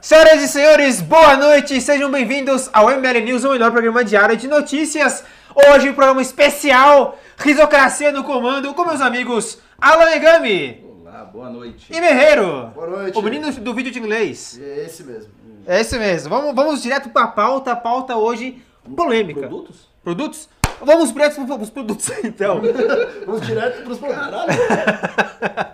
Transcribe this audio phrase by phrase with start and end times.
[0.00, 4.48] Senhoras e senhores, boa noite, sejam bem-vindos ao ML News, o melhor programa diário de
[4.48, 5.22] notícias.
[5.54, 11.86] Hoje, um programa especial, Risocracia no Comando, com meus amigos Alan Egami Olá, boa noite.
[11.94, 12.68] e Merreiro.
[12.74, 13.18] Boa noite.
[13.18, 14.58] O menino do vídeo de inglês.
[14.58, 15.30] É esse mesmo.
[15.66, 16.30] É esse mesmo.
[16.30, 18.62] Vamos, vamos direto pra pauta, pauta hoje
[18.96, 19.40] polêmica.
[19.40, 19.86] Produtos?
[20.02, 20.48] Produtos?
[20.80, 22.62] Vamos direto para os produtos, então.
[23.26, 24.56] Vamos direto pros produtos.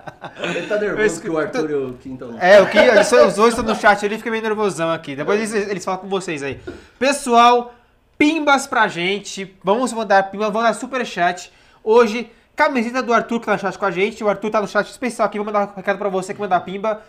[0.36, 2.40] Ele tá nervoso que o Arthur e o Quintal não.
[2.40, 5.14] É, o que os dois estão no chat, ele fica meio nervosão aqui.
[5.14, 6.60] Depois eles, eles falam com vocês aí.
[6.98, 7.74] Pessoal,
[8.18, 9.56] pimbas pra gente.
[9.62, 11.52] Vamos mandar pimbas, vamos dar superchat.
[11.82, 14.24] Hoje, camiseta do Arthur que tá no chat com a gente.
[14.24, 15.38] O Arthur tá no chat especial aqui.
[15.38, 17.02] Vou mandar um recado pra você que mandar pimba.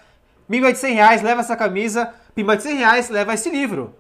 [0.49, 2.13] Pimba de 100 reais, leva essa camisa.
[2.35, 3.95] Pimba de 100 reais, leva esse livro.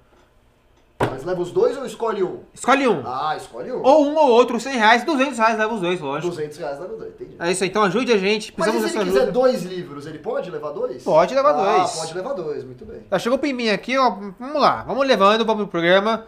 [0.99, 2.39] Mas leva os dois ou escolhe um?
[2.53, 3.03] Escolhe um.
[3.05, 3.81] Ah, escolhe um.
[3.83, 6.29] Ou um ou outro, 100 reais, 200 reais, leva os dois, lógico.
[6.29, 7.35] 200 reais leva dois, entendi.
[7.39, 8.53] É isso aí, então ajude a gente.
[8.57, 9.31] Mas Precisamos e se ele quiser ajuda.
[9.31, 11.03] dois livros, ele pode levar dois?
[11.03, 11.91] Pode levar ah, dois.
[11.91, 13.05] pode levar dois, muito bem.
[13.19, 14.09] Chegou o pimbinha aqui, ó.
[14.39, 16.25] Vamos lá, vamos levando, vamos pro programa.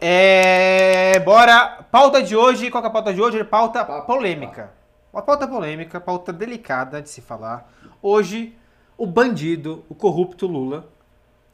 [0.00, 1.18] É.
[1.20, 1.84] Bora.
[1.90, 3.42] Pauta de hoje, qual que é a pauta de hoje?
[3.44, 4.72] Pauta polêmica.
[5.12, 7.72] Uma pauta polêmica, pauta delicada de se falar.
[8.02, 8.56] Hoje,
[8.98, 10.88] o bandido, o corrupto Lula,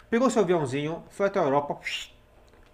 [0.09, 1.79] pegou seu aviãozinho, foi até a Europa,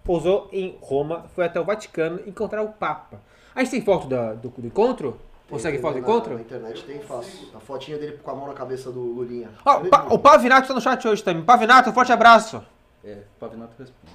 [0.07, 3.21] pousou em Roma, foi até o Vaticano encontrar o Papa.
[3.53, 5.19] A gente tem foto da- do, do encontro?
[5.49, 6.33] Consegue foto do encontro?
[6.35, 7.47] Na internet tem fácil.
[7.55, 9.49] A fotinha dele com a mão na cabeça do Lulinha.
[9.65, 11.43] Ó, o Pa- o Pavinato tá no chat hoje também.
[11.43, 12.61] Pavinato, forte abraço.
[13.03, 14.13] É, Pavinato responde.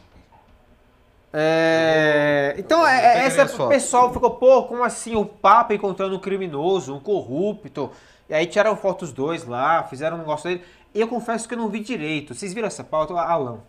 [1.35, 6.95] É, então, é, é, essa pessoal ficou, pô, como assim o Papa encontrando um criminoso,
[6.95, 7.91] um corrupto?
[8.29, 10.63] E aí tiraram foto dos dois lá, fizeram um negócio dele.
[10.95, 12.35] E eu confesso que eu não vi direito.
[12.35, 13.15] Vocês viram essa pauta?
[13.15, 13.61] Alan,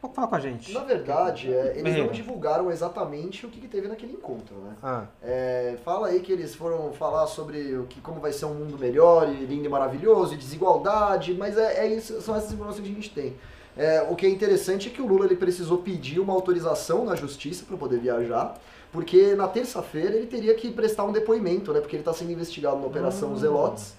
[0.00, 0.72] pode falar com a gente.
[0.72, 2.06] Na verdade, é, eles Menino.
[2.06, 4.74] não divulgaram exatamente o que, que teve naquele encontro, né?
[4.82, 8.54] Ah, É, fala aí que eles foram falar sobre o que, como vai ser um
[8.54, 12.84] mundo melhor e lindo e maravilhoso, e desigualdade, mas é, é isso, são essas informações
[12.84, 13.36] que a gente tem.
[13.76, 17.14] É, o que é interessante é que o Lula ele precisou pedir uma autorização na
[17.14, 18.58] justiça para poder viajar,
[18.90, 21.80] porque na terça-feira ele teria que prestar um depoimento, né?
[21.80, 23.94] Porque ele está sendo investigado na Operação Zelotes.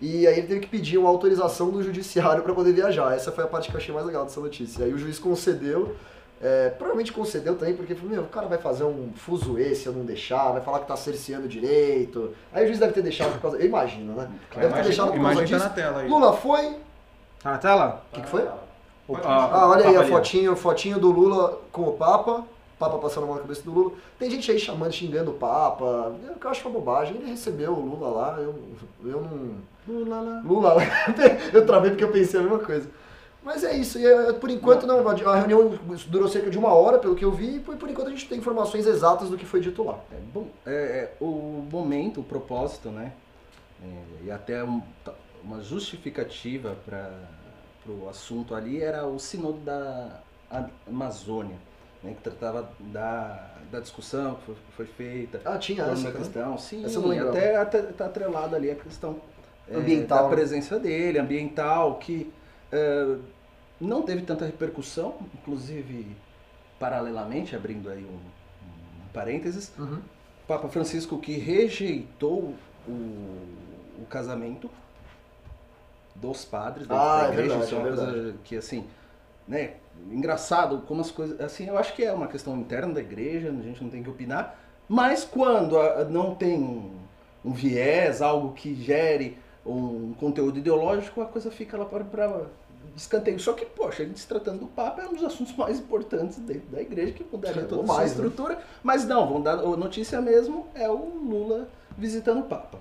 [0.00, 3.14] E aí ele teve que pedir uma autorização do judiciário para poder viajar.
[3.14, 4.84] Essa foi a parte que eu achei mais legal dessa notícia.
[4.84, 5.96] Aí o juiz concedeu,
[6.40, 9.92] é, provavelmente concedeu também, porque falou, meu, o cara vai fazer um fuzuê se eu
[9.92, 12.32] não deixar, vai falar que tá cerceando direito.
[12.52, 13.56] Aí o juiz deve ter deixado por causa.
[13.58, 14.28] Eu imagino, né?
[14.54, 15.68] Deve ter deixado por causa Imagem tá disso.
[15.68, 16.08] na tela aí.
[16.08, 16.76] Lula foi.
[17.42, 18.04] tá na tela?
[18.12, 18.42] O que, que foi?
[19.08, 22.44] O- Ah, olha aí a fotinho, fotinho do Lula com o Papa.
[22.78, 23.92] Papa passando a mão na cabeça do Lula.
[24.18, 26.14] Tem gente aí chamando, xingando o Papa.
[26.24, 27.16] Eu, acho uma bobagem.
[27.16, 28.36] Ele recebeu o Lula lá.
[28.38, 28.54] Eu,
[29.04, 29.56] eu não.
[29.86, 30.42] Lula lá.
[30.44, 30.82] Lula lá.
[31.52, 32.88] eu travei porque eu pensei a mesma coisa.
[33.42, 33.98] Mas é isso.
[33.98, 35.06] E, é, por enquanto, não.
[35.08, 35.78] A reunião
[36.08, 37.56] durou cerca de uma hora, pelo que eu vi.
[37.56, 39.98] E por, enquanto a gente tem informações exatas do que foi dito lá.
[40.12, 43.12] É, bom, é, é, o momento, o propósito, né?
[43.82, 44.82] é, e até um-
[45.42, 47.10] uma justificativa para
[47.86, 50.20] o assunto ali era o Sinodo da
[50.86, 51.56] Amazônia,
[52.02, 55.40] né, que tratava da, da discussão que foi, foi feita.
[55.44, 56.04] Ah, tinha essa.
[56.04, 56.18] da né?
[56.18, 59.20] questão, sim, Essa não até, até tá atrelado ali a questão
[59.68, 60.34] é, Ambiental, da né?
[60.36, 62.32] presença dele, ambiental, que
[62.72, 63.16] é,
[63.80, 66.16] não teve tanta repercussão, inclusive
[66.78, 70.00] paralelamente, abrindo aí um, um parênteses, Uhum.
[70.46, 72.54] Papa Francisco que rejeitou
[72.86, 72.90] o,
[74.00, 74.70] o casamento
[76.14, 78.86] dos padres dentro Ah, da é igreja, verdade, isso é uma é coisa que assim,
[79.46, 79.74] né,
[80.10, 83.62] engraçado como as coisas, assim, eu acho que é uma questão interna da igreja, a
[83.62, 86.90] gente não tem que opinar, mas quando a- não tem um,
[87.44, 92.04] um viés, algo que gere um conteúdo ideológico, a coisa fica lá para,
[92.96, 93.38] escanteio.
[93.38, 96.38] Só que, poxa, a gente se tratando do Papa é um dos assuntos mais importantes
[96.38, 98.24] dentro da igreja, que mudaria É, toda ou a mais, né?
[98.24, 98.58] estrutura.
[98.82, 102.78] Mas não, vão dar, a notícia mesmo é o Lula visitando o Papa.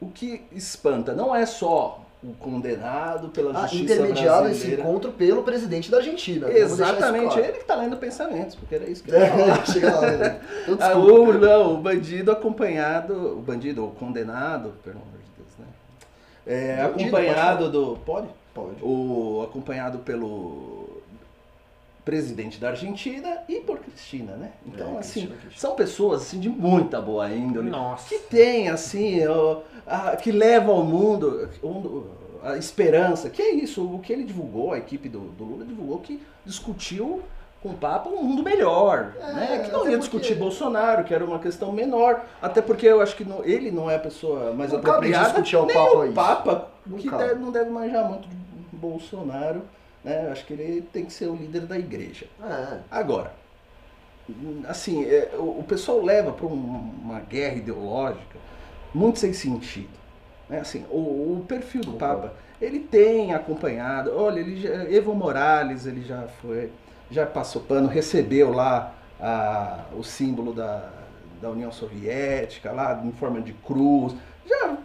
[0.00, 4.82] O que espanta não é só o condenado pela Ah, justiça intermediado esse brasileira.
[4.82, 6.48] encontro pelo presidente da Argentina.
[6.50, 7.40] Isso Exatamente, claro.
[7.44, 9.24] ele que tá lendo pensamentos, porque era isso que ele.
[9.24, 9.28] É,
[10.18, 10.40] né?
[10.68, 10.98] Ah, desculpa.
[10.98, 15.66] o, não, o bandido acompanhado, o bandido, o condenado, pelo amor de Deus, né?
[16.46, 17.96] É, Bandido, acompanhado do.
[18.04, 18.28] Pode?
[18.52, 18.76] Pode.
[18.82, 20.79] O, acompanhado pelo
[22.10, 24.50] presidente da Argentina e por Cristina, né?
[24.66, 25.60] Então, É, assim, Cristina Kirchner.
[25.60, 27.70] são pessoas assim, de muita boa índole.
[27.70, 28.08] Nossa.
[28.08, 31.48] Que tem, assim, ó, a- que leva ao mundo
[32.42, 33.30] a esperança.
[33.30, 37.22] Que é isso, o que ele divulgou, a equipe do, do Lula divulgou que discutiu
[37.62, 39.46] com o Papa um mundo melhor, É, né?
[39.66, 43.14] Que não ia porque- discutir Bolsonaro, que era uma questão menor, até porque eu acho
[43.14, 45.96] que não- ele não é a pessoa mais Não cabe apropriada, discutir ao nem Papa
[45.98, 46.14] o isso.
[46.14, 48.36] Papa, Não que deve- não deve manjar muito de
[48.72, 49.62] Bolsonaro,
[50.04, 50.26] né?
[50.26, 52.26] Eu acho que ele tem que ser o líder da igreja.
[52.42, 52.78] É.
[52.90, 53.32] Agora,
[54.68, 58.38] assim, é, o, o pessoal leva para uma guerra ideológica
[58.94, 59.90] muito sem sentido.
[60.48, 60.60] Né?
[60.60, 66.02] Assim, o, o perfil do Papa, ele tem acompanhado, olha, ele já, Evo Morales, ele
[66.02, 66.70] já foi,
[67.10, 70.90] já passou pano, recebeu lá a, o símbolo da,
[71.40, 74.14] da União Soviética, lá em forma de cruz,
[74.46, 74.76] já,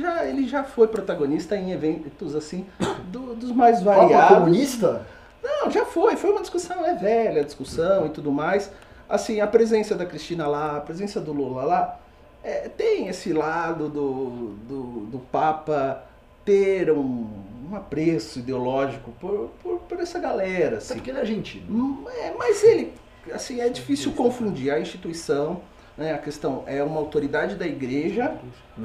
[0.00, 2.66] já, ele já foi protagonista em eventos assim,
[3.06, 4.36] do- dos mais variados.
[4.38, 5.06] comunista?
[5.42, 6.16] Não, já foi.
[6.16, 8.70] Foi uma discussão, é velha a discussão e tudo mais.
[9.08, 12.00] Assim, a presença da Cristina lá, a presença do Lula lá,
[12.42, 16.02] é, tem esse lado do, do, do Papa
[16.44, 17.26] ter um,
[17.70, 20.78] um apreço ideológico por, por, por essa galera.
[20.78, 20.94] Assim.
[20.94, 21.66] porque ele é argentino.
[21.70, 22.92] Hum, é, mas ele,
[23.32, 25.60] assim, é difícil confundir a instituição,
[25.96, 28.36] né, a questão é uma autoridade da igreja,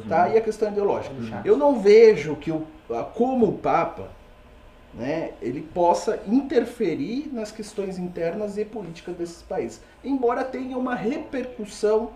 [0.08, 1.14] tá, e a questão ideológica.
[1.44, 2.66] Eu não vejo que o,
[3.14, 4.10] como o Papa,
[4.94, 12.12] né, ele possa interferir nas questões internas e políticas desses países, embora tenha uma repercussão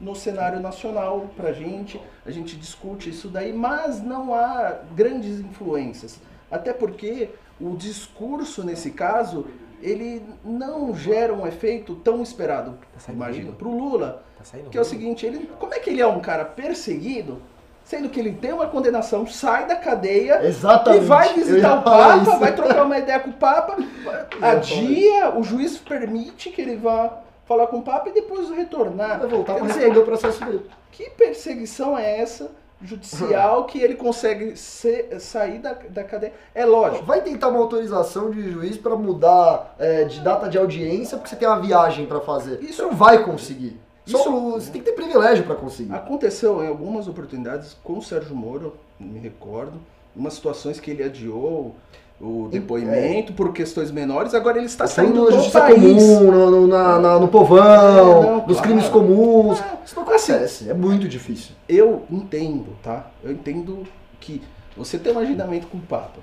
[0.00, 6.18] no cenário nacional pra gente, a gente discute isso daí, mas não há grandes influências.
[6.50, 7.28] Até porque
[7.60, 9.46] o discurso nesse caso,
[9.82, 14.80] ele não gera um efeito tão esperado, imagino, para o Lula, Tá saindo que é
[14.80, 17.42] o seguinte, ele, como é que ele é um cara perseguido,
[17.84, 21.02] sendo que ele tem uma condenação, sai da cadeia Exatamente.
[21.04, 22.38] e vai visitar o Papa, isso.
[22.38, 23.76] vai trocar uma ideia com o Papa,
[24.40, 29.18] adia, o juiz permite que ele vá falar com o Papa e depois retornar.
[29.18, 30.66] Vai voltar dizer, responder o processo dele.
[30.92, 32.50] que perseguição é essa
[32.82, 36.32] judicial que ele consegue ser- sair da, da cadeia?
[36.54, 37.04] É lógico.
[37.04, 41.36] Vai tentar uma autorização de juiz pra mudar é, de data de audiência porque você
[41.36, 42.60] tem uma viagem pra fazer.
[42.62, 43.78] Isso- Você não vai conseguir.
[44.18, 45.92] Isso- você tem que ter privilégio pra conseguir.
[45.92, 49.74] Aconteceu em algumas oportunidades com o Sérgio Moro, me recordo,
[50.14, 51.74] umas situações que ele adiou
[52.20, 55.74] o depoimento por questões menores, agora ele está Foi saindo na justiça país.
[55.78, 58.62] comum, no, no- na- na- no povão, É, não, nos claro.
[58.62, 59.58] crimes comuns.
[59.60, 60.68] Ah, Isso não acontece.
[60.68, 61.54] É muito difícil.
[61.66, 63.10] Eu entendo, tá?
[63.24, 63.84] Eu entendo
[64.20, 64.42] que
[64.76, 66.18] você tem um agendamento com o Papa.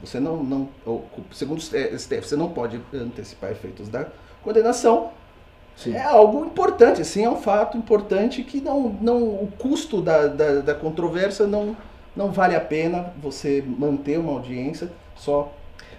[0.00, 4.06] Você não, não ou, segundo o STF, você não pode antecipar efeitos da
[4.44, 5.10] condenação.
[5.76, 5.94] Sim.
[5.94, 10.60] É algo importante, sim, é um fato importante que não, não o custo da, da,
[10.60, 11.76] da controvérsia não,
[12.14, 15.50] não vale a pena você manter uma audiência só.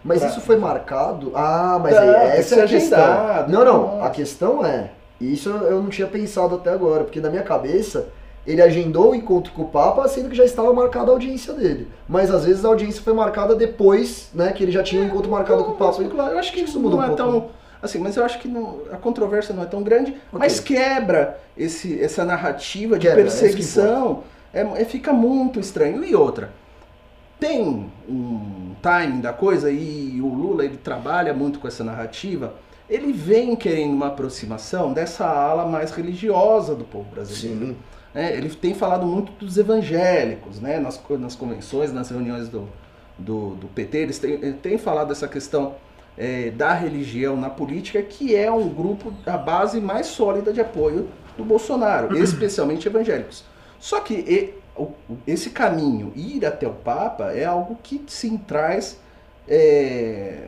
[0.04, 1.32] Mas Pra- isso foi marcado.
[1.34, 3.00] Ah, mas Tá, aí, essa é a questão.
[3.00, 3.82] agendado, Não, não.
[3.96, 4.06] nossa.
[4.06, 4.92] A questão é.
[5.20, 8.08] Isso eu não tinha pensado até agora, porque na minha cabeça
[8.46, 11.88] ele agendou o encontro com o Papa, sendo que já estava marcada a audiência dele.
[12.10, 14.52] Mas às vezes a audiência foi marcada depois, né?
[14.52, 16.04] Que ele já tinha um encontro marcado com o Papa.
[16.04, 17.46] Claro, eu acho que Isso muda não um é pouco, tão.
[17.84, 22.02] Assim, mas eu acho que não- a controvérsia não é tão grande, mas quebra esse,
[22.02, 24.24] essa narrativa de Quebra, é perseguição.
[24.54, 26.02] É, é- fica muito estranho.
[26.04, 26.50] E outra,
[27.40, 32.54] tem um timing da coisa e o Lula ele trabalha muito com essa narrativa.
[32.90, 37.68] Ele vem querendo uma aproximação dessa ala mais religiosa do povo brasileiro.
[37.68, 37.76] Sim.
[38.14, 42.70] né, ele tem falado muito dos evangélicos, né, nas, nas convenções, nas reuniões do,
[43.18, 45.74] do, do PT, eles têm, ele tem falado dessa questão
[46.18, 51.08] é, da religião na política, que é um grupo, a base mais sólida de apoio
[51.38, 53.44] do Bolsonaro, especialmente evangélicos.
[53.80, 58.38] Só que e- o- o- esse caminho, ir até o Papa, é algo que sim
[58.38, 58.98] traz.
[59.48, 60.48] É,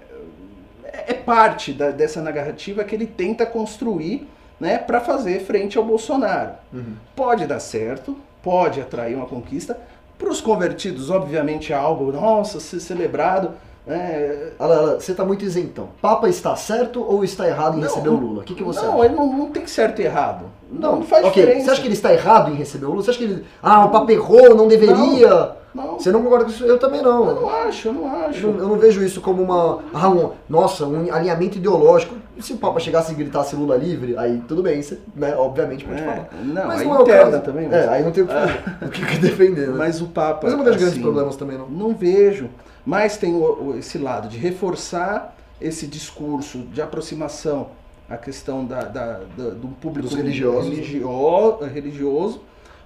[1.07, 4.27] é parte da- dessa narrativa que ele tenta construir
[4.59, 6.53] né, para fazer frente ao Bolsonaro.
[6.73, 6.94] Uhum.
[7.13, 9.77] Pode dar certo, pode atrair uma conquista.
[10.17, 13.51] Para os convertidos, obviamente, é algo, nossa, ser celebrado.
[13.88, 14.50] Né?
[14.60, 15.90] Olha, olha, você tá muito isentão.
[16.02, 18.42] Papa está certo ou está errado em Não, receber o Lula?
[18.42, 19.06] O que, que você não, acha?
[19.06, 20.46] ele não, não tem certo e errado.
[20.72, 21.44] Não, faz ok.
[21.44, 21.65] diferença.
[21.65, 23.04] Você acha que ele está errado em receber o Lula?
[23.04, 23.46] Você acha que ele.
[23.62, 25.51] Ah, o Papa errou, não deveria?
[25.75, 26.63] Não, Você não concorda com isso?
[26.63, 27.27] Eu também não.
[27.27, 28.48] eu não acho, eu não Eu acho.
[28.48, 29.80] não, eu não vejo isso como uma.
[29.94, 32.15] Ah, um, nossa, um alinhamento ideológico.
[32.38, 35.84] E se o Papa chegasse e gritasse Lula livre, aí tudo bem, você, né, obviamente
[35.84, 36.30] pode É, falar.
[36.44, 37.42] não, Mas não é o caso.
[37.42, 37.65] também.
[37.65, 38.34] É, Mas, aí não tem o que,
[39.04, 39.75] o que- defender, né?
[39.77, 40.48] Mas, mas o Papa.
[40.48, 41.68] eu não vejo grandes assim, problemas também, não.
[41.68, 42.50] Não vejo.
[42.86, 47.70] Mas tem o- esse lado de reforçar esse discurso de aproximação
[48.10, 50.70] à questão da, da- da- do público Dos religiosos.
[50.70, 52.42] religio- religioso,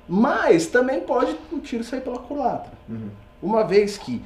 [0.08, 2.72] mas também pode o tiro sair pela culatra.
[2.88, 3.10] Uhum.
[3.42, 4.22] Uma vez que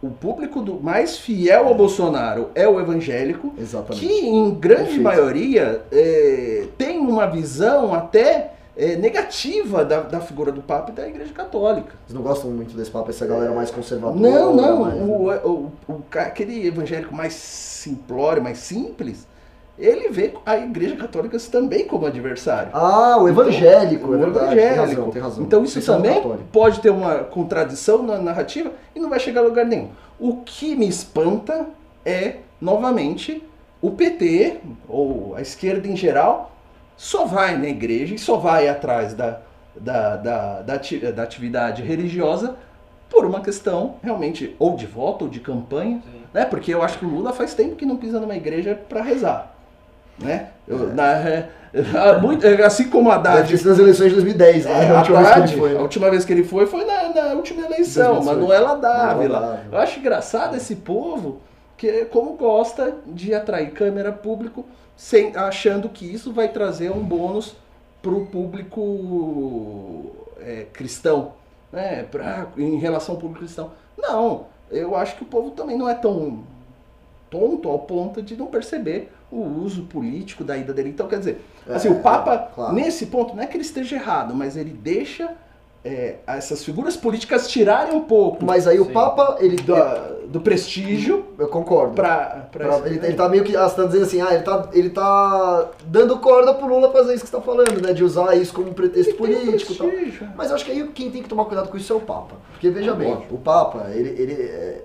[0.00, 4.06] o público do, mais fiel ao Bolsonaro é o evangélico, Exatamente.
[4.06, 5.02] que em grande Perfeito.
[5.02, 11.06] maioria é, tem uma visão até é, negativa da, da figura do Papa e da
[11.08, 11.94] Igreja Católica.
[12.04, 14.18] Eles não gostam muito desse Papa, essa galera mais conservadora.
[14.18, 14.80] Não, não.
[14.84, 19.26] mais- O, o- o aquele evangélico mais simplório, mais simples,
[19.78, 22.70] ele vê a Igreja Católica também como adversário.
[22.72, 24.54] Ah, o evangélico, O é verdade.
[24.54, 24.80] Tem evangélico.
[25.00, 25.44] razão, tem razão.
[25.44, 29.44] Então isso Vocês também pode ter uma contradição na narrativa e não vai chegar a
[29.44, 29.90] lugar nenhum.
[30.18, 31.66] O que me espanta
[32.04, 33.42] é, novamente,
[33.80, 34.56] o PT,
[34.88, 36.50] ou a esquerda em geral,
[36.98, 39.38] só vai na igreja e só vai atrás da,
[39.80, 40.76] da, da, da,
[41.12, 42.56] da atividade religiosa
[43.08, 46.02] por uma questão realmente ou de voto ou de campanha,
[46.34, 46.44] né?
[46.44, 49.54] Porque eu acho que o Lula faz tempo que não pisa numa igreja para rezar,
[50.18, 50.48] né?
[50.66, 51.48] Eu- na- é,
[52.20, 54.86] muito- é, assim como a Haddad sido nas eleições de 2010, né?
[54.86, 55.70] é, a última vez que Haddad, ele foi.
[55.70, 55.80] a né?
[55.80, 58.24] última vez que ele foi foi na, na última eleição, 2018.
[58.40, 59.06] Manuela Dávila.
[59.06, 59.64] Manuela Dávila.
[59.72, 61.40] Eu acho engraçado esse povo
[61.76, 64.66] que como gosta de atrair câmera público
[64.98, 67.54] sem, achando que isso vai trazer um bônus
[68.02, 71.32] para o público é, cristão,
[71.72, 72.02] né?
[72.02, 73.70] Pra, em relação ao público cristão.
[73.96, 76.42] Não, eu acho que o povo também não é tão
[77.30, 80.88] tonto ao ponto de não perceber o uso político da ida dele.
[80.88, 82.74] Então, quer dizer, assim, É, o Papa, claro.
[82.74, 85.32] nesse ponto, não é que ele esteja errado, mas ele deixa
[85.88, 88.92] é, essas figuras políticas tirarem um pouco Mas aí o Sim.
[88.92, 89.56] Papa, ele.
[89.56, 91.94] da- do prestígio Eu concordo.
[91.94, 93.56] para Pra- ele, ele tá meio que.
[93.56, 97.14] Ah, você tá dizendo assim, ah, ele tá, ele tá dando corda pro Lula fazer
[97.14, 97.94] isso que você tá falando, né?
[97.94, 99.88] De usar isso como um pretexto político e tal.
[100.36, 102.36] Mas eu acho que aí quem tem que tomar cuidado com isso é o Papa.
[102.52, 103.34] Porque veja Ah, bem, lógico.
[103.36, 104.10] o Papa, ele.
[104.20, 104.82] ele é,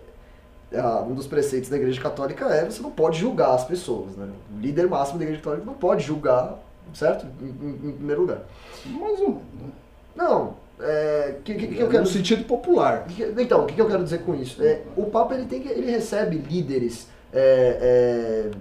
[0.72, 4.28] é, um dos preceitos da Igreja Católica é você não pode julgar as pessoas, né?
[4.56, 6.58] O líder máximo da Igreja Católica não pode julgar,
[6.94, 7.26] certo?
[7.42, 8.44] Em, em- em primeiro lugar.
[8.86, 9.42] Mais ou menos.
[9.62, 9.70] né?
[10.16, 11.36] Não, é.
[11.44, 13.08] Que, que, que eu quero No sentido popular.
[13.38, 14.64] Então, o que, eu quero dizer com isso?
[14.64, 18.52] É, o Papa ele tem que, ele recebe líderes é, é,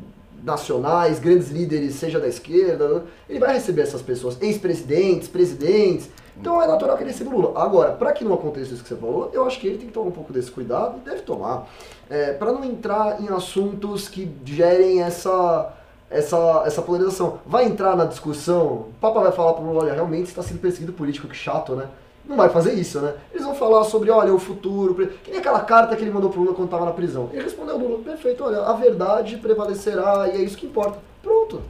[0.42, 6.10] nacionais, grandes líderes, seja da esquerda, ele vai receber essas pessoas, ex-presidentes, presidentes.
[6.36, 7.62] Então é natural que ele receba o Lula.
[7.62, 9.92] Agora, para que não aconteça isso que você falou, eu acho que ele tem que
[9.92, 11.68] tomar um pouco desse cuidado deve tomar,
[12.08, 15.72] é, para não entrar em assuntos que gerem essa
[16.12, 17.38] essa, essa polarização.
[17.46, 20.92] Vai entrar na discussão, o Papa vai falar pro Lula, olha, realmente está sendo perseguido
[20.92, 21.88] político, que chato, né?
[22.24, 23.14] Não vai fazer isso, né?
[23.32, 24.94] Eles vão falar sobre, olha, o futuro.
[25.24, 27.28] Que nem aquela carta que ele mandou pro Lula quando tava na prisão.
[27.32, 30.98] Ele respondeu Lula, perfeito, olha, a verdade prevalecerá e é isso que importa.
[31.20, 31.62] Pronto.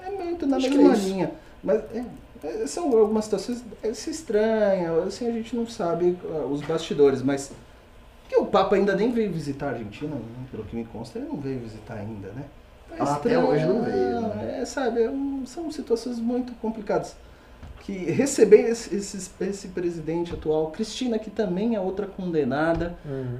[0.00, 1.32] É muito na Acho mesma é linha.
[1.62, 2.04] Mas é,
[2.42, 7.22] é, são algumas situações é, se estranha, assim, a gente não sabe ah, os bastidores,
[7.22, 7.52] mas
[8.28, 10.46] que o Papa ainda nem veio visitar a Argentina, né?
[10.50, 12.44] pelo que me consta, ele não veio visitar ainda, né?
[12.98, 14.58] Ah, até hoje não veio, né?
[14.60, 15.10] É, sabe, é
[15.46, 17.14] são situações muito complicadas.
[17.80, 22.94] Que receber esse, esse, esse presidente atual, Cristina, que também é outra condenada,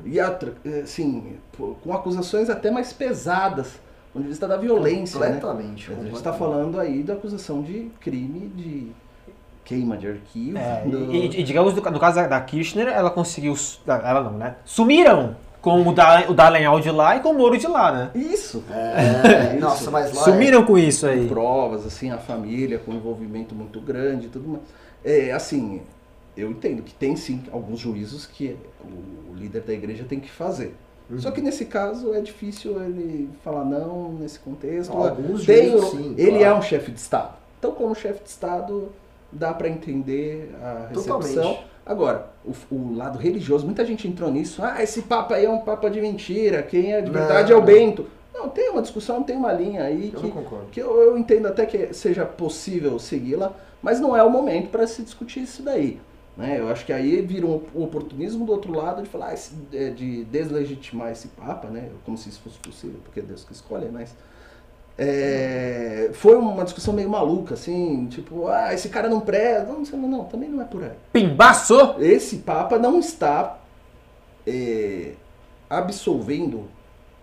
[0.06, 1.36] e outra, assim,
[1.82, 3.72] com acusações até mais pesadas,
[4.14, 5.26] onde vista da violência, né?
[5.34, 5.92] Completamente.
[5.92, 8.90] A gente está falando aí da acusação de crime de
[9.64, 10.56] queima de arquivo.
[10.56, 13.54] É, do- e, e digamos, no, caso da- Kirchner, ela conseguiu.
[13.86, 14.56] Ela não, né?
[14.64, 15.36] Sumiram
[15.68, 18.10] com o, da, o Dallagnol de lá e com o Moro de lá, né?
[18.14, 18.62] Isso.
[18.70, 19.60] É, Isso.
[19.60, 20.22] nossa, mas lá.
[20.24, 21.28] Sumiram com isso Com aí.
[21.28, 24.62] provas, assim, a família com envolvimento muito grande e tudo mais.
[25.04, 25.80] É, assim,
[26.36, 30.30] eu entendo que tem sim alguns juízos que o, o líder da igreja tem que
[30.30, 30.74] fazer.
[31.10, 31.18] Uhum.
[31.18, 34.92] Só que nesse caso é difícil ele falar não nesse contexto.
[34.92, 36.44] Alguns Tem juízes, o- sim, ele claro.
[36.44, 37.34] é um chefe de Estado.
[37.58, 38.88] Então, como chefe de Estado,
[39.32, 41.18] dá para entender a recepção.
[41.20, 41.60] Totalmente.
[41.88, 44.62] Agora, o, o lado religioso, muita gente entrou nisso.
[44.62, 46.62] Ah, esse papa aí é um papa de mentira.
[46.62, 47.64] Quem é de Não, verdade é o não.
[47.64, 48.06] Bento.
[48.34, 51.46] Não, tem uma discussão, tem uma linha aí Eu que, não que eu, eu entendo
[51.46, 53.52] até que seja possível segui-la,
[53.82, 55.98] mas não é o momento para se discutir isso daí.
[56.36, 56.60] Né?
[56.60, 59.38] Eu acho que aí vira um oportunismo do outro lado de falar, ah,
[59.72, 61.88] é, de deslegitimar esse Papa, né?
[62.04, 64.14] como se isso fosse possível, porque é Deus que escolhe, mas
[64.98, 70.08] é, foi uma discussão meio maluca, assim, tipo, ah, esse cara não presta, não, não,
[70.08, 70.90] não, também não é por aí.
[71.12, 71.94] Pimbaço!
[72.00, 73.58] Esse Papa não está
[74.44, 75.12] é,
[75.70, 76.64] absolvendo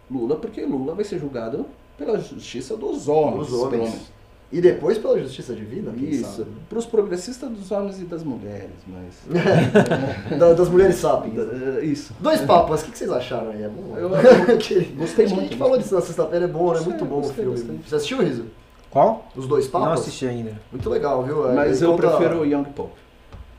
[0.10, 1.66] Lula, porque Lula vai ser julgado
[1.98, 3.48] pela justiça dos homens.
[3.48, 4.12] Dos homens.
[4.52, 6.38] E depois pela justiça divina, quem Isso.
[6.38, 6.52] sabe?
[6.70, 9.16] Para os progressistas dos homens e das mulheres, mas.
[10.40, 11.36] Da- das mulheres sapiens.
[11.38, 12.14] É, Isso.
[12.20, 13.64] Dois papas, o que que vocês acharam aí?
[13.64, 13.98] É bom?
[13.98, 14.12] Eu-
[14.56, 15.40] Aquele- Gostei muito.
[15.40, 16.74] A gente falou disso na sexta-feira, é bom, né?
[16.76, 17.58] Gostei, Muito bom o gostei filme.
[17.60, 17.90] bastante.
[17.90, 18.46] Você assistiu, Riso?
[18.92, 19.28] Qual?
[19.36, 19.88] Os dois papas?
[19.88, 20.54] Não assisti ainda.
[20.72, 21.52] Muito legal, viu?
[21.54, 22.94] Mas Ele eu conta- prefiro o Young Pope.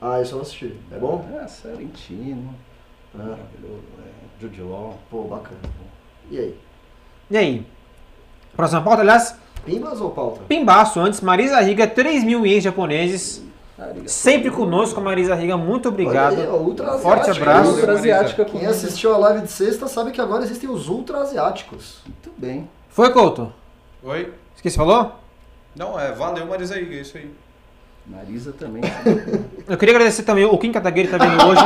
[0.00, 0.74] Ah, isso eu não assisti.
[0.92, 1.24] É bom?
[1.42, 2.54] É, Sorrentino.
[3.14, 3.82] Ah, Maravilhoso.
[3.98, 4.96] É, Jude Law.
[5.10, 5.58] pô, bacana.
[6.30, 6.56] E aí?
[7.30, 7.66] E aí?
[8.56, 10.40] Próxima pauta, aliás, Pimbas ou pauta?
[10.48, 13.42] Pimbaço antes, Marisa Riga, 3 mil ienes japoneses.
[14.06, 16.40] Sempre conosco, Marisa Riga, muito obrigado.
[16.40, 17.72] Aí, ó, Forte abraço.
[17.72, 21.98] Ultra asiática Quem assistiu a live de sexta sabe que agora existem os ultra asiáticos.
[22.06, 22.68] Muito bem.
[22.88, 23.52] Foi, Couto?
[24.02, 24.32] Oi?
[24.54, 25.12] Esqueci, falou?
[25.74, 27.30] Não, é, valeu Marisa Iga, é isso aí.
[28.06, 28.82] Marisa também.
[29.68, 31.62] Eu queria agradecer também o Kim Kataguiri que tá vindo hoje.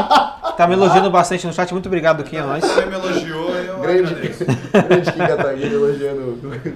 [0.57, 1.71] Tá me elogiando bastante no chat.
[1.73, 2.65] Muito obrigado, Kim, a nós.
[2.65, 4.45] Você me elogiou, eu Grande, agradeço.
[4.45, 6.71] grande Kim Kataguiri elogiando o aqui.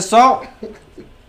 [0.00, 0.42] Pessoal,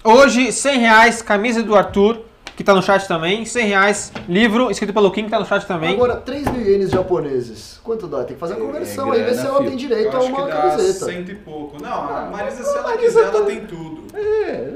[0.04, 2.20] hoje 100 reais, camisa do Arthur,
[2.54, 3.46] que tá no chat também.
[3.46, 5.94] 100 reais, livro escrito pelo Kim, que tá no chat também.
[5.94, 7.80] Agora, 3 mil ienes japoneses.
[7.82, 8.26] Quanto dá?
[8.26, 9.70] Tem que fazer a É, conversão é aí, ver se ela filho.
[9.70, 11.06] tem direito a uma camiseta.
[11.06, 11.82] cento e pouco.
[11.82, 14.04] Não, a Marisa, se ela Marisa quiser, tá- ela tem tudo.
[14.14, 14.72] É,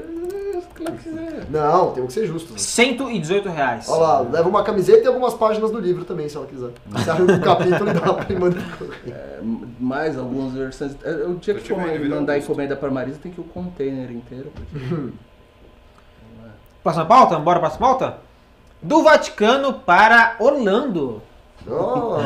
[0.82, 1.46] que ela quiser.
[1.50, 2.58] Não, tem que ser justo.
[2.58, 3.88] 118 reais.
[3.88, 6.70] Olha lá, leva uma camiseta e algumas páginas do livro também, se ela quiser.
[6.86, 9.10] Você arranca um capítulo e dá pra ir mandar correr.
[9.10, 9.40] É,
[9.80, 10.96] mais algumas versões.
[11.04, 12.50] É, O dia Eu que for um individual mandar custo.
[12.52, 14.52] encomenda pra Marisa, tem que o container inteiro.
[14.54, 15.12] Porque...
[16.82, 17.38] Próxima pauta?
[17.38, 18.18] Bora pra próxima pauta?
[18.82, 21.22] Do Vaticano para Orlando.
[21.64, 22.16] Oh,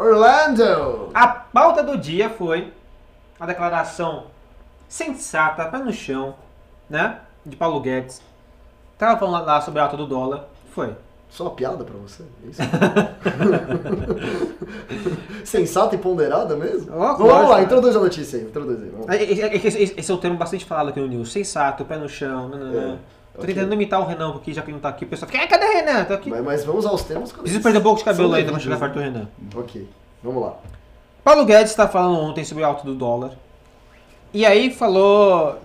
[0.00, 1.10] Orlando!
[1.12, 2.72] A pauta do dia foi
[3.40, 4.26] a declaração
[4.88, 6.36] sensata, pé no chão,
[6.88, 7.18] né?
[7.44, 8.22] De Paulo Guedes.
[8.98, 10.44] Tava falando lá sobre a alta do dólar.
[10.72, 10.94] Foi.
[11.28, 12.22] Só uma piada pra você?
[12.44, 12.60] É isso?
[15.44, 16.92] Sensata e ponderada mesmo?
[16.94, 17.62] Ó, vamos lá, lógico.
[17.62, 18.88] introduz a notícia aí, introduz aí.
[18.90, 19.08] Vamos.
[19.08, 21.32] É, é, é que Esse, esse é o termo bastante falado aqui no News.
[21.32, 22.48] Sensato, pé no chão.
[22.48, 22.98] nananã.
[23.34, 23.52] Tô ok.
[23.52, 25.48] tentando imitar o Renan, porque já que ele não tá aqui, o pessoal fica, "Ah,
[25.48, 26.04] cadê o Renan?
[26.04, 26.30] Tô aqui.
[26.30, 27.32] Mas, mas vamos aos termos.
[27.32, 29.28] Preciso perder um pouco de cabelo ainda pra chegar perto do Renan.
[29.56, 29.88] Ok,
[30.22, 30.54] vamos lá.
[31.24, 33.32] Paulo Guedes está falando ontem sobre a alta do dólar.
[34.32, 35.58] E aí falou.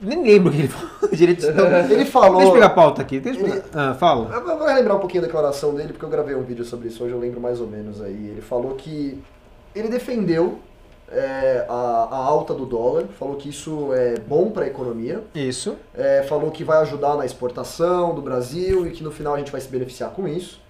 [0.00, 1.46] Nem lembro o que ele falou direito.
[1.46, 2.36] Então, Ele falou.
[2.36, 3.20] Deixa eu pegar a pauta aqui.
[3.20, 3.62] Deixa eu Ele-.
[3.74, 4.34] Ah, fala.
[4.34, 7.02] Eu vou relembrar um pouquinho a declaração dele, porque eu gravei um vídeo sobre isso
[7.02, 8.28] hoje, eu lembro mais ou menos aí.
[8.30, 9.18] Ele falou que
[9.74, 10.58] ele defendeu
[11.10, 15.76] é, a, a alta do dólar, falou que isso é bom para a economia, Isso.
[15.94, 19.52] é, falou que vai ajudar na exportação do Brasil e que no final a gente
[19.52, 20.60] vai se beneficiar com isso.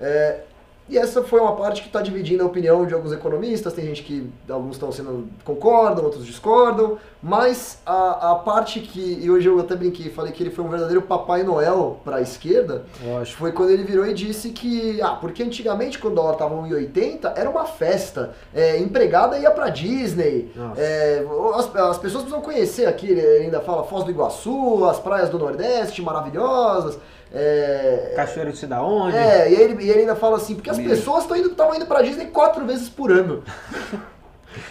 [0.00, 0.40] É,
[0.88, 4.02] e essa foi uma parte que está dividindo a opinião de alguns economistas, tem gente
[4.02, 9.58] que alguns estão sendo concordam, outros discordam, mas a, a parte que, e hoje eu
[9.58, 13.38] até brinquei, falei que ele foi um verdadeiro Papai Noel para a esquerda, Lógico.
[13.38, 17.32] foi quando ele virou e disse que, ah, porque antigamente quando o dólar estava 1,80
[17.34, 21.24] era uma festa, é, empregada ia pra Disney, é,
[21.54, 25.38] as, as pessoas precisam conhecer aqui, ele ainda fala Foz do Iguaçu, as praias do
[25.38, 26.98] Nordeste maravilhosas,
[27.34, 29.16] é, Cachoeira de da onde.
[29.16, 30.90] é, e ele, e ele ainda fala assim, porque as Milho.
[30.90, 33.42] pessoas estão indo, estavam indo pra Disney quatro vezes por ano.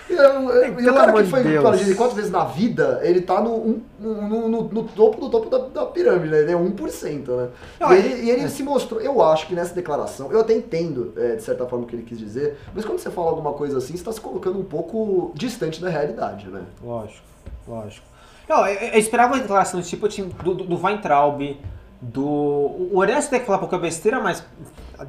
[0.09, 1.61] E, eu- e o cara que foi Deus.
[1.61, 5.29] pra Disney quatro vezes na vida, ele tá no, um- no, no, no topo do
[5.29, 6.39] topo da, da pirâmide, né?
[6.39, 7.49] Ele é 1%, né?
[7.81, 10.53] Não, e é- ele, e ele se mostrou, eu acho que nessa declaração, eu até
[10.53, 13.51] entendo, é, de certa forma, o que ele quis dizer, mas quando você fala alguma
[13.53, 16.61] coisa assim, você tá se colocando um pouco distante da realidade, né?
[16.81, 17.25] Lógico,
[17.67, 18.05] lógico.
[18.47, 21.57] Não, eu, eu esperava uma declaração desse tipo assim, do, do, do Weintraub,
[22.03, 22.25] do.
[22.25, 24.45] O Orestes tem que falar pouca besteira, mas.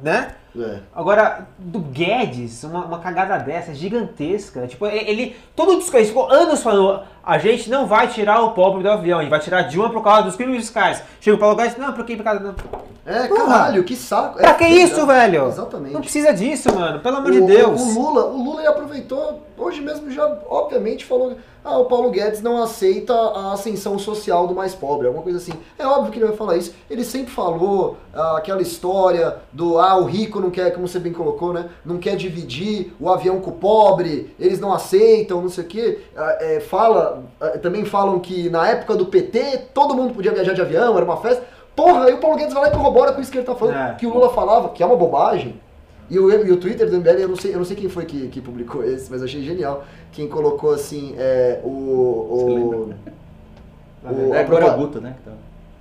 [0.01, 0.35] né?
[0.57, 0.79] É.
[0.93, 4.67] Agora, do Guedes, uma, uma cagada dessa gigantesca.
[4.67, 5.35] Tipo, ele.
[5.55, 9.19] todo o discurso, ficou anos falando: a gente não vai tirar o pobre do avião,
[9.19, 11.01] a gente vai tirar Dilma por causa dos crimes fiscais.
[11.19, 12.39] Chega o Paulo Guedes, não, porque por causa.
[12.39, 12.55] Não.
[13.05, 13.45] É, Porra.
[13.45, 14.37] caralho, que saco.
[14.37, 15.47] Pra É, que é, isso, velho?
[15.47, 15.93] Exatamente.
[15.93, 17.81] Não precisa disso, mano, pelo amor o, de Deus.
[17.81, 21.35] O Lula, o Lula ele aproveitou, hoje mesmo já, obviamente, falou.
[21.63, 25.53] Ah, o Paulo Guedes não aceita a ascensão social do mais pobre, alguma coisa assim.
[25.79, 26.75] É óbvio que ele vai falar isso.
[26.87, 31.11] Ele sempre falou ah, aquela história do ah, o rico não quer, como você bem
[31.13, 31.69] colocou, né?
[31.85, 35.99] Não quer dividir o avião com o pobre, eles não aceitam, não sei o quê.
[36.15, 40.53] Ah, é, fala, ah, também falam que na época do PT todo mundo podia viajar
[40.53, 41.43] de avião, era uma festa.
[41.75, 43.75] Porra, aí o Paulo Guedes vai lá e corrobora com isso que ele tá falando,
[43.75, 43.95] É.
[43.95, 45.59] que o Lula falava, que é uma bobagem.
[46.09, 48.05] E o, e o Twitter do MBL, eu não sei, eu não sei quem foi
[48.05, 49.83] que, que publicou esse, mas eu achei genial.
[50.11, 51.67] Quem colocou assim, é, o.
[51.67, 52.93] o,
[54.05, 55.15] o É a agora propa- o Guta, né?
[55.25, 55.31] tá-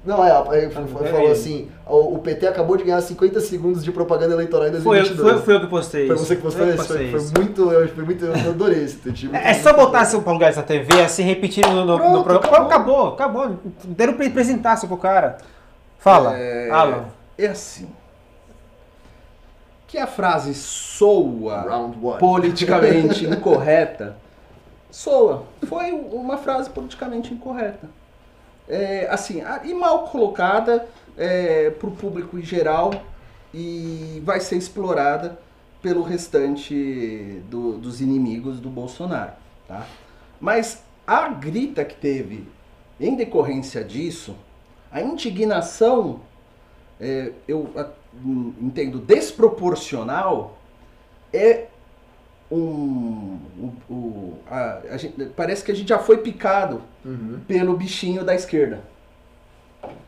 [0.04, 1.32] Não, é, aí Ah, falou ele.
[1.32, 5.02] assim: o, o PT acabou de ganhar 50 segundos de propaganda eleitoral em Foi, eu-
[5.04, 5.32] 2022.
[5.36, 6.84] foi, foi eu que postei Foi você que postou isso?
[6.84, 8.24] Foi, foi muito, eu, foi muito.
[8.26, 9.30] Eu adorei esse tweet.
[9.32, 12.22] É é só botar assim, o Paulo na TV, assim, repetindo no, no, Pronto, no
[12.24, 12.66] programa.
[12.66, 13.08] acabou.
[13.14, 13.58] Acabou, acabou.
[13.84, 15.38] Deram pra apresentar pro cara.
[15.98, 17.04] Fala, É, Alan.
[17.38, 17.88] É assim.
[19.86, 24.16] Que a frase soa politicamente incorreta,
[24.90, 25.44] soa.
[25.66, 27.88] Foi uma frase politicamente incorreta.
[28.68, 30.88] É, assim, e mal colocada
[31.78, 32.92] para o público em geral
[33.52, 35.38] e vai ser explorada
[35.82, 39.32] pelo restante do- dos inimigos do Bolsonaro.
[39.68, 39.86] Tá?
[40.40, 42.48] Mas a grita que teve
[42.98, 44.34] em decorrência disso,
[44.90, 46.20] a indignação,
[47.00, 50.58] é, eu a- hum, entendo desproporcional,
[51.32, 51.66] é
[52.50, 53.38] um.
[53.58, 57.40] um- o- a- a gente- parece que a gente já foi picado Uhum.
[57.46, 58.80] pelo bichinho da esquerda.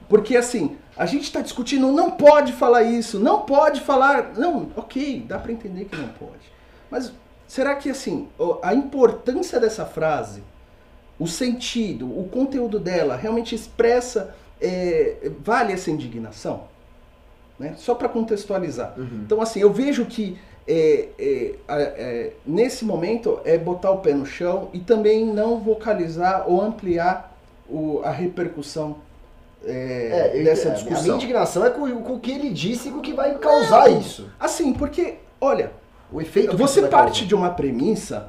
[0.09, 4.33] Porque assim, a gente está discutindo, não pode falar isso, não pode falar.
[4.37, 6.53] Não, ok, dá para entender que não pode.
[6.91, 7.13] Mas
[7.47, 8.29] será que assim,
[8.63, 10.43] a importância dessa frase,
[11.19, 16.65] o sentido, o conteúdo dela realmente expressa, é, vale essa indignação?
[17.59, 17.75] Né?
[17.79, 18.95] Só para contextualizar.
[18.99, 19.23] Uhum.
[19.25, 20.39] Então, assim, eu vejo que
[20.69, 26.45] é, é, é, nesse momento é botar o pé no chão e também não vocalizar
[26.49, 27.37] ou ampliar
[27.69, 28.97] o- a repercussão
[29.65, 31.17] é, É, eu- dessa é, A minha discussão.
[31.17, 34.31] indignação é com, com o que ele disse e com o que vai causar isso.
[34.39, 35.73] Assim, porque, olha,
[36.13, 38.29] O efeito você parte de uma premissa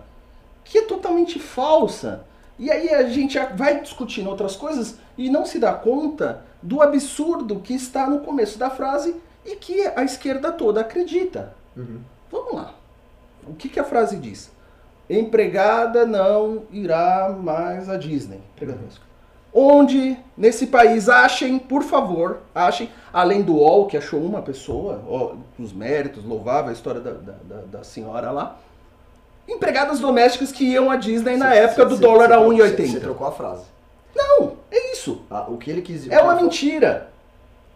[0.63, 2.25] que é totalmente falsa.
[2.57, 7.59] E aí a gente vai discutindo outras coisas e não se dá conta do absurdo
[7.59, 11.53] que está no começo da frase e que a esquerda toda acredita.
[11.75, 11.99] Uhum.
[12.31, 12.73] Vamos lá.
[13.47, 14.51] O que, que a frase diz?
[15.09, 18.41] Empregada não irá mais à Disney.
[18.55, 18.99] Empregada mesmo.
[19.53, 25.33] Onde nesse país achem, por favor, achem, além do UOL, que achou uma pessoa, ó,
[25.57, 28.57] os méritos, louvável a história da, da, da- da senhora lá,
[29.47, 32.75] empregadas domésticas que iam à Disney na Cê- época cê- do cê- dólar a Você
[32.75, 32.99] 1,80.
[32.99, 33.63] trocou a frase.
[34.13, 35.21] Não, é isso.
[35.31, 37.09] Ah, o que ele quis É uma mentira.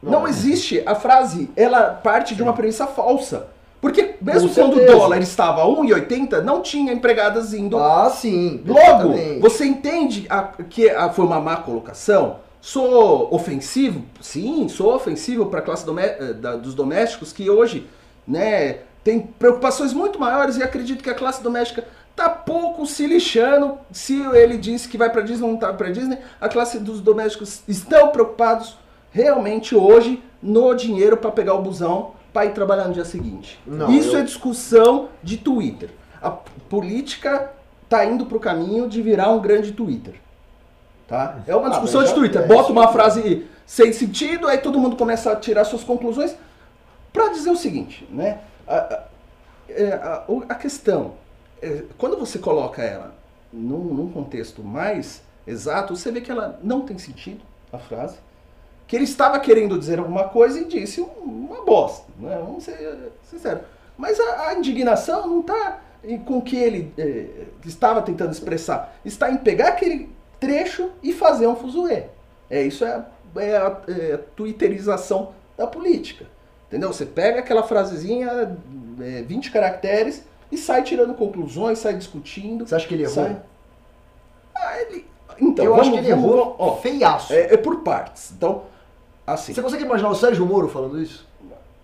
[0.03, 0.27] Não, Não.
[0.27, 0.83] existe.
[0.85, 3.47] A frase, ela parte de uma premissa falsa.
[3.81, 4.97] Porque mesmo Com quando o certeza.
[4.97, 7.77] dólar estava a 1,80, não tinha empregadas indo.
[7.79, 8.61] Ah, sim.
[8.65, 9.39] Logo, perfeitamente.
[9.41, 12.37] você entende a- que a- foi uma má colocação?
[12.61, 14.03] Sou ofensivo?
[14.21, 17.87] Sim, sou ofensivo para a classe eh, da- dos domésticos que hoje
[18.27, 21.83] né, tem preocupações muito maiores e acredito que a classe doméstica
[22.15, 25.89] tá pouco se lixando se ele disse que vai para Disney ou não tá para
[25.89, 26.19] Disney.
[26.39, 28.77] A classe dos domésticos estão preocupados
[29.11, 33.59] realmente hoje no dinheiro para pegar o busão para ir trabalhar no dia seguinte.
[33.65, 35.89] Não, Isso eu- é discussão de Twitter.
[36.21, 37.51] A política
[37.89, 40.15] tá indo pro caminho de virar um grande Twitter.
[41.07, 41.39] Tá?
[41.45, 42.41] É uma Ah, discussão mas de Twitter.
[42.41, 46.35] é, Bota uma frase sem sentido, aí todo mundo começa a tirar suas conclusões.
[47.11, 48.39] Pra dizer o seguinte, né?
[48.65, 49.03] A, a-
[49.67, 49.93] é,
[50.47, 51.13] a questão,
[51.61, 53.13] é, quando você coloca ela
[53.51, 57.41] num, num contexto mais exato, você vê que ela não tem sentido,
[57.73, 58.17] a frase.
[58.91, 61.05] Que ele estava querendo dizer alguma coisa e disse um-
[61.49, 62.37] uma bosta, né?
[62.43, 63.61] Vamos ser sinceros.
[63.97, 65.79] Mas a, a indignação não está
[66.25, 68.93] com o que ele eh, estava tentando expressar.
[69.05, 70.09] Está em pegar aquele
[70.41, 72.07] trecho e fazer um fuzuê.
[72.49, 73.05] É isso é, a-
[73.37, 76.25] é a, é a twitterização da política.
[76.67, 76.91] Entendeu?
[76.91, 78.57] Você pega aquela frasezinha,
[79.01, 82.67] eh, 20 caracteres, e sai tirando conclusões, sai discutindo.
[82.67, 83.15] Você acha que ele errou?
[83.15, 83.41] sai-
[84.53, 85.05] Ah, ele...
[85.39, 87.31] Então, eu vamos, acho que ele vamos- errou ó, feiaço.
[87.33, 88.31] é, é por partes.
[88.35, 88.63] Então,
[89.25, 89.53] assim.
[89.53, 91.27] Você consegue imaginar o Sérgio Moro falando isso?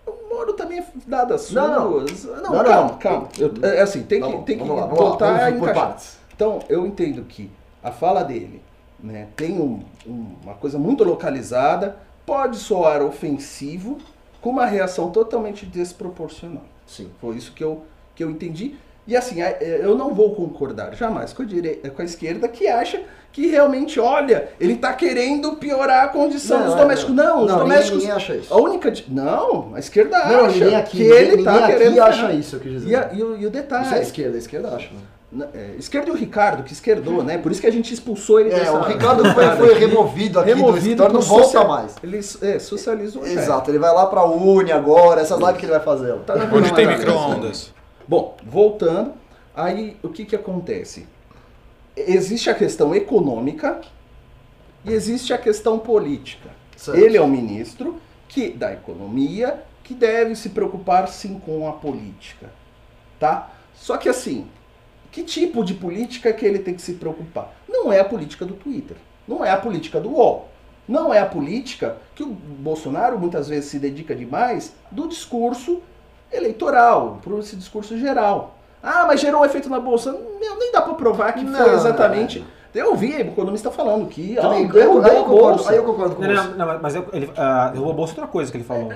[0.06, 1.54] O Moro também é dado as suas.
[1.54, 2.42] Não, não.
[2.52, 3.28] Não, calma, calma.
[3.38, 6.18] Eu- é assim, tem Tá que, bom, tem que lá, vamos lá, vamos por partes.
[6.34, 7.50] Então, eu entendo que
[7.82, 8.62] a fala dele
[9.00, 11.96] né, tem um- um- uma coisa muito localizada,
[12.26, 13.98] pode soar ofensivo,
[14.40, 16.64] com uma reação totalmente desproporcional.
[16.86, 17.08] Sim.
[17.20, 18.76] Foi isso que eu, que eu entendi.
[19.08, 21.80] E assim, é- é, eu não vou concordar jamais com a, dire...
[21.96, 23.00] com a esquerda que acha
[23.32, 27.14] que realmente, olha, ele está querendo piorar a condição Não, dos é, domésticos.
[27.14, 27.98] Não, os Não, domésticos.
[28.00, 28.52] ninguém acha isso.
[28.52, 28.92] A única.
[29.08, 32.00] Não, a esquerda Não, acha aqui, que ele está aqui querendo.
[32.02, 32.34] acha ferrar.
[32.36, 32.88] isso, eu quis dizer.
[32.90, 34.02] E, a- e o, e o Isso é a detalhe.
[34.02, 34.90] esquerda, a esquerda acha.
[35.32, 35.46] né?
[35.54, 37.36] É, esquerda e o Ricardo, que esquerdou, né?
[37.38, 40.50] Por isso que a gente expulsou ele É, dessa- o Ricardo foi, foi removido aqui
[40.50, 41.94] do removido escritório, não volta social- mais.
[42.02, 43.26] Ele é, socializou.
[43.26, 46.14] Exato, ele vai lá pra Uni agora, essas lives que ele vai fazer.
[46.26, 47.77] Tá Onde tem Não, não, micro-ondas?
[48.08, 49.12] Bom, voltando,
[49.54, 51.06] aí o que que acontece?
[51.94, 53.82] Existe a questão econômica
[54.82, 56.48] e existe a questão política.
[56.74, 56.98] Certo.
[56.98, 62.50] Ele é o ministro que da economia que deve se preocupar sim com a política,
[63.20, 63.50] tá?
[63.74, 64.46] Só que assim,
[65.12, 67.54] que tipo de política que ele tem que se preocupar?
[67.68, 70.48] Não é a política do Twitter, não é a política do UOL,
[70.88, 75.82] não é a política que o Bolsonaro muitas vezes se dedica demais do discurso
[76.32, 78.54] eleitoral, para esse discurso geral.
[78.82, 80.12] Ah, mas gerou um efeito na bolsa.
[80.12, 82.44] Meu, nem dá para provar que Não, foi exatamente.
[82.74, 85.70] Eu vi o economista falando que Também, derrubou aí, eu a concordo, bolsa.
[85.70, 86.48] aí eu concordo com Não, você.
[86.56, 88.92] não, não, mas eu, ele, ah, derrubou a bolsa outra coisa que ele falou.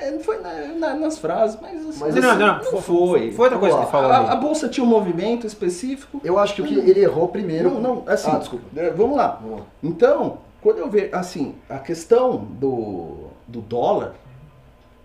[0.00, 2.62] É, não foi na- na- nas frases, mas, assim, Mas não, não, assim, não, não
[2.64, 3.32] foi, foi.
[3.32, 6.20] foi outra coisa que ele falou a, a bolsa tinha um movimento específico.
[6.24, 7.70] Eu acho que o que ele errou primeiro.
[7.70, 8.64] Não, não, assim, Ah, desculpa.
[8.76, 9.38] é, vamos lá.
[9.40, 9.66] Vamos lá.
[9.82, 14.14] Então, quando eu vejo, assim, a questão do, do dólar,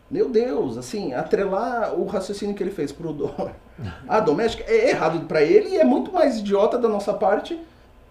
[0.10, 3.56] meu Deus, assim, atrelar o raciocínio que ele fez pro dólar
[4.08, 7.60] a doméstica é errado para ele e é muito mais idiota da nossa parte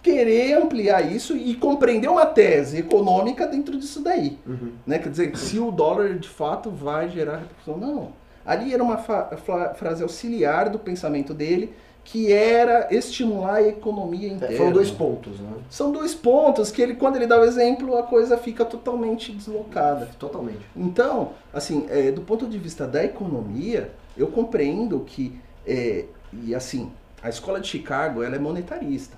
[0.02, 4.38] querer ampliar isso e compreender uma tese econômica dentro disso daí.
[4.46, 4.72] Uhum.
[4.86, 4.98] Né?
[4.98, 7.76] Quer dizer, se o dólar de fato vai gerar repercussão.
[7.76, 8.12] Não.
[8.46, 11.74] Ali era uma frase auxiliar do pensamento dele,
[12.10, 14.54] que era estimular a economia interna.
[14.54, 15.52] É, foram dois pontos, né?
[15.68, 20.08] São dois pontos que ele, quando ele dá o exemplo, a coisa fica totalmente deslocada.
[20.18, 20.60] Totalmente.
[20.74, 26.90] Então, assim, é, do ponto de vista da economia, eu compreendo que, é, e assim,
[27.22, 29.16] a escola de Chicago, ela é monetarista,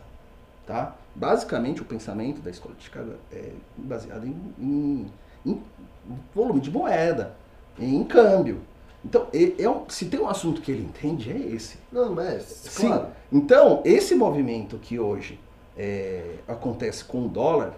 [0.67, 0.97] tá?
[1.15, 5.07] Basicamente, o pensamento da escola de Chicago é baseado em, em-
[5.47, 5.61] em
[6.35, 7.37] volume de moeda,
[7.79, 8.63] em câmbio.
[9.05, 11.79] Então, é, é um- se tem um assunto que ele entende, é esse.
[11.91, 12.89] Não, mas, Sim.
[12.89, 13.07] claro.
[13.33, 15.39] Então, esse movimento que hoje
[15.77, 17.75] é, acontece com o dólar,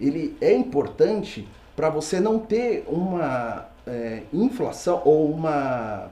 [0.00, 6.10] ele é importante para você não ter uma é, inflação ou uma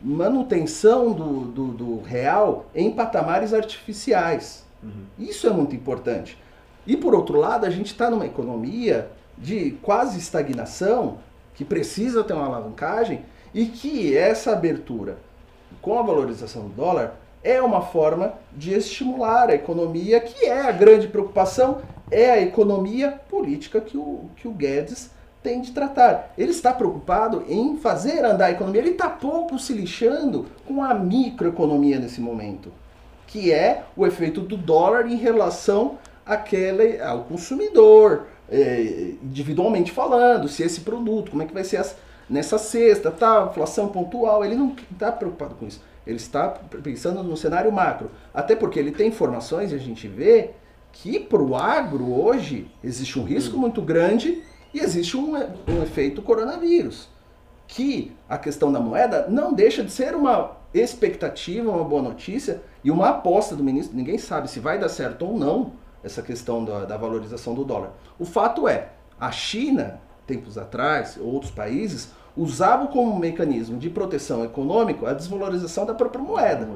[0.00, 4.64] manutenção do, do, do real em patamares artificiais.
[5.18, 6.38] Isso é muito importante.
[6.86, 11.18] E por outro lado, a gente está numa economia de quase estagnação,
[11.54, 13.24] que precisa ter uma alavancagem,
[13.56, 15.16] e que essa abertura
[15.80, 20.70] com a valorização do dólar é uma forma de estimular a economia, que é a
[20.70, 21.78] grande preocupação,
[22.10, 25.10] é a economia política que o, que o Guedes
[25.42, 26.34] tem de tratar.
[26.36, 30.92] Ele está preocupado em fazer andar a economia, ele está pouco se lixando com a
[30.92, 32.70] microeconomia nesse momento,
[33.26, 40.62] que é o efeito do dólar em relação àquele, ao consumidor, é, individualmente falando, se
[40.62, 41.96] esse produto, como é que vai ser as,
[42.28, 45.82] nessa cesta, tá, inflação pontual, ele não está preocupado com isso.
[46.06, 46.48] Ele está
[46.82, 48.10] pensando no cenário macro.
[48.32, 50.50] Até porque ele tem informações e a gente vê
[50.92, 56.22] que para o agro hoje existe um risco muito grande e existe um, um efeito
[56.22, 57.08] coronavírus.
[57.66, 62.90] Que a questão da moeda não deixa de ser uma expectativa, uma boa notícia e
[62.90, 63.96] uma aposta do ministro.
[63.96, 65.72] Ninguém sabe se vai dar certo ou não
[66.04, 67.92] essa questão da, da valorização do dólar.
[68.18, 75.06] O fato é, a China, tempos atrás, outros países, usavam como mecanismo de proteção econômico
[75.06, 76.68] a desvalorização da própria moeda.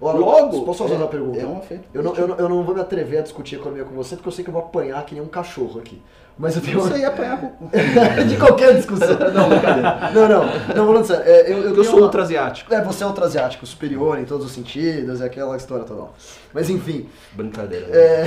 [0.00, 1.40] Olha, Logo, posso fazer é- uma pergunta?
[1.40, 3.82] é um efeito eu, não, eu, não, eu não vou me atrever a discutir economia
[3.84, 6.00] com você, porque eu sei que eu vou apanhar que nem um cachorro aqui.
[6.38, 7.50] Mas eu tenho Você ia apanhar com...
[8.28, 9.08] de qualquer discussão.
[9.34, 10.10] Não, brincadeira.
[10.14, 10.44] Não, não,
[10.76, 11.24] não, falando sério.
[11.26, 12.72] É, eu, eu, Eu sou uma- ultra-asiático.
[12.72, 16.10] É, você é ultra-asiático, superior em todos os sentidos, é aquela história toda.
[16.54, 17.86] Mas enfim, Brincadeira.
[17.90, 18.24] é,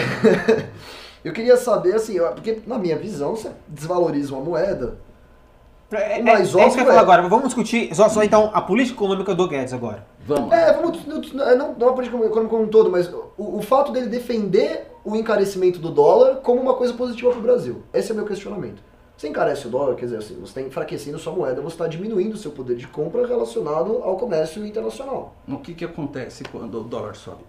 [1.24, 4.98] eu queria saber, assim, porque na minha visão, você desvaloriza uma moeda.
[5.92, 7.28] É, é, Mais é isso que eu é- agora.
[7.28, 10.06] Vamos discutir só, só então a política econômica do Guedes agora.
[10.26, 10.52] Vamos.
[10.52, 11.22] É, vamos, não,
[11.58, 15.16] não, não a política econômica como um todo, mas o, o fato dele defender o
[15.16, 17.84] encarecimento do dólar como uma coisa positiva para o Brasil.
[17.94, 18.82] Esse é o meu questionamento.
[19.18, 22.34] Você encarece o dólar, quer dizer, assim, você está enfraquecendo sua moeda, você está diminuindo
[22.34, 25.36] o seu poder de compra relacionado ao comércio internacional.
[25.48, 27.44] O que, que acontece quando o dólar sobe?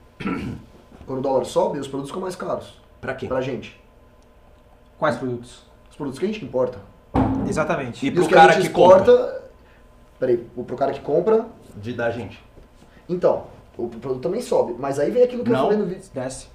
[1.06, 3.26] Quando o dólar sobe, os produtos ficam mais caros Pra quê?
[3.26, 3.76] pra gente.
[4.96, 5.64] Quais produtos?
[5.90, 6.78] Os produtos que a gente importa.
[7.48, 8.06] Exatamente.
[8.06, 9.42] E E pro que cara a gente que exporta.
[10.20, 11.46] Peraí, o- pro cara que compra.
[11.76, 12.40] De da gente.
[13.08, 13.42] Então,
[13.76, 14.76] o produto também sobe.
[14.78, 15.64] Mas aí vem aquilo que eu Não.
[15.64, 16.04] falei no vídeo.
[16.14, 16.46] Desce.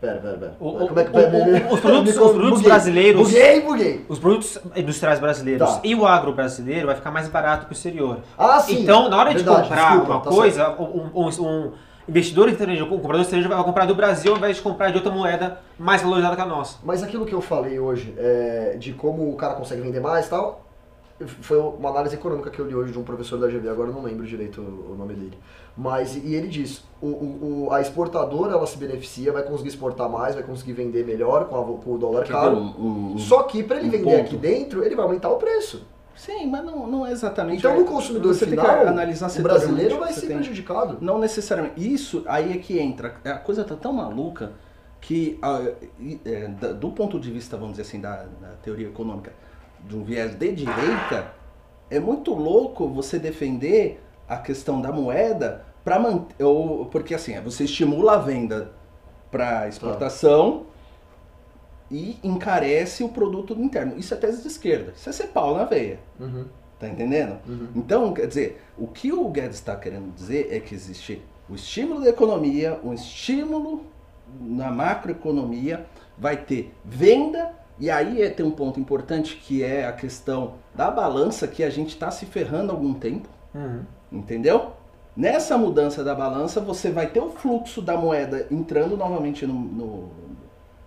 [0.00, 0.56] Pera, pera, pera.
[0.58, 2.68] O- Como é que o- o- os produtos- os produtos buguei.
[2.70, 4.06] brasileiros- Buguei, buguei.
[4.08, 5.80] Os produtos industriais brasileiros Tá.
[5.84, 8.20] e o agro brasileiro vai ficar mais barato que o exterior.
[8.38, 8.80] Ah, sim.
[8.82, 11.72] Então, na hora de Verdade, comprar desculpa, uma tá coisa, um, um- um
[12.08, 15.12] investidor estrangeiro, um comprador estrangeiro vai comprar do Brasil ao invés de comprar de outra
[15.12, 16.78] moeda mais valorizada que a nossa.
[16.82, 20.30] Mas aquilo que eu falei hoje, é, de como o cara consegue vender mais e
[20.30, 20.64] tal,
[21.40, 23.92] foi uma análise econômica que eu li hoje de um professor da GV, agora eu
[23.94, 25.36] não lembro direito o o nome dele.
[25.76, 30.08] Mas, e ele diz, o, o- o- a exportadora ela se beneficia, vai conseguir exportar
[30.08, 32.56] mais, vai conseguir vender melhor com, a- com o dólar caro.
[32.56, 34.20] um- Só que para ele vender ponto?
[34.26, 35.84] aqui dentro, ele vai aumentar o preço.
[36.18, 37.58] Sim, mas não, não é exatamente.
[37.58, 40.98] Então, no consumidor você final, tem que analisar o brasileiro setariamente, vai ser tem- prejudicado.
[41.00, 41.94] Não necessariamente.
[41.94, 43.14] Isso aí é que entra.
[43.24, 44.52] A coisa tá tão maluca
[45.00, 45.38] que,
[46.24, 49.32] é, do ponto de vista, vamos dizer assim, da, da teoria econômica,
[49.86, 51.32] de um viés de direita,
[51.88, 56.42] é muito louco você defender a questão da moeda para manter.
[56.42, 58.72] Ou, porque assim, você estimula a venda
[59.30, 60.66] para exportação
[61.90, 63.98] e encarece o produto interno.
[63.98, 64.92] Isso é tese de esquerda.
[64.96, 65.98] Isso é ser pau na veia.
[66.20, 66.44] Uhum,
[66.78, 67.38] Tá entendendo?
[67.48, 67.68] uhum.
[67.74, 72.02] Então, quer dizer, o que o Guedes está querendo dizer é que existe o estímulo
[72.02, 73.86] da economia, um estímulo
[74.40, 79.92] na macroeconomia, vai ter venda, e aí é, tem um ponto importante que é a
[79.92, 83.28] questão da balança, que a gente está se ferrando há algum tempo,
[84.12, 84.72] entendeu?
[85.16, 90.10] Nessa mudança da balança, você vai ter o fluxo da moeda entrando novamente no, no,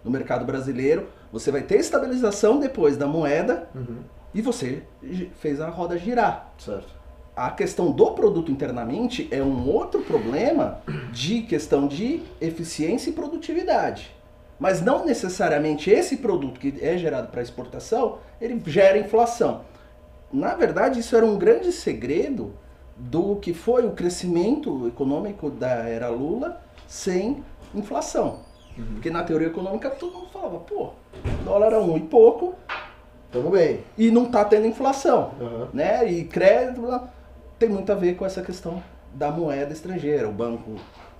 [0.03, 3.97] no mercado brasileiro, você vai ter estabilização depois da moeda, Uhum.
[4.33, 4.83] e você
[5.39, 6.51] fez a roda girar.
[6.57, 6.99] Certo.
[7.35, 10.79] A questão do produto internamente é um outro problema
[11.11, 14.13] de questão de eficiência e produtividade.
[14.59, 19.61] Mas não necessariamente esse produto que é gerado para exportação, ele gera inflação.
[20.31, 22.53] Na verdade, isso era um grande segredo
[22.95, 28.41] do que foi o crescimento econômico da era Lula sem inflação.
[28.93, 30.89] Porque na teoria econômica todo mundo falava, pô,
[31.43, 32.55] dólar a um e pouco
[33.31, 33.79] Tamo bem.
[33.97, 35.67] e não tá tendo inflação Uhum.
[35.73, 36.09] né?
[36.11, 37.01] E crédito
[37.59, 38.81] tem muito a ver com essa questão
[39.13, 40.75] da moeda estrangeira, o banco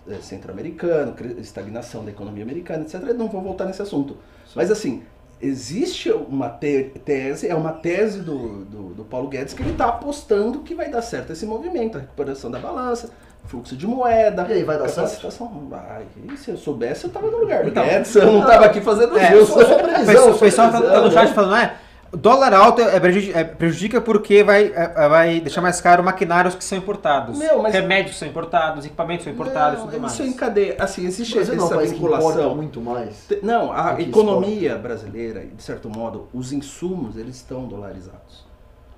[0.10, 3.02] eh, centro-americano, estagnação da economia americana, etc.
[3.08, 4.18] Eu não vou voltar nesse assunto.
[4.56, 5.04] Mas assim,
[5.42, 9.88] existe uma te- tese, é uma tese do, do, do Paulo Guedes que ele está
[9.90, 13.10] apostando que vai dar certo esse movimento, a recuperação da balança,
[13.46, 15.08] fluxo de moeda, E aí, vai dar certo?
[15.08, 15.68] capacitação.
[15.74, 17.84] Ai, e se eu soubesse, eu tava no lugar Então,
[18.16, 19.50] eu não tava aqui fazendo É, jus.
[19.50, 21.76] só- só O previsão, só tá, tá no chat falando, é,
[22.14, 26.62] Dólar alto é prejudica, é, prejudica porque vai, é, vai deixar mais caro maquinários que
[26.62, 27.38] são importados.
[27.40, 30.14] Meu, mas- Remédios são importados, equipamentos são importados e Não, tudo mais.
[30.14, 30.76] isso encadeia.
[30.78, 32.54] Assim, existe não é essa importa vinculação.
[32.56, 33.28] muito mais.
[33.42, 38.46] Não, a economia brasileira, de certo modo, os insumos, eles estão dolarizados.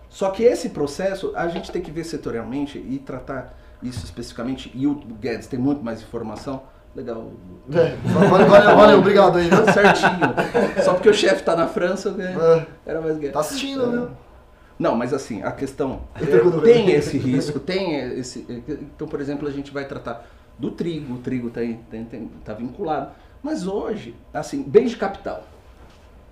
[0.10, 3.54] Só que esse processo, a gente tem que ver setorialmente e tratar
[3.84, 4.72] isso especificamente.
[4.74, 6.64] E o Guedes tem muito mais informação.
[6.96, 7.32] Legal.
[7.72, 7.96] É,
[8.30, 9.50] valeu, valeu, obrigado aí.
[9.50, 9.66] viu?
[9.74, 10.84] Certinho.
[10.84, 12.36] Só porque o chefe tá na França, né?
[12.86, 13.34] É, era mais Guedes.
[13.34, 14.10] Tá assistindo, viu?
[14.78, 16.26] Não, mas assim, a questão é,
[16.62, 18.46] tem esse risco, tem esse.
[18.68, 20.26] Então, por exemplo, a gente vai tratar
[20.58, 21.62] do trigo, o trigo está
[22.44, 23.12] tá vinculado.
[23.42, 25.44] Mas hoje, assim, bens de capital,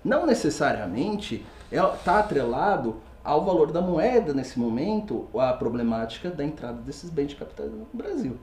[0.04, 7.10] não necessariamente está atrelado ao valor da moeda nesse momento, a problemática da entrada desses
[7.10, 8.38] bens de capital no Brasil.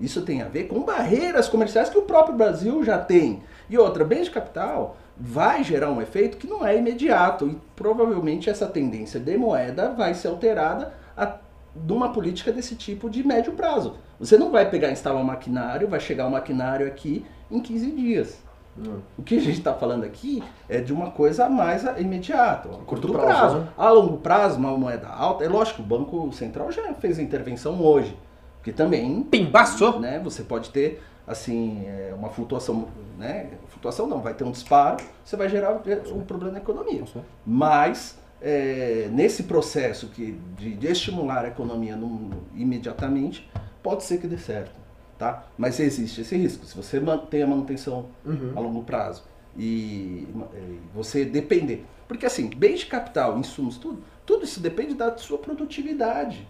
[0.00, 3.42] Isso tem a ver com barreiras comerciais que o próprio Brasil já tem.
[3.68, 8.48] E outra, bens de capital vai gerar um efeito que não é imediato e provavelmente
[8.48, 11.38] essa tendência de moeda vai ser alterada a,
[11.74, 13.96] de uma política desse tipo de médio prazo.
[14.20, 17.90] Você não vai pegar e instalar um maquinário, vai chegar o maquinário aqui em 15
[17.90, 18.47] dias.
[18.78, 18.98] Hum.
[19.18, 22.84] O que a gente está falando aqui é de uma coisa mais imediata, a Curto
[23.08, 23.58] curto prazo, prazo.
[23.58, 23.68] né?
[23.76, 27.80] A longo prazo, uma moeda alta, é lógico, o Banco Central já fez a intervenção
[27.82, 28.16] hoje,
[28.56, 29.98] porque também Pimbaçou.
[29.98, 32.88] né, você pode ter assim é, uma flutuação,
[33.18, 35.82] né, flutuação não, vai ter um disparo, você vai gerar
[36.14, 37.02] um problema na economia.
[37.44, 43.50] Mas é, nesse processo que, de, de estimular a economia num- imediatamente,
[43.82, 44.70] pode ser que dê certo,
[45.18, 45.44] tá?
[45.56, 46.64] Mas existe esse risco.
[46.66, 48.52] Se você mantém a manutenção Uhum.
[48.56, 49.24] a longo prazo
[49.56, 51.84] e eh, você depender.
[52.06, 56.46] Porque assim, bens de capital, insumos, tudo, tudo isso depende da sua produtividade.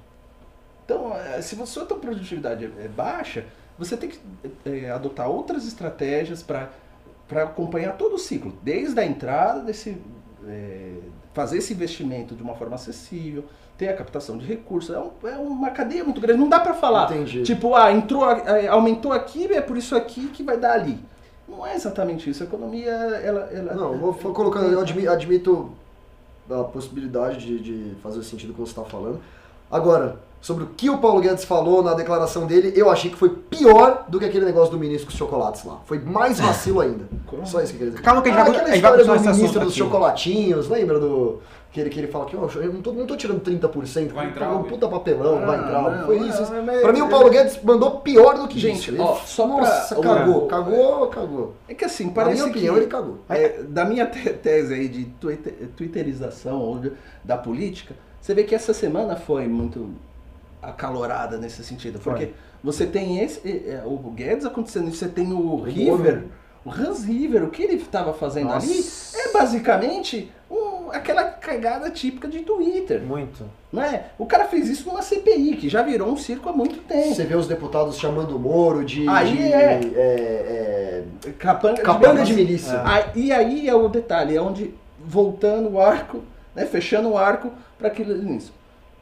[0.85, 3.46] Então, eh, se a sua produtividade é é baixa,
[3.78, 4.18] você tem que
[4.66, 6.70] eh, adotar outras estratégias para
[7.42, 9.96] acompanhar todo o ciclo, desde a entrada desse.
[10.46, 10.98] eh,
[11.35, 13.44] fazer esse investimento de uma forma acessível,
[13.79, 14.95] ter a captação de recursos.
[14.95, 16.38] É, um- é uma cadeia muito grande.
[16.41, 17.11] Não dá para falar.
[17.12, 17.43] Entendi.
[17.45, 20.99] Tipo, ah, entrou, eh, aumentou aqui, é por isso aqui que vai dar ali.
[21.49, 22.43] Não é exatamente isso.
[22.43, 23.49] A economia, ela.
[23.53, 25.71] ela Não, vou colocando, eu admi- admito
[26.51, 29.21] a possibilidade de, de fazer o sentido que você está falando.
[29.71, 33.29] Agora, sobre o que o Paulo Guedes falou na declaração dele, eu achei que foi
[33.29, 35.79] pior do que aquele negócio do ministro com os chocolates lá.
[35.85, 37.05] Foi mais vacilo ainda.
[37.45, 38.03] Só isso que eu queria dizer.
[38.03, 39.79] Calma que a gente ah, vai- aquela a gente vai do ministro dos aqui.
[39.79, 41.41] chocolatinhos, lembra do...
[41.70, 44.28] Que ele, que ele fala que ó, eu não tô, não tô tirando 30%, Vai
[44.28, 45.83] entrar um puta papelão, vai Ah, entrar.
[45.98, 46.40] não, foi não, isso.
[46.50, 48.90] mas- mas- pra mim o Paulo Guedes mandou pior do que Gente, isso.
[48.92, 51.54] Ele, ó, só pra- nossa, o- cagou, cagou, cagou.
[51.68, 53.18] É que assim, Na parece minha opinião, que, ele cagou.
[53.28, 58.44] é, da minha te- tese aí de twitter- twitterização ou de- da política, você vê
[58.44, 59.90] que essa semana foi muito
[60.62, 61.98] acalorada nesse sentido.
[61.98, 62.12] Foi.
[62.14, 62.33] Porque
[62.64, 66.24] você tem esse, é, é, o Guedes acontecendo, você tem o O River,
[66.64, 68.66] o Hans River, o que ele estava fazendo Nossa.
[68.66, 68.85] ali
[69.28, 70.33] é basicamente
[70.92, 73.01] aquela cagada típica de Twitter.
[73.03, 73.44] Muito.
[73.72, 74.07] Não é?
[74.18, 77.14] O cara fez isso numa CPI, que já virou um circo há muito tempo.
[77.14, 79.07] Você vê os deputados chamando o Moro de.
[79.09, 79.81] Aí de, é.
[79.94, 81.05] é,
[81.38, 82.72] Capanga, é, capanga de milícia.
[82.79, 82.83] milícia.
[82.85, 84.74] Ah, e aí é o detalhe, é onde,
[85.05, 86.22] voltando o arco,
[86.55, 88.53] né, fechando o arco para aquilo nisso.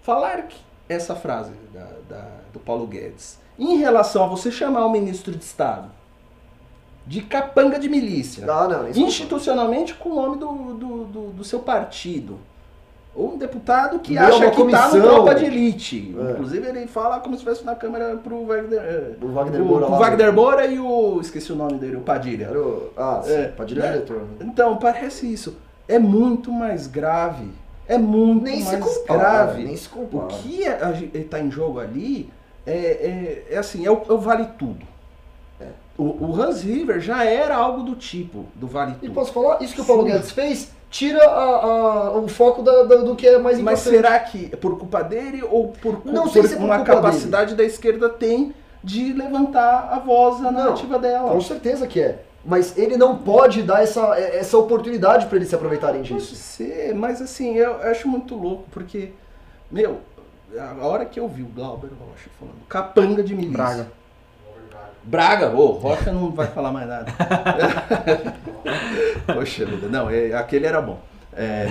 [0.02, 0.56] Falar que
[0.88, 5.42] essa frase da- da- do Paulo Guedes, em relação a você chamar o ministro de
[5.44, 5.90] Estado
[7.06, 11.60] de capanga de milícia, não, não institucionalmente com o nome do, do, do- do seu
[11.60, 12.38] partido.
[13.14, 16.14] Ou um deputado que Não é acha que está no tropa de elite.
[16.18, 16.32] É.
[16.32, 19.86] Inclusive ele fala como se estivesse na câmera pro Wagner, eh, O Wagner o- Moura
[19.86, 19.90] o.
[19.98, 21.18] Wagner Moura e o.
[21.20, 22.50] Esqueci o nome dele, o Padilha.
[22.52, 23.92] O- Ah, sim, É, Padilha né?
[23.92, 24.16] diretor.
[24.20, 24.26] né?
[24.42, 25.56] Então, parece isso.
[25.88, 27.48] É muito mais grave.
[27.88, 29.18] É muito Nem mais compara.
[29.18, 29.64] grave.
[29.64, 30.26] Nem se O compara.
[30.42, 30.64] que
[31.16, 32.28] está em jogo ali
[32.66, 34.84] é, é, é assim, é o, é o vale tudo.
[35.98, 36.02] É.
[36.02, 39.12] O, o Hans River já era algo do tipo do vale E tudo.
[39.14, 39.62] posso falar?
[39.62, 40.12] Isso que o Paulo Sim.
[40.12, 44.02] Guedes fez tira a- a- o foco da- da- do que é mais Mas importante.
[44.06, 46.64] será que é por culpa dele ou por, cu- Não sei por se é por
[46.64, 48.54] uma culpa capacidade da esquerda tem
[48.84, 51.30] de levantar a voz, a Não, narrativa dela?
[51.30, 52.22] Com certeza que é.
[52.44, 56.36] Mas ele não pode dar essa, essa oportunidade para eles se aproveitarem Pode disso.
[56.36, 59.10] ser, mas assim, eu acho muito louco, porque,
[59.68, 59.98] meu,
[60.56, 63.56] a hora que eu vi o Glauber Rocha falando capanga de milícia.
[63.56, 63.88] Braga.
[65.06, 67.06] Braga, ô, Rocha não vai falar mais nada.
[69.26, 70.98] Poxa vida, não, é, aquele era bom.
[71.32, 71.66] É,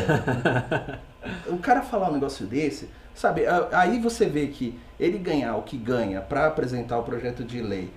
[1.48, 5.76] o cara falar um negócio desse, sabe, aí você vê que ele ganhar o que
[5.78, 7.90] ganha para apresentar o projeto de lei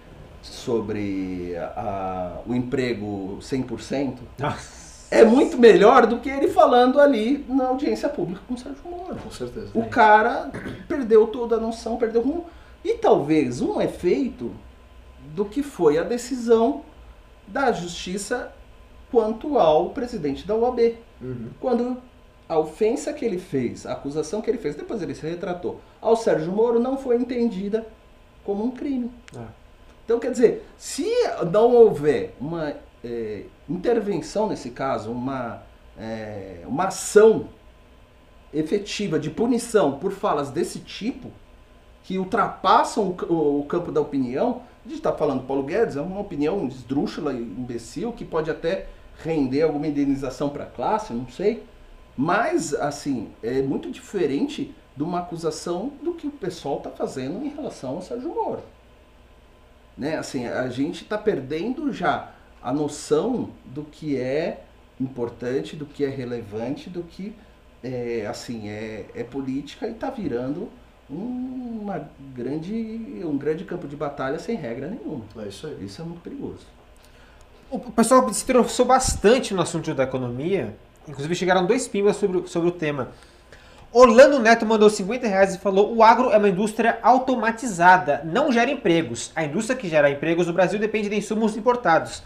[0.43, 5.07] sobre a- o emprego 100%, Nossa.
[5.14, 9.16] é muito melhor do que ele falando ali na audiência pública com o Sérgio Moro.
[9.16, 9.68] Com certeza.
[9.74, 10.51] O cara
[10.89, 12.47] perdeu toda a noção, perdeu rumo.
[12.84, 14.53] E talvez um efeito
[15.39, 16.82] do que foi a decisão
[17.47, 18.53] da justiça
[19.09, 20.97] quanto ao presidente da UAB.
[21.20, 21.51] Uhum.
[21.61, 21.97] Quando
[22.49, 26.16] a ofensa que ele fez, a acusação que ele fez, depois ele se retratou, ao
[26.16, 27.86] Sérgio Moro não foi entendida
[28.45, 29.12] como um crime.
[29.36, 29.45] É.
[30.05, 31.07] Então, quer dizer, se
[31.53, 32.74] não houver uma
[33.05, 35.62] é, intervenção nesse caso, uma,
[35.97, 37.49] é, uma ação
[38.53, 41.30] efetiva de punição por falas desse tipo,
[42.03, 46.20] que ultrapassam o, o campo da opinião, gente está falando do Paulo Guedes, é uma
[46.20, 48.86] opinião esdrúxula e imbecil, que pode até
[49.22, 51.64] render alguma indenização para a classe, não sei.
[52.16, 57.49] Mas, assim, é muito diferente de uma acusação do que o pessoal está fazendo em
[57.49, 58.62] relação ao Sérgio Moro.
[59.97, 60.16] Né?
[60.16, 62.32] Assim, a gente está perdendo já
[62.62, 64.64] a noção do que é
[65.01, 67.34] importante, do que é relevante, do que
[67.82, 70.68] é, assim, é, é política e está virando
[71.11, 75.24] uma grande, um grande campo de batalha sem regra nenhuma.
[75.38, 75.84] É isso aí.
[75.84, 76.66] Isso é muito perigoso.
[77.70, 80.74] O pessoal se interessou bastante no assunto da economia.
[81.06, 83.09] Inclusive chegaram dois pimbas sobre, o- sobre o tema.
[83.90, 88.70] Orlando Neto mandou 50 reais e falou: o agro é uma indústria automatizada, não gera
[88.70, 89.32] empregos.
[89.34, 92.22] A indústria que gera empregos no Brasil depende de insumos importados.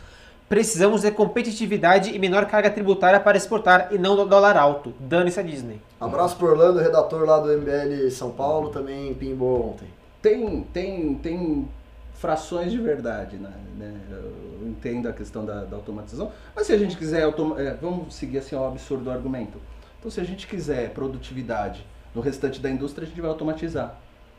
[0.53, 4.93] Precisamos de competitividade e menor carga tributária para exportar e não do dólar alto.
[5.01, 5.81] Dane-se a Disney.
[5.99, 9.89] Abraço pro Orlando, redator lá do MBL São Paulo, também pimbou ontem.
[10.21, 11.67] Tem, tem, tem
[12.13, 13.51] frações de verdade, né?
[13.79, 13.95] né?
[14.11, 18.15] Eu entendo a questão da, da automatização, mas se a gente quiser, automa- é, vamos
[18.15, 19.59] seguir assim ao absurdo argumento.
[19.99, 21.83] Então, se a gente quiser produtividade
[22.15, 23.95] no restante da indústria, a gente vai automatizar.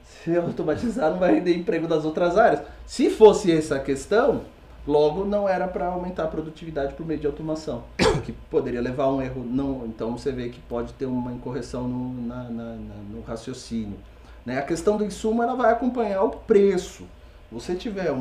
[0.05, 2.61] Se automatizar, não vai render emprego das outras áreas.
[2.86, 4.41] Se fosse essa a questão,
[4.88, 7.84] logo não era para aumentar a produtividade por meio de automação,
[8.25, 9.43] que poderia levar a um erro.
[9.43, 13.97] Não, então você vê que pode ter uma incorreção no, na- na- na- no raciocínio.
[14.45, 14.57] Né?
[14.57, 17.05] A questão do insumo ela vai acompanhar o preço.
[17.51, 18.17] Você tiver um-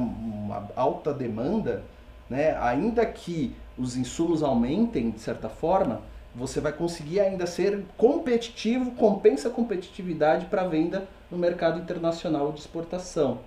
[0.47, 1.83] uma alta demanda,
[2.31, 6.01] né, ainda que os insumos aumentem de certa forma,
[6.35, 12.61] você vai conseguir ainda ser competitivo, compensa a competitividade para venda no mercado internacional de
[12.61, 13.39] exportação.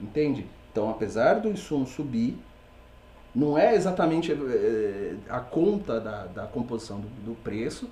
[0.00, 0.46] Entende?
[0.72, 2.38] Então, apesar do insumo subir,
[3.34, 7.88] não é exatamente eh, a conta da, da composição do, do preço,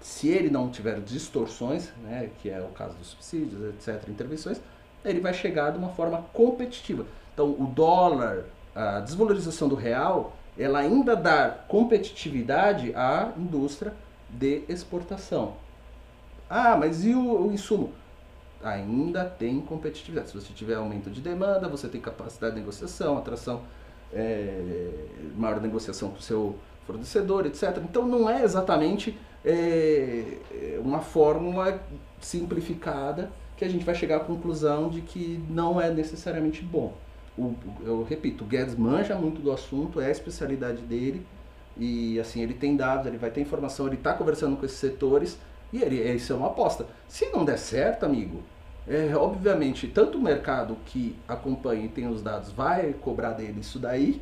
[0.00, 4.60] se ele não tiver distorções, né, que é o caso dos subsídios, etc., intervenções,
[5.04, 7.04] ele vai chegar de uma forma competitiva.
[7.32, 8.44] Então, o dólar,
[8.74, 13.92] a desvalorização do real, ela ainda dá competitividade à indústria
[14.30, 15.54] de exportação.
[16.48, 17.92] Ah, mas e o, o insumo?
[18.64, 20.30] Ainda tem competitividade.
[20.30, 23.62] Se você tiver aumento de demanda, você tem capacidade de negociação, atração,
[24.12, 24.90] é,
[25.36, 26.56] maior negociação com o seu
[26.86, 27.78] fornecedor, etc.
[27.84, 30.38] Então não é exatamente é,
[30.82, 31.78] uma fórmula
[32.20, 36.94] simplificada que a gente vai chegar à conclusão de que não é necessariamente bom.
[37.36, 37.54] O-
[37.84, 41.24] eu repito, o Guedes manja muito do assunto, é a especialidade dele,
[41.76, 45.38] e assim, ele tem dados, ele vai ter informação, ele está conversando com esses setores,
[45.72, 46.86] e ele, isso é uma aposta.
[47.08, 48.42] Se não der certo, amigo,
[48.86, 53.78] é, obviamente, tanto o mercado que acompanha e tem os dados vai cobrar dele isso
[53.78, 54.20] daí,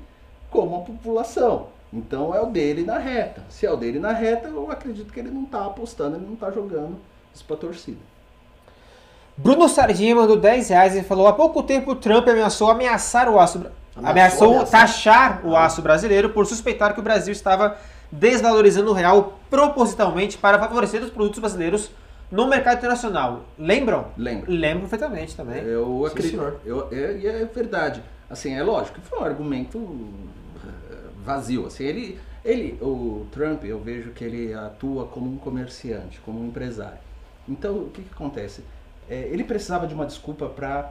[0.50, 1.68] como a população.
[1.92, 3.42] Então é o dele na reta.
[3.48, 6.34] Se é o dele na reta, eu acredito que ele não está apostando, ele não
[6.34, 6.96] está jogando
[7.34, 7.98] isso para torcida.
[9.36, 13.38] Bruno Sardinha mandou 10 reais e falou: há pouco tempo o Trump ameaçou ameaçar o
[13.38, 13.58] aço.
[13.96, 17.76] Ameaçou, Ameaçou taxar o aço brasileiro por suspeitar que o Brasil estava
[18.10, 21.90] desvalorizando o real propositalmente para favorecer os produtos brasileiros
[22.32, 23.44] no mercado internacional.
[23.58, 24.06] Lembram?
[24.16, 24.50] Lembra?
[24.50, 25.62] Lembro perfeitamente também.
[25.62, 26.30] Eu Sim, acredito.
[26.30, 26.60] senhor.
[26.64, 28.02] Eu, é, é verdade.
[28.28, 29.78] Assim, é lógico que foi um argumento
[30.64, 31.66] eh, vazio.
[31.66, 36.46] Assim, ele, ele, o Trump, eu vejo que ele atua como um comerciante, como um
[36.46, 36.98] empresário.
[37.46, 38.64] Então, o que, que acontece?
[39.10, 40.90] É, ele precisava de uma desculpa para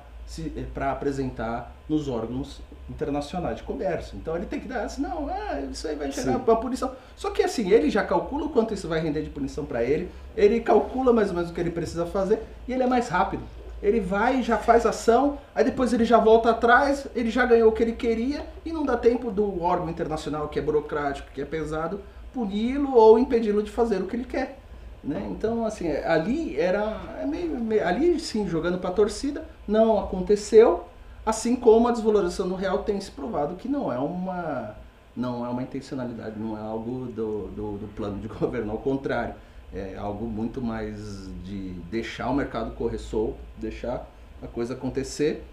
[0.74, 4.18] para apresentar nos órgãos internacionais de comércio.
[4.18, 6.44] Então ele tem que dar assim, não, ah, isso aí vai gerar Sim.
[6.46, 6.92] uma punição.
[7.16, 10.10] Só que assim, ele já calcula o quanto isso vai render de punição para ele,
[10.36, 13.44] ele calcula mais ou menos o que ele precisa fazer e ele é mais rápido.
[13.82, 17.72] Ele vai, já faz ação, aí depois ele já volta atrás, ele já ganhou o
[17.72, 21.46] que ele queria e não dá tempo do órgão internacional que é burocrático, que é
[21.46, 22.00] pesado,
[22.32, 24.61] puni-lo ou impedi-lo de fazer o que ele quer.
[25.04, 25.28] Né?
[25.32, 30.86] Então, assim, ali era meio, meio- ali sim jogando para a torcida, não aconteceu,
[31.26, 34.76] assim como a desvalorização do real tem se provado que não é uma
[35.16, 39.36] não é uma intencionalidade, não é algo do, do, do plano de governo, ao contrário,
[39.74, 40.96] é algo muito mais
[41.44, 44.08] de deixar o mercado correr solto, deixar
[44.42, 45.44] a coisa acontecer,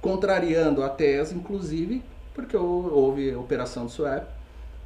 [0.00, 2.02] contrariando a tese, inclusive,
[2.34, 4.24] porque hou- houve operação de swap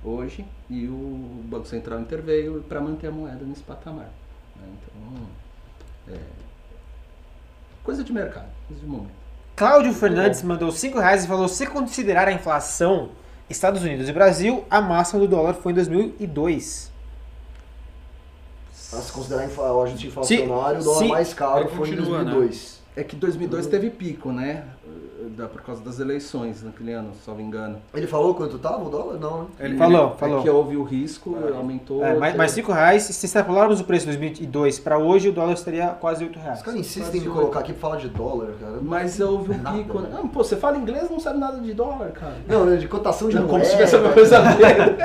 [0.05, 4.09] hoje e o Banco Central interveio para manter a moeda nesse patamar.
[4.57, 4.66] né?
[4.73, 6.18] Então, é,
[7.85, 9.12] coisa de mercado, coisa de momento.
[9.55, 13.11] Cláudio Fernandes mandou 5 reais e falou: se considerar a inflação
[13.51, 16.91] Estados Unidos e Brasil, a máxima do dólar foi em 2002.
[18.95, 22.31] a se considerar o ajuste inflacionário, o dólar se- mais caro foi em continua, né?
[22.33, 22.83] 2002.
[22.95, 24.64] É que 2002 teve pico, né?
[25.37, 27.77] Da, por causa das eleições naquele ano, se não me engano.
[27.95, 29.18] Ele falou quanto tava o dólar?
[29.18, 29.47] Não, né?
[29.61, 30.43] Ele Falou, É falou.
[30.43, 32.05] que houve o risco, aumentou.
[32.05, 33.03] É, mais, mais 5 reais.
[33.05, 36.59] Se extrapolarmos o preço de 2002 para hoje, o dólar estaria quase 8 reais.
[36.59, 38.79] Os caras insistem em colocar aqui pra falar de dólar, cara.
[38.83, 39.99] Mas houve um Nada, pico.
[40.01, 40.09] né?
[40.09, 40.16] Né?
[40.18, 42.35] Não, pô, você fala inglês não sabe nada de dólar, cara.
[42.49, 43.64] Não, né, de cotação de Não, como moeda.
[43.66, 44.97] se tivesse alguma coisa a ver.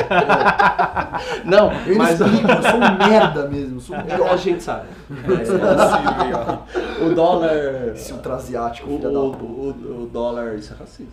[1.45, 3.79] Não, Eu mas explico, eu sou um merda mesmo.
[3.79, 4.87] Sou um É, a gente sabe.
[5.07, 7.89] Sim, O dólar.
[7.93, 10.06] Esse ultra-asiático, O, filha da puta.
[10.07, 10.55] Dólar.
[10.55, 11.11] Isso é racismo.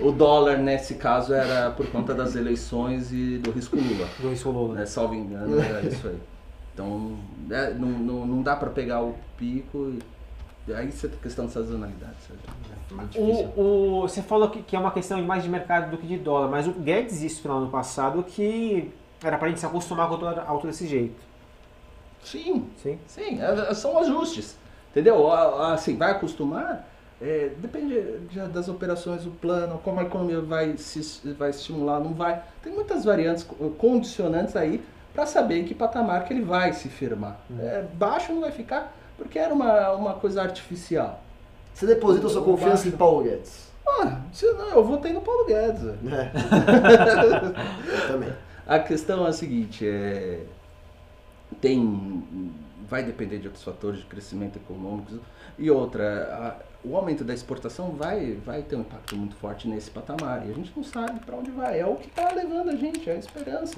[0.00, 4.08] O dólar, nesse caso, era por conta das eleições e do risco Lula.
[4.20, 4.80] Do rolou, né?
[4.80, 4.86] Né?
[4.86, 6.18] Salvo engano, era isso aí.
[6.72, 7.16] Então,
[7.50, 9.92] é, não, não, não dá pra pegar o pico.
[10.66, 12.14] E, aí você tem questão de sazonalidade.
[13.10, 13.48] difícil.
[13.56, 16.16] O, o, você falou que, que é uma questão mais de mercado do que de
[16.16, 18.90] dólar, mas o Guedes disse no ano passado que
[19.22, 21.20] era pra gente se acostumar com o dólar alto desse jeito.
[22.22, 22.98] Sim, Sim.
[23.06, 24.56] sim, é- são ajustes.
[24.90, 25.30] Entendeu?
[25.30, 26.88] A- a- Assim, vai acostumar.
[27.22, 28.00] É, depende
[28.52, 32.42] das operações, o plano, como a economia vai se vai estimular, não vai.
[32.62, 34.82] Tem muitas variantes, co- condicionantes aí
[35.14, 37.38] para saber em que patamar que ele vai se firmar.
[37.60, 41.22] É, baixo não vai ficar, porque era uma, uma coisa artificial.
[41.72, 43.72] Você deposita sua confiança em Paulo Guedes.
[43.86, 45.82] Ah, se não, eu votei no Paulo Guedes.
[45.84, 46.32] É.
[47.94, 48.32] Eu também.
[48.66, 50.40] A questão é a seguinte, é,
[51.60, 52.24] tem,
[52.88, 55.12] vai depender de outros fatores de crescimento econômico
[55.58, 60.46] e outra, o aumento da exportação vai, vai ter um impacto muito forte nesse patamar
[60.46, 63.08] e a gente não sabe para onde vai, é o que está levando a gente,
[63.08, 63.76] é a esperança.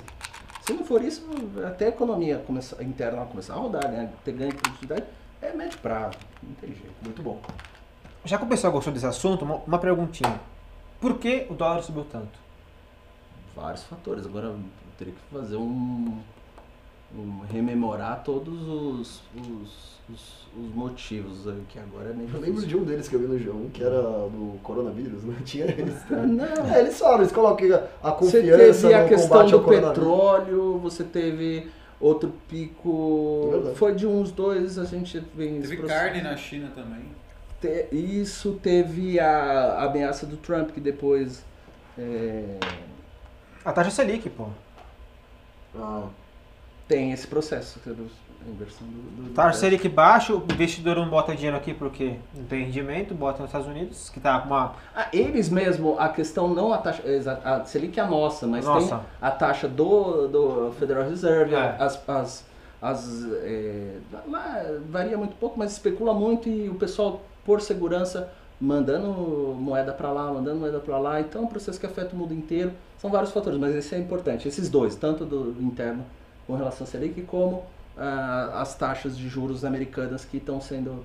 [0.62, 1.24] Se não for isso,
[1.66, 5.04] até a economia começar, interna começar a rodar, né, ter ganho de produtividade,
[5.40, 6.94] é médio prazo, não tem jeito.
[7.02, 7.40] Muito bom.
[8.24, 10.40] Já que o pessoal gostou desse assunto, uma, uma perguntinha.
[11.00, 12.46] Por que o dólar subiu tanto?
[13.56, 14.26] vários fatores.
[14.26, 14.60] Agora eu
[14.98, 16.20] teria que fazer um,
[17.14, 22.66] um rememorar todos os, os, os, os motivos aí, que agora é meio Eu lembro
[22.66, 25.36] de um deles que eu vi no G1, que era do coronavírus, né?
[25.44, 25.94] Tinha eles.
[26.10, 26.74] Não.
[26.74, 27.68] É, eles falam, eles colocam
[28.02, 33.48] a Você confiança teve a no questão combate do petróleo, você teve outro pico.
[33.52, 33.76] Verdade.
[33.76, 37.04] Foi de uns dois, a gente vem Teve carne na China também.
[37.60, 41.42] Te- Isso teve a ameaça do Trump, que depois.
[41.96, 42.58] é,
[43.64, 44.48] A taxa Selic, pô.
[45.74, 46.04] Ah,
[46.88, 48.06] tem esse processo, do-
[48.46, 49.24] a inversão do.
[49.24, 53.40] do Taxa Selic baixa, o investidor não bota dinheiro aqui porque não tem rendimento, bota
[53.42, 54.74] nos Estados Unidos, que tá com uma.
[54.94, 57.02] Ah, eles mesmo, a questão não a taxa,
[57.44, 58.96] a Selic é a nossa, mas Nossa.
[58.98, 61.76] tem a taxa do, do Federal Reserve, É.
[61.78, 62.44] as, as,
[62.80, 63.96] as é,
[64.88, 68.30] varia muito pouco, mas especula muito e o pessoal, por segurança,
[68.60, 69.08] mandando
[69.58, 72.32] moeda para lá, mandando moeda para lá, então é um processo que afeta o mundo
[72.32, 76.04] inteiro, são vários fatores, mas esse é importante, esses dois, tanto do interno
[76.46, 77.64] com relação à Selic, como
[77.96, 81.02] ah, as taxas de juros americanas que estão sendo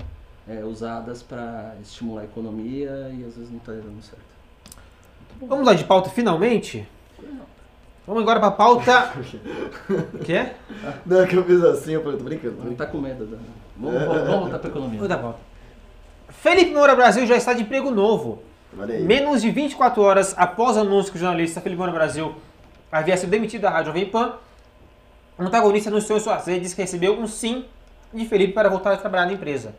[0.47, 4.31] é, usadas para estimular a economia e às vezes não está dando certo.
[5.39, 6.87] Vamos mudar de pauta finalmente?
[8.05, 9.13] Vamos agora pra pauta.
[10.13, 10.49] O quê?
[11.05, 12.63] Não, é que eu fiz assim, eu falei, tô brincando.
[12.63, 13.25] Não tá com medo.
[13.25, 13.37] Da...
[13.77, 14.97] Vamos, vamos, vamos voltar para economia.
[14.97, 15.39] Vamos dar pauta.
[16.29, 18.41] Felipe Moura Brasil já está de emprego novo.
[19.05, 22.35] Menos de 24 horas após o anúncio que o jornalista Felipe Moura Brasil
[22.91, 24.33] havia sido demitido da Rádio Jovem Pan,
[25.43, 27.65] o antagonista anunciou em suas redes que recebeu um sim
[28.13, 29.73] de Felipe para voltar a trabalhar na empresa.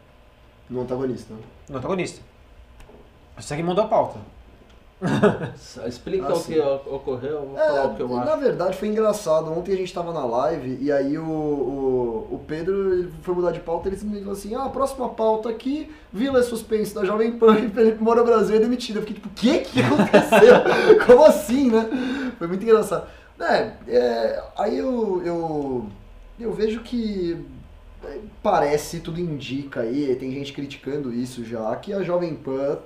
[0.68, 1.34] No antagonista.
[1.34, 1.40] né?
[1.68, 2.20] No antagonista.
[3.38, 4.18] Isso aqui mudou a pauta.
[5.86, 6.52] Explica Ah, o sim.
[6.52, 8.40] que ocorreu, eu vou falar o que eu É, na acho.
[8.40, 9.50] verdade foi engraçado.
[9.52, 13.58] Ontem a gente tava na live e aí o, o, o Pedro foi mudar de
[13.58, 17.32] pauta ele simplesmente falou assim: ah, a próxima pauta aqui, Vila é suspense da Jovem
[17.32, 18.98] Pan e Felipe Moura Brasil é demitido.
[18.98, 20.54] Eu fiquei tipo, o que que aconteceu?
[21.04, 22.32] Como assim, né?
[22.38, 23.08] Foi muito engraçado.
[23.42, 25.86] É, é, aí eu, eu,
[26.38, 27.44] eu vejo que
[28.04, 32.78] é, parece, tudo indica aí, tem gente criticando isso já, que a Jovem Pan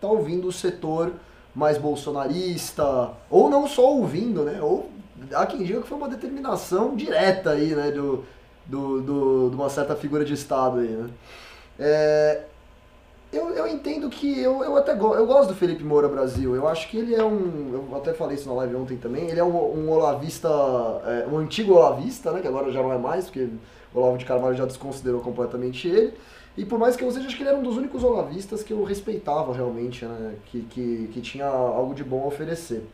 [0.00, 1.12] tá ouvindo o setor
[1.54, 4.60] mais bolsonarista, ou não só ouvindo, né?
[4.62, 4.90] Ou
[5.34, 7.90] há quem diga que foi uma determinação direta aí, né?
[7.90, 8.24] Do,
[8.66, 11.10] do, do- de uma certa figura de Estado aí, né?
[11.78, 12.42] É,
[13.32, 16.54] eu, eu entendo que eu, eu até go eu gosto do Felipe Moura Brasil.
[16.54, 17.70] Eu acho que ele é um.
[17.90, 19.28] Eu até falei isso na live ontem também.
[19.28, 20.48] Ele é um, um olavista,
[21.06, 22.40] é, um antigo olavista, né?
[22.40, 23.48] Que agora já não é mais, porque
[23.94, 26.14] o Olavo de Carvalho já desconsiderou completamente ele.
[26.56, 28.72] E por mais que eu seja, acho que ele era um dos únicos olavistas que
[28.74, 30.34] eu respeitava realmente, né?
[30.46, 32.84] Que, que, que tinha algo de bom a oferecer.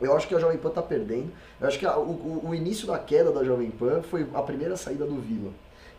[0.00, 1.30] Eu acho que a Jovem Pan tá perdendo.
[1.60, 4.76] Eu acho que a- o, o- início da queda da Jovem Pan foi a primeira
[4.76, 5.50] saída do Vila.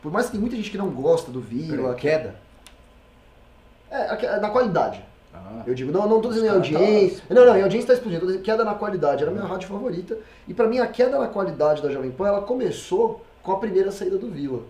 [0.02, 1.76] Por mais que tem muita gente que não gosta do Vila.
[1.78, 2.36] Peraí, que- queda?
[3.92, 5.04] É, que- na qualidade.
[5.34, 5.64] Ah.
[5.68, 7.24] Eu digo, não, não tô dizendo em caras audiência.
[7.30, 8.22] Não, não, em audiência tá explodindo.
[8.22, 9.22] Tô dizendo queda na qualidade.
[9.22, 10.18] Era a minha rádio favorita.
[10.48, 13.92] E pra mim, a queda na qualidade da Jovem Pan, ela começou com a primeira
[13.92, 14.62] saída do Vila.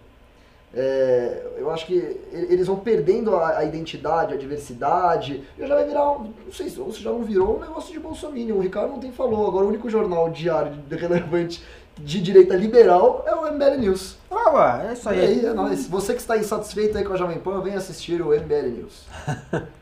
[0.73, 1.95] É, eu acho que
[2.31, 5.43] eles vão perdendo a, a identidade, a diversidade.
[5.59, 8.55] Já vai virar, um- não sei se já não virou um negócio de bolsominion.
[8.55, 9.47] O Ricardo ontem falou.
[9.47, 11.61] Agora o único jornal diário de- relevante
[11.97, 14.17] de direita liberal é o MBL News.
[14.31, 15.19] Ah, é isso E aí.
[15.39, 15.87] aí, é nóis.
[15.87, 19.05] Você que está insatisfeito aí com a Jovem Pan, vem assistir o MBL News.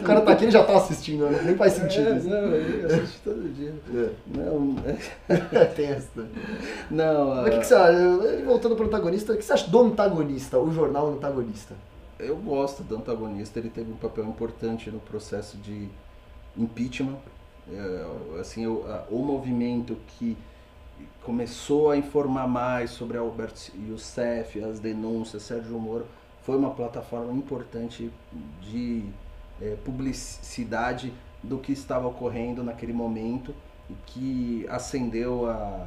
[0.00, 1.40] o cara tá aqui e já tá assistindo, né?
[1.44, 2.28] nem faz sentido É, isso.
[2.28, 3.74] não, eu assisto todo dia.
[3.94, 4.10] É.
[4.38, 4.76] Não,
[5.74, 6.08] Tem essa.
[6.90, 7.34] não.
[7.36, 8.42] Mas o que, que você acha?
[8.46, 11.74] Voltando pro antagonista, o que você acha do antagonista, o jornal antagonista?
[12.18, 15.88] Eu gosto do antagonista, ele teve um papel importante no processo de
[16.56, 17.16] impeachment.
[17.72, 20.36] É, assim, o, o movimento que
[21.22, 26.06] começou a informar mais sobre Albert Youssef, as denúncias, Sérgio Moro,
[26.42, 28.10] foi uma plataforma importante
[28.62, 29.04] de
[29.60, 31.12] é, publicidade
[31.42, 33.54] do que estava ocorrendo naquele momento
[33.88, 35.86] e que acendeu a,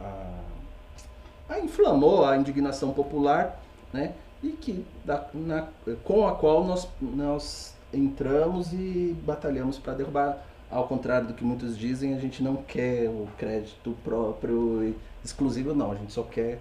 [0.00, 3.60] a, a inflamou a indignação popular,
[3.92, 4.14] né?
[4.42, 5.68] E que da- na-
[6.04, 10.44] com a qual nós, nós entramos e batalhamos para derrubar.
[10.72, 15.74] Ao contrário do que muitos dizem, a gente não quer o crédito próprio e exclusivo,
[15.74, 15.92] não.
[15.92, 16.58] A gente só quer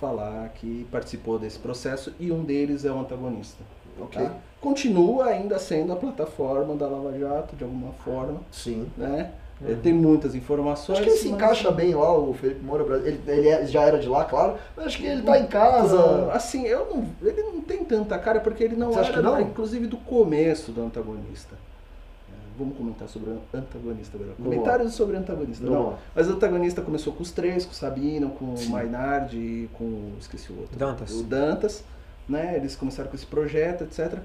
[0.00, 3.62] falar que participou desse processo e um deles é o antagonista.
[4.00, 4.22] Ok.
[4.22, 4.32] tá?
[4.60, 8.86] Continua ainda sendo a plataforma da Lava Jato, de alguma forma, Sim.
[8.96, 9.32] né?
[9.66, 10.98] É, Tem muitas informações.
[11.00, 12.96] Acho que ele se mas- encaixa bem lá, o Felipe Moura.
[12.98, 15.96] Ele, ele é- já era de lá, claro, mas acho que ele tá em casa.
[15.96, 19.18] Então, assim, eu não, ele não tem tanta cara porque ele não Você acha era,
[19.18, 19.40] que não?
[19.40, 21.56] inclusive, do começo do antagonista.
[22.58, 24.32] Vamos comentar sobre o antagonista agora.
[24.36, 25.64] Vamos Comentários sobre o antagonista.
[25.64, 28.66] Vamos Não, mas o antagonista começou com os três, com o Sabino, com Sim.
[28.66, 30.10] o Mainardi e com.
[30.18, 30.76] esqueci o outro.
[30.76, 31.12] Dantas.
[31.12, 31.84] O Dantas.
[32.28, 32.56] Né?
[32.56, 34.18] Eles começaram com esse projeto, etc.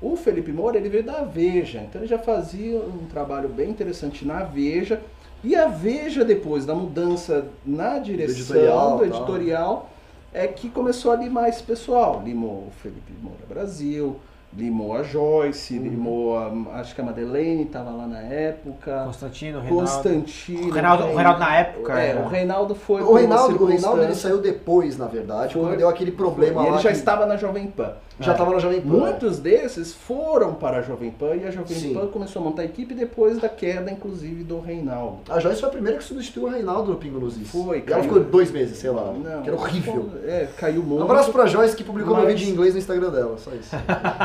[0.00, 4.24] O Felipe Moura, ele veio da Veja, então ele já fazia um trabalho bem interessante
[4.24, 5.00] na Veja.
[5.42, 9.90] E a Veja, depois da mudança na direção editorial, do editorial,
[10.32, 12.22] é que começou a limar esse pessoal.
[12.24, 14.16] Limou o Felipe Moura Brasil,
[14.56, 15.82] limou a Joyce, Uhum.
[15.84, 19.02] limou a, acho que a Madeleine estava lá na época.
[19.04, 19.84] Constantino, Reinaldo.
[19.84, 20.68] Constantino.
[20.68, 23.02] O Reinaldo- o Reinaldo na época É, era- o Reinaldo foi.
[23.02, 25.62] O Reinaldo, o Reinaldo ele saiu depois, na verdade, Foi.
[25.62, 26.72] quando deu aquele problema E lá.
[26.74, 27.92] ele já que estava na Jovem Pan.
[28.20, 28.88] Já tava na Jovem Pan.
[28.88, 28.98] né?
[29.10, 31.94] Muitos desses foram para a Jovem Pan e a Jovem Sim.
[31.94, 35.18] Pan começou a montar a equipe depois da queda, inclusive, do Reinaldo.
[35.28, 37.48] A Joyce foi a primeira que substituiu o Reinaldo no Pingo nos Is.
[37.50, 39.12] Foi, E ela ficou dois meses, sei lá.
[39.12, 40.10] Não, que era horrível.
[40.24, 41.00] É, caiu muito.
[41.00, 43.52] Um abraço pra Joyce que publicou meu Mas- vídeo em inglês no Instagram dela, só
[43.52, 43.70] isso.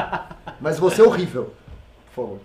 [0.60, 1.52] Mas você é horrível.
[2.16, 2.40] Por favor.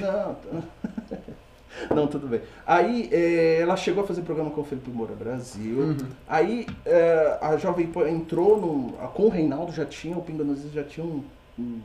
[0.00, 1.24] Não, t-
[1.94, 2.40] não, tudo bem.
[2.66, 5.78] Aí é, ela chegou a fazer programa com o Felipe Moura Brasil.
[5.78, 5.96] Uhum.
[6.28, 10.62] Aí é, a Jovem Pan entrou no, com o Reinaldo já tinha, o Pinga nos
[10.72, 11.22] já tinha um,
[11.58, 11.80] um-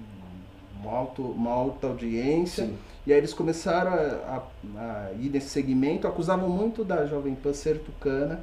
[0.85, 2.65] um alto, uma alta audiência.
[2.65, 2.77] Sim.
[3.07, 4.43] E aí eles começaram a, a-
[4.77, 8.39] a ir nesse segmento, acusavam muito da Jovem Pan ser tucana,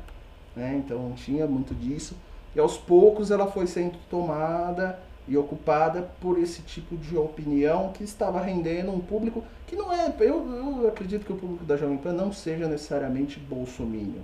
[0.55, 0.81] né?
[0.85, 2.15] Então tinha muito disso.
[2.55, 8.05] E aos poucos ela foi sendo tomada e ocupada por esse tipo de opinião que
[8.05, 10.13] estava rendendo um público que não é.
[10.21, 10.47] Eu,
[10.81, 14.23] eu acredito que o público da Jovem Pan não seja necessariamente bolsominion.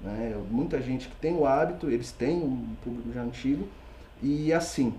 [0.00, 0.36] Né?
[0.50, 3.68] Muita gente que tem o hábito, eles têm um público já antigo,
[4.22, 4.94] e assim.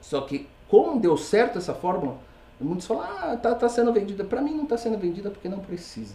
[0.00, 2.16] Só que como deu certo essa fórmula,
[2.60, 4.24] muitos falam, ah, tá, tá sendo vendida.
[4.24, 6.14] Para mim não está sendo vendida porque não precisa.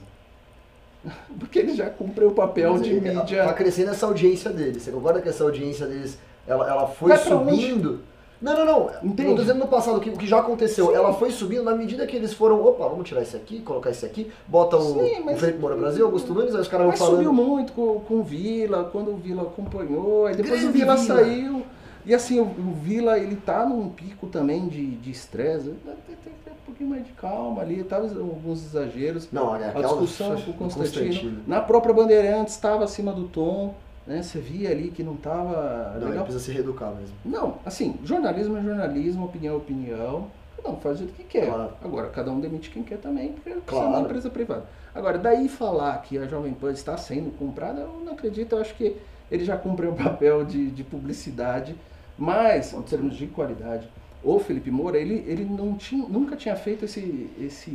[1.40, 3.46] Porque ele já cumpriu o papel Mas de ele- mídia.
[3.46, 4.84] Tá crescendo essa audiência deles.
[4.84, 8.02] Você concorda que essa audiência deles, ela, ela foi Vai subindo?
[8.42, 8.90] Não, não, não.
[9.04, 9.30] Entende?
[9.30, 10.88] Não tô dizendo no passado, que, o que já aconteceu.
[10.88, 10.94] Sim.
[10.96, 14.06] Ela foi subindo na medida que eles foram, opa, vamos tirar esse aqui, colocar esse
[14.06, 16.92] aqui, bota o, Sim, mas- o Felipe Moura Brasil, Augusto Nunes, aí os caras vão
[16.92, 17.16] Mas falando.
[17.18, 20.96] subiu muito com, com o Vila, quando o Vila acompanhou, aí depois Grande o Vila,
[20.96, 21.16] Vila.
[21.18, 21.64] saiu.
[22.06, 25.66] E assim, o, o Vila, ele tá num pico também de estresse.
[25.66, 29.28] Tem, que ter um pouquinho mais de calma ali, tava alguns exageros.
[29.34, 31.40] Não, é A discussão com o do Constantino.
[31.46, 33.76] Na própria Bandeirantes estava acima do tom,
[34.10, 34.24] né?
[34.24, 36.24] Você via ali que não estava Não, legal.
[36.26, 37.16] precisa se reeducar mesmo.
[37.24, 40.28] Não, assim, jornalismo é jornalismo, opinião é opinião.
[40.66, 41.48] Um faz do jeito que quer.
[41.48, 41.72] Claro.
[41.82, 43.88] Agora, cada um demite quem quer também, porque você é Claro.
[43.88, 44.66] uma empresa privada.
[44.94, 48.54] Agora, daí falar que a Jovem Pan está sendo comprada, eu não acredito.
[48.56, 48.98] Eu acho que
[49.32, 51.76] ele já cumpriu o papel de, de publicidade,
[52.18, 53.88] mas, em termos de qualidade,
[54.24, 57.72] o Felipe Moura, ele, ele não tinha, nunca tinha feito esse, esse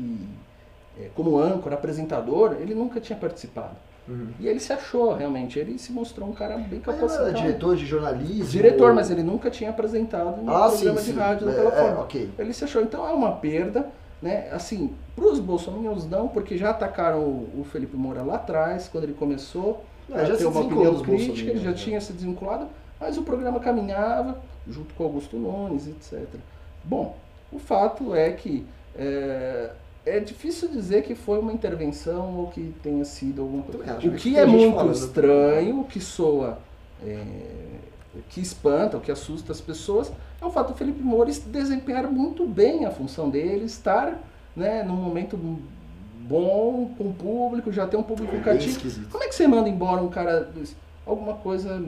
[1.00, 3.76] é, como âncora, apresentador, ele nunca tinha participado.
[4.38, 7.28] E ele se achou, realmente, ele se mostrou um cara bem Mas ele capacitado.
[7.28, 8.44] era diretor de jornalismo.
[8.44, 11.12] Diretor, mas ele nunca tinha apresentado um Ah, sim, programa sim.
[11.12, 12.00] de rádio É, daquela é, forma.
[12.02, 12.30] ok.
[12.38, 13.88] Ele se achou, então é uma perda,
[14.20, 14.48] né?
[14.52, 19.04] Assim, para os bolsominions não, porque já atacaram o, o Felipe Moura lá atrás, quando
[19.04, 21.76] ele começou É, a já ter uma opinião crítica, ele já né?
[21.76, 22.68] tinha se desvinculado,
[23.00, 24.38] mas o programa caminhava
[24.68, 26.26] junto com Augusto Nunes, etc.
[26.82, 27.16] Bom,
[27.52, 29.70] o fato é que é,
[30.06, 33.96] é difícil dizer que foi uma intervenção ou que tenha sido alguma coisa.
[33.96, 36.58] O que Tem é muito estranho, o que soa
[37.02, 37.24] é,
[38.28, 42.46] que espanta, o que assusta as pessoas, é o fato do Felipe Moura desempenhar muito
[42.46, 44.20] bem a função dele, estar
[44.54, 49.08] né, num momento bom com o público, já tem um público Bem cativo.
[49.10, 50.50] Como é que você manda embora um cara?
[51.06, 51.82] Alguma coisa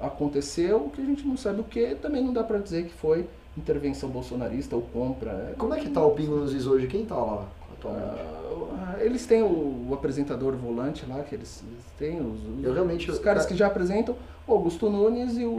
[0.00, 3.26] aconteceu que a gente não sabe o que, também não dá pra dizer que foi
[3.56, 5.54] intervenção bolsonarista ou compra.
[5.58, 6.86] Como é que tá o Pingo nos Is hoje?
[6.86, 8.20] Quem tá lá atualmente?
[8.76, 12.72] Ah, eles têm o, o apresentador volante lá, que eles, eles têm, os, os- Eu
[12.74, 15.50] realmente- os caras que já apresentam, o Augusto Nunes e o,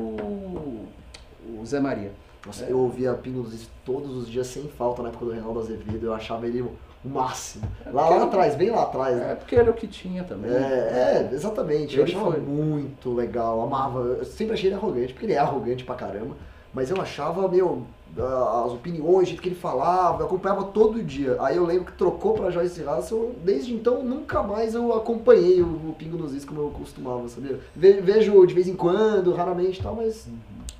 [1.60, 2.12] o Zé Maria.
[2.46, 5.60] Nossa, eu ouvia Pingo nos Is todos os dias sem falta na época do Reinaldo
[5.60, 6.06] Azevedo.
[6.06, 6.72] Eu achava ele o
[7.04, 7.66] máximo.
[7.92, 9.18] Lá, lá atrás, bem lá atrás.
[9.18, 9.36] É né?
[9.36, 10.52] porque era o que tinha também.
[10.52, 11.98] É, é, exatamente.
[11.98, 12.42] Eu Ele achava foi.
[12.42, 14.00] muito legal, amava.
[14.00, 16.36] Eu sempre achei ele arrogante, porque ele é arrogante pra caramba.
[16.76, 17.84] Mas eu achava, meu,
[18.18, 21.38] as opiniões, o jeito que ele falava, eu acompanhava todo dia.
[21.40, 25.66] Aí eu lembro que trocou pra Joyce Russell, desde então nunca mais eu acompanhei o,
[25.68, 27.60] o Pingo nos Is como eu costumava, sabia?
[27.74, 30.28] Ve- Vejo de vez em quando, raramente e tal, mas.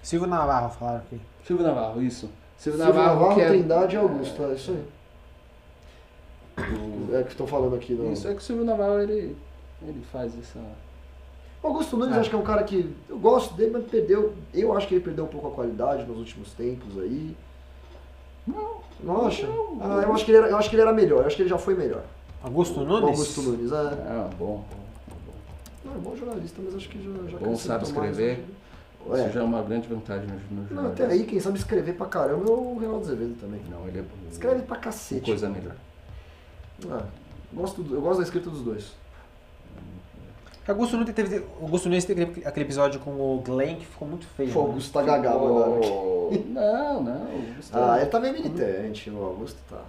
[0.04, 1.20] Silvio Navarro falaram aqui.
[1.46, 2.30] Silvio Navarro, isso.
[2.58, 4.84] Silvio, Silvio Navarro, que é- Trindade e Augusto, é isso aí.
[7.14, 7.94] É que estou falando aqui.
[7.94, 8.12] No...
[8.12, 9.36] Isso, é que o Silvio Navarro, ele,
[9.82, 10.60] ele faz essa...
[11.64, 12.20] O Augusto Nunes Ah.
[12.20, 14.34] acho que é um cara que eu gosto dele, mas perdeu.
[14.54, 17.36] Eu acho que ele perdeu um pouco a qualidade nos últimos tempos aí.
[18.46, 18.76] Não.
[19.04, 19.48] Não acha?
[19.82, 21.22] Ah, eu acho que ele era, eu acho que ele era melhor.
[21.22, 22.04] Eu acho que ele já foi melhor.
[22.44, 23.10] Augusto O Nunes?
[23.10, 23.76] Augusto Nunes, é.
[23.76, 24.64] Ah, bom.
[25.84, 28.32] Não, é bom jornalista, mas acho que já, já Bom, sabe acrescentou mais escrever.
[29.06, 29.22] hoje.
[29.22, 29.32] Isso É.
[29.32, 30.94] já é uma grande vantagem no, no Não, jornalismo.
[30.94, 33.62] até aí quem sabe escrever pra caramba é o Reinaldo Azevedo também.
[33.70, 35.22] Não, ele é Escreve pra cacete.
[35.26, 35.76] coisa melhor.
[36.90, 37.04] Ah,
[37.54, 38.94] gosto, eu gosto da escrita dos dois.
[40.68, 44.52] Augusto Nunes teve, Augusto Nunes teve aquele episódio com o Glenn que ficou muito feio.
[44.52, 44.70] Pô, o né?
[44.70, 45.80] Augusto tá gagá, mano.
[45.84, 47.14] Oh, Não, não.
[47.26, 49.82] o Augusto Ah, ele tá meio militante, o Augusto tá.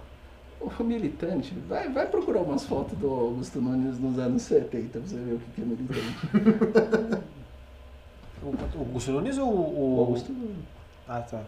[0.59, 5.15] O militante, vai, vai procurar umas fotos do Augusto Nunes nos anos 70 pra você
[5.15, 7.23] ver o que que é militante.
[8.43, 9.97] O, o Augusto Nunes ou o.
[9.97, 10.57] O Augusto Nunes,
[11.07, 11.41] Ah, tá.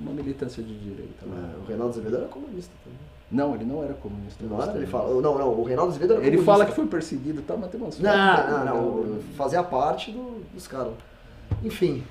[0.00, 1.26] uma militância de direita.
[1.26, 1.52] né?
[1.54, 2.98] É, o Reinaldo Azevedo era comunista também.
[3.30, 4.44] Não, ele não era comunista.
[4.44, 4.72] Não, era?
[4.76, 6.52] ele fala, não, não, o Reinaldo Azevedo era Ele comunista.
[6.52, 8.10] fala que foi perseguido e tal, mas tem umas fotos.
[8.14, 9.18] Não, não, não.
[9.36, 10.92] Fazia parte do- dos caras.
[11.62, 12.04] Enfim.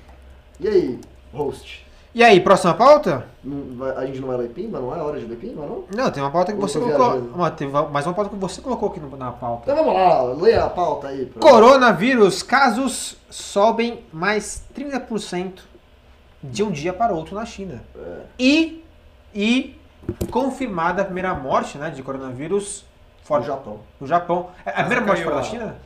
[0.60, 1.00] E aí,
[1.32, 1.84] host?
[2.14, 3.26] E aí, próxima pauta?
[3.42, 4.78] Não a gente não vai ler Pimba?
[4.78, 5.84] Não é hora de ler Pimba, não?
[5.92, 7.16] Não, tem uma pauta que Eu você colocou.
[7.34, 9.72] Uma, teve mais uma pauta que você colocou aqui na pauta.
[9.72, 11.26] Então vamos lá, lê a pauta aí.
[11.26, 15.62] pra- Coronavírus, casos sobem mais 30%
[16.40, 17.82] de um dia para outro na China.
[17.96, 18.18] É.
[18.38, 18.84] E,
[19.34, 19.76] e
[20.30, 22.84] confirmada a primeira morte né, de coronavírus
[23.20, 23.80] No fora Japão.
[24.00, 24.50] no Japão.
[24.64, 25.42] É a primeira morte fora da.
[25.42, 25.76] China?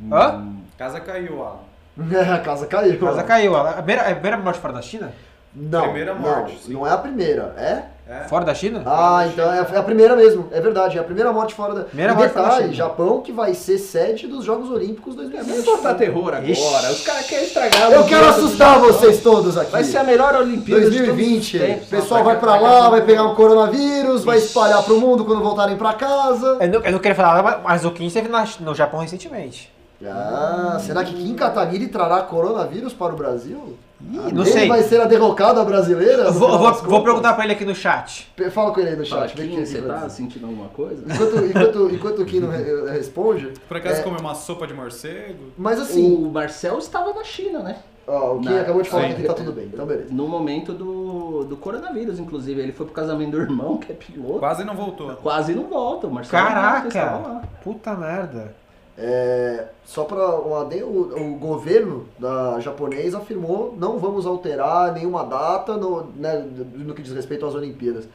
[0.00, 0.46] Hum, Hã?
[0.78, 1.58] Casa caiu, Alan.
[2.34, 2.94] a casa caiu.
[2.94, 3.56] A casa caiu.
[3.56, 5.12] A primeira, a primeira morte fora da China?
[5.54, 6.72] Não, Primeira morte, não, sim.
[6.72, 7.84] não é a primeira, é?
[8.10, 8.24] É?
[8.28, 8.82] Fora da China?
[8.84, 11.74] Ah, então é a, é a primeira mesmo, é verdade, é a primeira morte fora
[11.74, 11.84] da...
[11.84, 12.76] Primeira e morte fora da detalhe, China.
[12.88, 15.48] Japão que vai ser sede dos Jogos Olímpicos É, 2020.
[15.48, 16.44] vamos botar terror agora.
[16.50, 16.60] Ixi.
[16.90, 17.92] Os caras querem estragar.
[17.92, 19.70] Eu o quero assustar vocês todos aqui.
[19.70, 21.88] Vai ser a melhor Olimpíada de 2020, todos os o tempos.
[21.88, 25.92] pessoal vai pra lá, vai pegar o coronavírus, vai espalhar pro mundo quando voltarem pra
[25.92, 26.58] casa.
[26.60, 29.72] Eu não, eu não queria falar, mas o Kim esteve no Japão recentemente.
[30.04, 33.76] Ah, será que Kim Kataguiri trará coronavírus para o Brasil?
[34.02, 34.68] Ih, não Ele sei.
[34.68, 36.30] vai ser a derrocada brasileira?
[36.30, 38.30] Vou, vou- vou perguntar pra ele aqui no chat.
[38.50, 39.36] Fala com ele aí no Fala, chat.
[39.36, 40.10] vê o Kim, você tá dizer.
[40.10, 41.04] sentindo alguma coisa?
[41.06, 44.02] Enquanto, enquanto, enquanto o Kim não re- responde, Por acaso É.
[44.02, 45.44] comeu uma sopa de morcego?
[45.58, 47.76] mas assim, O Marcel estava na China, né?
[48.06, 49.14] ó, o Kim Não, acabou de falar sim.
[49.16, 50.08] que tá tudo bem, então beleza.
[50.12, 52.60] No momento do, do coronavírus, inclusive.
[52.60, 54.38] Ele foi pro casamento do irmão, que é piloto.
[54.40, 55.14] Quase não voltou.
[55.16, 56.06] Quase não volta.
[56.06, 57.28] O Marcel não volta, ele estava Caraca!
[57.28, 57.42] lá.
[57.62, 58.54] Puta merda.
[58.98, 65.24] É, só para um adendo, o, o governo da japonês afirmou não vamos alterar nenhuma
[65.24, 68.06] data no, né, no que diz respeito às Olimpíadas.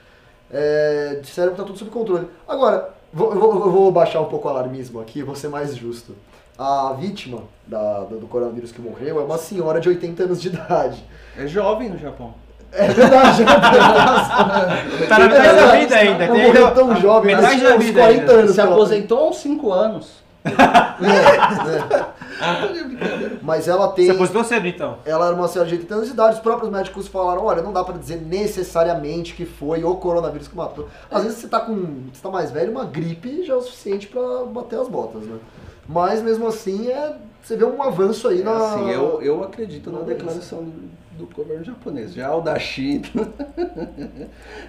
[0.52, 2.28] É, disseram que está tudo sob controle.
[2.48, 6.16] Agora, vou, eu vou, vou baixar um pouco o alarmismo aqui, vou ser mais justo.
[6.58, 10.50] A vítima da- do, do coronavírus que morreu é uma senhora de 80 anos de
[10.50, 11.04] idade.
[11.38, 12.34] É jovem no Japão.
[12.72, 13.46] É verdade, é
[15.08, 16.28] Tá na metade da vida ainda.
[16.28, 18.34] Morreu tão jovem, metade tinha da uns vida 40 ainda.
[18.34, 18.52] anos.
[18.56, 20.25] Se aposentou há uns 5 anos.
[20.46, 23.40] É, é.
[23.42, 24.06] Mas ela tem.
[24.06, 24.98] Se aposentou cedo então.
[25.06, 27.72] Ela era uma senhora de 80 anos de idade, os próprios médicos falaram, olha, não
[27.74, 30.88] dá pra dizer necessariamente que foi o coronavírus que matou.
[31.10, 31.76] Às vezes você tá com.
[32.14, 35.38] Você tá mais velho, uma gripe já é o suficiente pra bater as botas, né?
[35.88, 37.16] Mas mesmo assim é.
[37.42, 38.58] Você vê um avanço aí É na.
[38.58, 42.14] assim, eu, eu acredito na na declaração do, do governo japonês.
[42.14, 43.06] Já o da China.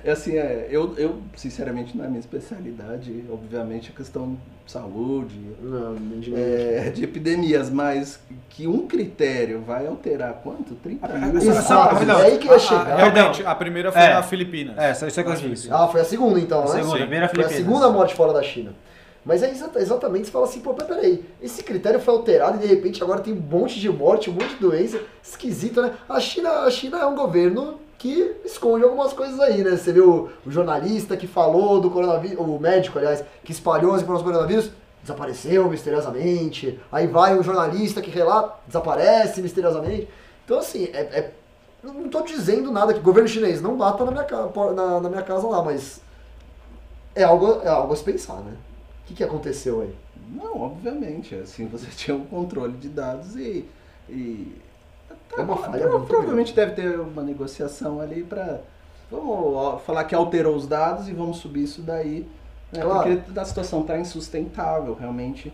[0.05, 3.25] é assim, é, eu, eu, sinceramente, não é minha especialidade.
[3.31, 6.35] Obviamente, a questão de saúde, Não, de...
[6.35, 8.19] é, de epidemias, mas
[8.49, 10.75] que um critério vai alterar quanto?
[10.77, 11.37] 30 mil?
[11.39, 12.97] Exato, é aí que ia Ah, chegar.
[12.97, 14.15] realmente, a primeira foi É.
[14.15, 14.77] na Filipinas.
[14.77, 15.69] É, isso que eu disse.
[15.71, 16.71] Ah, foi a segunda então, A né?
[16.71, 17.75] segunda, a primeira Foi a Filipinas.
[17.81, 18.73] segunda morte fora da China.
[19.27, 22.66] Mas é exa- exatamente, você fala assim, pô, peraí, esse critério foi alterado e de
[22.68, 25.93] repente agora tem um monte de morte, um monte de doença, esquisito, né?
[26.09, 29.72] A China, a China é um governo que esconde algumas coisas aí, né?
[29.77, 34.24] Você viu o jornalista que falou do coronavírus, o médico, aliás, que espalhou as informações
[34.29, 34.70] do coronavírus,
[35.03, 36.79] desapareceu misteriosamente.
[36.93, 40.09] Aí vai o jornalista que relata, desaparece misteriosamente.
[40.45, 41.33] Então, assim, é, é-
[41.83, 44.27] não tô dizendo nada que governo chinês não bata na minha,
[44.74, 46.01] na, na minha casa lá, mas
[47.14, 48.53] é algo, é algo a se pensar, né?
[49.07, 49.95] O que, que aconteceu aí?
[50.35, 51.35] Não, obviamente.
[51.37, 53.65] Assim, você tinha um controle de dados e.
[54.09, 54.53] e
[55.37, 58.61] É uma falha pro- Provavelmente deve ter uma negociação ali para.
[59.09, 62.27] Vamos falar que alterou os dados e vamos subir isso daí.
[62.73, 62.83] Né?
[62.83, 63.17] Claro.
[63.19, 65.53] Porque a situação está insustentável realmente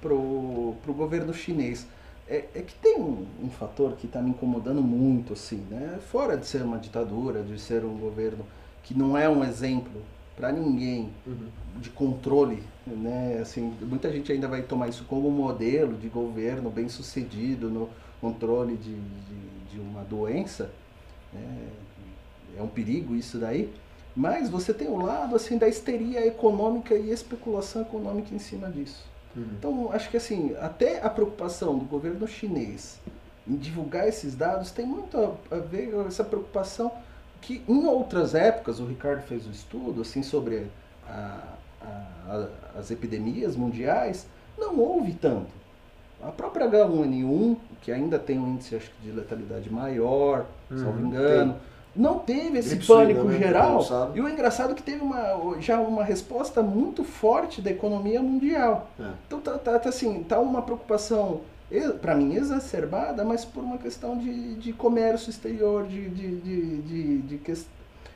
[0.00, 1.86] pro, pro governo chinês.
[2.28, 5.98] É, é que tem um, um fator que está me incomodando muito, assim, né?
[6.12, 8.44] Fora de ser uma ditadura, de ser um governo
[8.82, 10.02] que não é um exemplo
[10.38, 11.10] para ninguém
[11.80, 13.40] de controle, né?
[13.42, 18.76] Assim, muita gente ainda vai tomar isso como modelo de governo bem sucedido no controle
[18.76, 20.70] de, de, de uma doença.
[21.32, 21.68] né?
[22.56, 23.72] É um perigo isso daí.
[24.14, 29.04] Mas você tem o lado assim da histeria econômica e especulação econômica em cima disso.
[29.36, 32.98] Então, acho que assim, até a preocupação do governo chinês
[33.46, 35.16] em divulgar esses dados tem muito
[35.50, 36.90] a ver com essa preocupação
[37.40, 40.66] que em outras épocas, o Ricardo fez um estudo assim sobre
[41.08, 41.38] a-
[41.82, 44.26] a- a- as epidemias mundiais,
[44.58, 45.58] não houve tanto.
[46.22, 51.56] A própria H1N1, que ainda tem um índice acho que de letalidade maior, salvo engano,
[51.94, 53.38] não teve esse pânico né?
[53.38, 53.78] geral.
[54.16, 58.90] E o engraçado é que teve uma, já uma resposta muito forte da economia mundial.
[58.98, 59.10] É.
[59.26, 61.40] Então tá, tá, tá assim, tá uma preocupação,
[62.00, 67.18] para mim, exacerbada, mas por uma questão de, de comércio exterior, de, de, de, de,
[67.18, 67.66] de,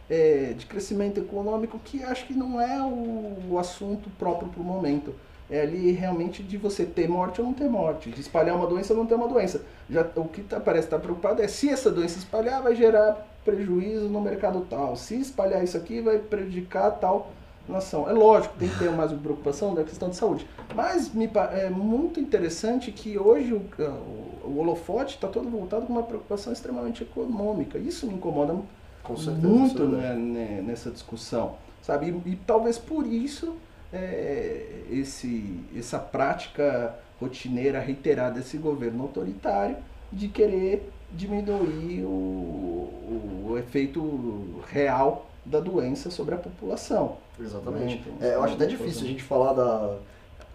[0.08, 4.64] é, de crescimento econômico, que acho que não é o, o assunto próprio para o
[4.64, 5.14] momento.
[5.50, 8.94] É ali realmente de você ter morte ou não ter morte, de espalhar uma doença
[8.94, 9.60] ou não ter uma doença.
[9.90, 14.08] Já, o que tá, parece estar preocupado é se essa doença espalhar, vai gerar prejuízo
[14.08, 14.96] no mercado tal.
[14.96, 17.30] Se espalhar isso aqui, vai prejudicar tal
[17.68, 18.08] nação.
[18.08, 20.46] É lógico, tem que ter mais uma preocupação da questão de saúde.
[20.74, 25.92] Mas me, é muito interessante que hoje o, o, o holofote está todo voltado com
[25.92, 27.78] uma preocupação extremamente econômica.
[27.78, 28.56] Isso me incomoda
[29.02, 29.46] Com certeza.
[29.46, 32.10] muito é né, né, nessa discussão, sabe?
[32.26, 33.56] E, e talvez por isso
[33.92, 39.76] é, esse, essa prática rotineira reiterada desse governo autoritário
[40.12, 47.16] de querer diminuir o, o efeito real da doença sobre a população.
[47.40, 48.02] Exatamente.
[48.16, 49.96] Então, É, eu acho até difícil a gente falar da.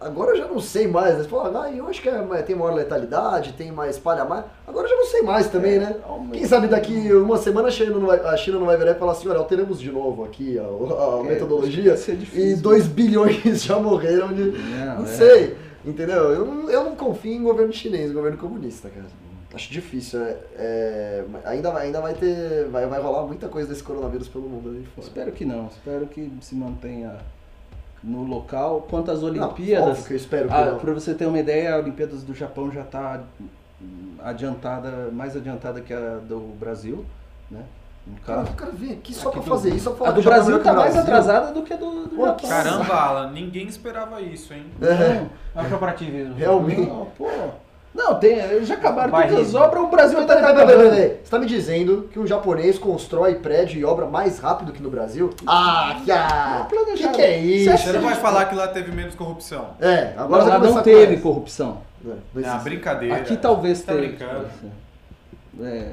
[0.00, 1.24] Agora eu já não sei mais, né?
[1.24, 4.44] Você fala, ah, eu acho que é- tem maior letalidade, tem mais espalha mais.
[4.64, 5.96] Agora eu já não sei mais também, É, né?
[6.32, 8.94] Quem sabe daqui uma semana a China não vai, a China não vai virar e
[8.94, 12.62] falar assim, olha, alteramos de novo aqui a, a É, metodologia vai ser e difícil.
[12.62, 14.52] 2 bilhões já morreram de.
[14.52, 15.06] Não, Não é.
[15.06, 16.30] sei, entendeu?
[16.32, 19.06] Eu não, eu não confio em governo chinês, governo comunista, cara.
[19.54, 20.20] Acho difícil.
[20.22, 22.68] É, é, ainda, vai- ainda vai ter.
[22.68, 25.06] Vai, vai rolar muita coisa desse coronavírus pelo mundo aí fora.
[25.06, 25.66] Espero que não.
[25.68, 27.16] Espero que se mantenha
[28.04, 28.86] no local.
[28.90, 30.78] Quanto às Não, Olimpíadas, óbvio que eu espero que ah, não.
[30.78, 33.22] para você ter uma ideia, a Olimpíadas do Japão já está
[34.22, 37.04] adiantada, mais adiantada que a do Brasil,
[37.50, 37.62] né?
[38.06, 40.12] No Cara, o cara vem aqui só Aqui pra do- fazer isso, só pra A
[40.12, 41.00] do Brasil é que o mais Brasil.
[41.02, 42.48] atrasada do que a do, do Pô, Japão.
[42.48, 44.64] Caramba, Alan, ninguém esperava isso, hein?
[44.80, 45.26] É,
[45.58, 46.34] É um corporativismo.
[46.34, 46.80] realmente.
[46.88, 47.26] Não, pô.
[47.98, 51.20] Não, tem, já acabaram Vai todas as obras, o Brasil está peraí, peraí, peraí, peraí.
[51.24, 54.88] Você tá me dizendo que um japonês constrói prédio e obra mais rápido que no
[54.88, 55.30] Brasil?
[55.44, 57.76] Ah, que, ah, que, que é isso?
[57.76, 59.70] Você não vai falar que lá teve menos corrupção.
[59.80, 61.78] É, agora vai lá não teve corrupção.
[62.04, 62.62] É, não Ah, existe.
[62.62, 63.16] brincadeira.
[63.16, 64.06] Aqui talvez tá tenha.
[64.06, 64.46] brincando.
[65.60, 65.88] É.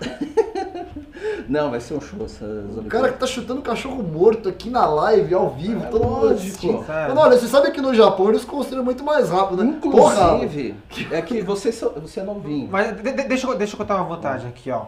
[1.48, 4.86] Não, vai ser um show essas O cara que tá chutando cachorro morto aqui na
[4.86, 6.40] live, ao vivo, É todo mundo lógico.
[6.80, 7.18] assistindo.
[7.18, 9.78] Olha, você sabe que no Japão eles construíram muito mais rápido, né?
[9.82, 10.36] Porra!
[10.36, 10.74] Inclusive,
[11.10, 12.68] é que você, você é novinho.
[12.70, 14.86] Mas de- de- deixa, eu- deixa eu contar uma vantagem aqui, ó.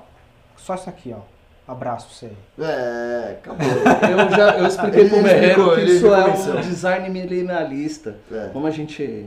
[0.57, 1.21] Só isso aqui, ó.
[1.67, 2.29] Abraço você.
[2.61, 3.67] É, acabou.
[3.69, 8.17] Eu já eu expliquei pro Merreiro que ele isso é um design minimalista.
[8.33, 8.49] É.
[8.53, 9.27] Como a gente.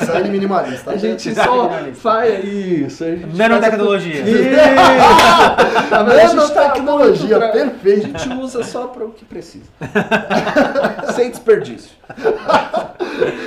[0.00, 0.90] Design minimalista.
[0.92, 1.68] A gente Design só
[2.00, 3.04] faz isso.
[3.04, 4.24] A gente Nanotecnologia.
[4.24, 5.78] faz- Isso!
[5.88, 6.18] Tá vendo?
[6.20, 8.16] A gente tá Nanotecnologia, perfeito.
[8.16, 9.64] A gente usa só para o que precisa.
[11.14, 11.90] Sem desperdício.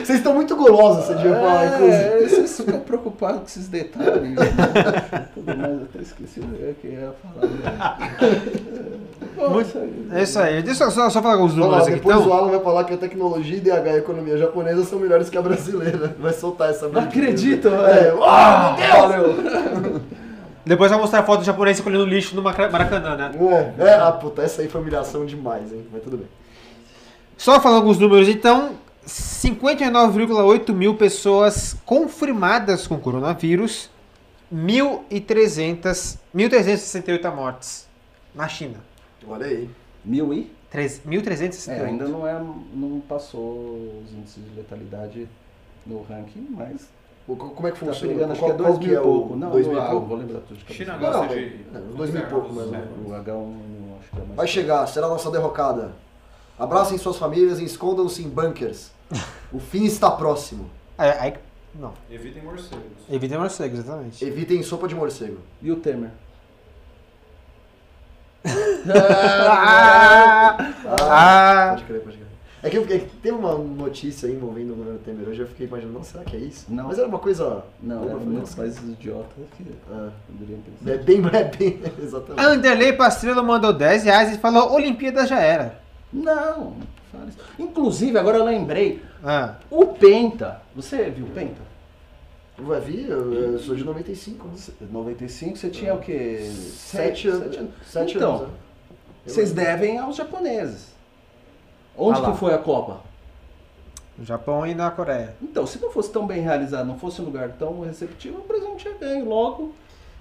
[0.04, 1.94] Vocês estão muito golosos, você devia falar, inclusive.
[2.04, 4.36] É, vocês ficam preocupados com esses detalhes.
[5.34, 6.44] Tudo mais, eu até esqueci o
[6.82, 8.11] que eu ia falar.
[10.12, 10.62] É isso aí.
[10.62, 12.34] Deixa eu só, só falar alguns lá, números aqui, depois o então.
[12.34, 15.42] Alan vai falar que a tecnologia, IDH e a economia japonesa são melhores que a
[15.42, 16.16] brasileira.
[16.20, 17.72] Vai soltar essa Não acredito, É,
[18.04, 18.24] velho.
[18.24, 19.44] ah, meu Deus!
[19.44, 20.02] Valeu.
[20.64, 23.32] Depois vai mostrar a foto do japonês colhendo lixo no Mara- Maracanã, né?
[23.80, 25.88] É, é, ah, puta, essa aí foi humilhação demais, hein?
[25.92, 26.28] Mas tudo bem.
[27.36, 28.72] Só falando alguns números, então.
[29.08, 33.90] 59,8 mil pessoas confirmadas com coronavírus,
[34.54, 37.90] 1.300, 1.368 mortes
[38.34, 38.80] na China.
[39.28, 39.70] Olha aí.
[40.04, 40.52] Mil e?
[40.70, 41.84] Treze- É, 1.368.
[41.86, 42.34] ainda não, é,
[42.74, 45.28] não passou os índices de letalidade
[45.86, 46.88] no ranking, mas
[47.28, 48.14] Como é que tá funciona?
[48.14, 49.36] pegando, acho que Qual- é qual dois que mil e é pouco.
[49.36, 50.08] Não, dois mil e ah, pouco?
[50.08, 51.12] vou lembrar tudo de China cabeça.
[51.12, 51.66] Não, gosta não, de.
[51.72, 52.78] não, dois mil e pouco, mas- É.
[52.78, 54.36] O H1 acho que é mais.
[54.36, 55.92] Vai chegar, será a nossa derrocada.
[56.58, 58.92] Abracem suas famílias e escondam-se em bunkers.
[59.52, 60.70] O fim está próximo.
[60.98, 61.34] Aí, aí-
[61.76, 62.84] não, Evitem morcegos.
[63.10, 64.24] evita morcego, exatamente.
[64.24, 65.40] Evitem sopa de morcego.
[65.62, 66.12] E o Temer?
[69.64, 70.58] Ah,
[71.00, 72.28] ah, Pode crer, pode crer.
[72.64, 75.48] É que, eu- é que teve uma notícia aí envolvendo o governo Temer hoje, eu
[75.48, 76.66] fiquei imaginando, não, será que é isso?
[76.70, 76.88] Não.
[76.88, 77.64] Mas era uma coisa.
[77.82, 78.56] Não, um nossa.
[78.58, 80.10] países idiotas que Ah,
[80.88, 82.46] é bem, é bem, exatamente.
[82.46, 85.80] Anderley Pastrello mandou 10 reais e falou: Olimpíada já era.
[86.14, 86.76] Não,
[87.12, 87.38] fala isso.
[87.58, 91.71] Inclusive, agora eu lembrei, Ah, o Penta, você viu o Penta?
[92.62, 94.54] Vai vir, eu, eu sou de 95, né?
[94.92, 96.40] 95, você tinha o quê?
[96.52, 97.58] Sete anos.
[97.86, 98.48] Sete Então, anos.
[98.48, 98.54] né?
[99.26, 100.88] Vocês devem aos japoneses.
[101.98, 103.02] Onde Ah que foi a Copa?
[104.18, 105.34] no Japão e na Coreia.
[105.42, 108.68] Então, se não fosse tão bem realizado, não fosse um lugar tão receptivo, o Brasil
[108.68, 109.28] não tinha ganho.
[109.28, 109.74] Logo,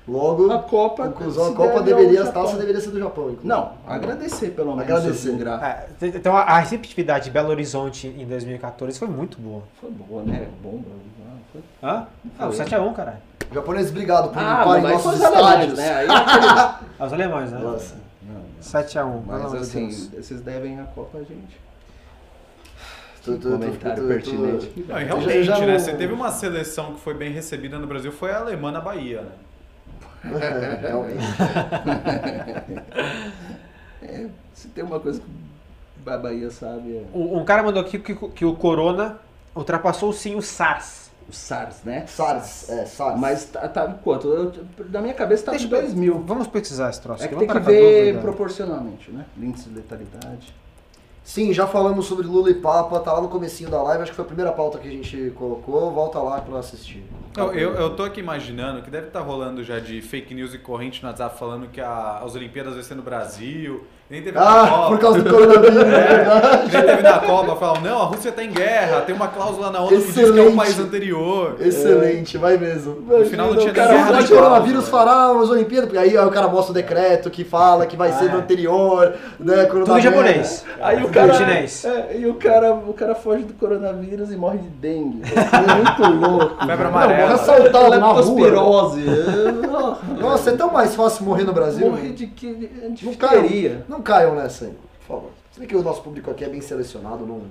[0.09, 1.09] Logo, a Copa.
[1.09, 2.45] conclusão, a Copa deveria, a Japão.
[2.45, 3.25] taça deveria ser do Japão.
[3.25, 3.47] inclusive.
[3.49, 4.85] Não, agradecer pelo menos.
[4.85, 5.37] Agradecer.
[5.47, 9.63] É, então a, a receptividade de Belo Horizonte em 2014 foi muito boa.
[9.81, 10.49] Foi boa, né?
[10.63, 10.89] Bomba.
[11.83, 12.07] Ah, Hã?
[12.39, 13.19] Ah, o 7x1, caralho.
[13.53, 15.95] Japoneses, obrigado por Ah, limpar em mas nossos os alemães, né?
[15.95, 16.47] Aí aquele...
[17.01, 17.59] Ah, os alemães, né?
[17.59, 17.95] Nossa.
[18.23, 19.23] Não, 7x1.
[19.23, 21.61] pelo Mas assim, vocês devem a Copa a gente.
[23.25, 24.85] Tu- tu- tu- Comentário tu- tu- pertinente.
[24.89, 25.73] Não, realmente, já- já né?
[25.73, 28.81] não- Você teve uma seleção que foi bem recebida no Brasil, foi a alemã na
[28.81, 29.33] Bahia, né?
[30.25, 31.25] É, realmente.
[34.03, 37.99] É, se tem uma coisa que a Bahia sabe é Um, um cara mandou aqui
[37.99, 39.19] que, que o Corona
[39.55, 41.10] ultrapassou sim o SARS.
[41.31, 42.05] O SARS, né?
[42.07, 43.19] SARS, é, SARS.
[43.19, 44.29] Mas tá, tá quanto?
[44.29, 44.53] Eu-
[44.91, 46.23] na minha cabeça tá Deixa de eu- 2000.
[46.27, 47.35] Vamos pesquisar esse troço É aqui.
[47.35, 48.21] que tem que com ver dúvida.
[48.21, 49.25] proporcionalmente, né?
[49.39, 50.55] Índice de letalidade.
[51.25, 54.17] Sim, já falamos sobre Lula e Papa, tá lá no comecinho da live, acho que
[54.17, 57.05] foi a primeira pauta que a gente colocou, volta lá pra assistir.
[57.37, 60.59] Eu, eu, eu tô aqui imaginando que deve estar rolando já de fake news e
[60.59, 63.85] corrente no WhatsApp falando que a- as Olimpíadas vai ser no Brasil.
[64.11, 64.89] Nem teve na Ah, Copa.
[64.89, 66.63] por causa do coronavírus, é.
[66.73, 67.55] Nem teve na Copa.
[67.55, 69.03] Falam, não, a Rússia tá em guerra.
[69.03, 70.53] Tem uma cláusula na ONU que diz que é Excelente.
[70.53, 71.57] o país anterior.
[71.61, 72.95] Excelente, vai mesmo.
[73.03, 75.99] No final não tinha o cara guerra que o nem coronavírus fará as Olimpíadas, porque
[76.05, 78.43] aí, aí o cara mostra o decreto que fala que vai ser Ah, no é.
[78.43, 79.65] anterior, né?
[79.67, 80.65] Tudo japonês.
[80.83, 81.33] Aí o Tudo cara.
[81.33, 81.85] em chinês.
[81.85, 85.23] é, e o cara, o cara foge do coronavírus e morre de dengue.
[85.23, 86.67] É muito louco.
[86.67, 87.20] Febre amarela.
[87.29, 88.51] Não, assaltado na rua.
[90.21, 91.91] Nossa, é tão mais fácil morrer no Brasil.
[91.91, 92.53] Morrer de que?
[92.91, 95.31] De Não caiam, não caiam nessa aí, por favor.
[95.53, 97.43] Se bem que o nosso público aqui é bem selecionado, não,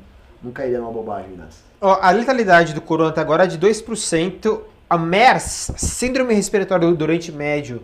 [0.41, 1.59] não cairia numa bobagem dessa.
[1.81, 4.61] Ó, a letalidade do corona até agora é de 2%.
[4.89, 7.83] A MERS, Síndrome Respiratória do Oriente Médio,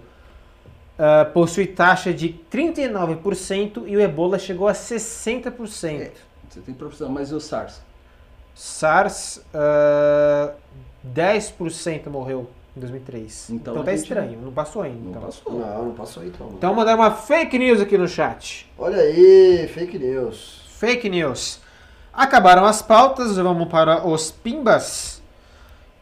[0.98, 6.02] ah, possui taxa de 39% e o Ebola chegou a 60%.
[6.02, 6.12] É.
[6.50, 7.82] Você tem profissão, mas e o SARS?
[8.54, 10.54] SARS, ah,
[11.14, 13.50] 10% morreu em 2003.
[13.52, 15.00] Então Então, tá gente estranho, não passou ainda.
[15.00, 15.22] Não então.
[15.22, 15.54] passou.
[15.54, 16.50] Não, não passou aí então.
[16.58, 18.70] Então mandaram uma fake news aqui no chat.
[18.78, 20.62] Olha aí, fake news.
[20.70, 21.60] Fake news.
[22.14, 25.22] Acabaram as pautas, vamos para os pimbas.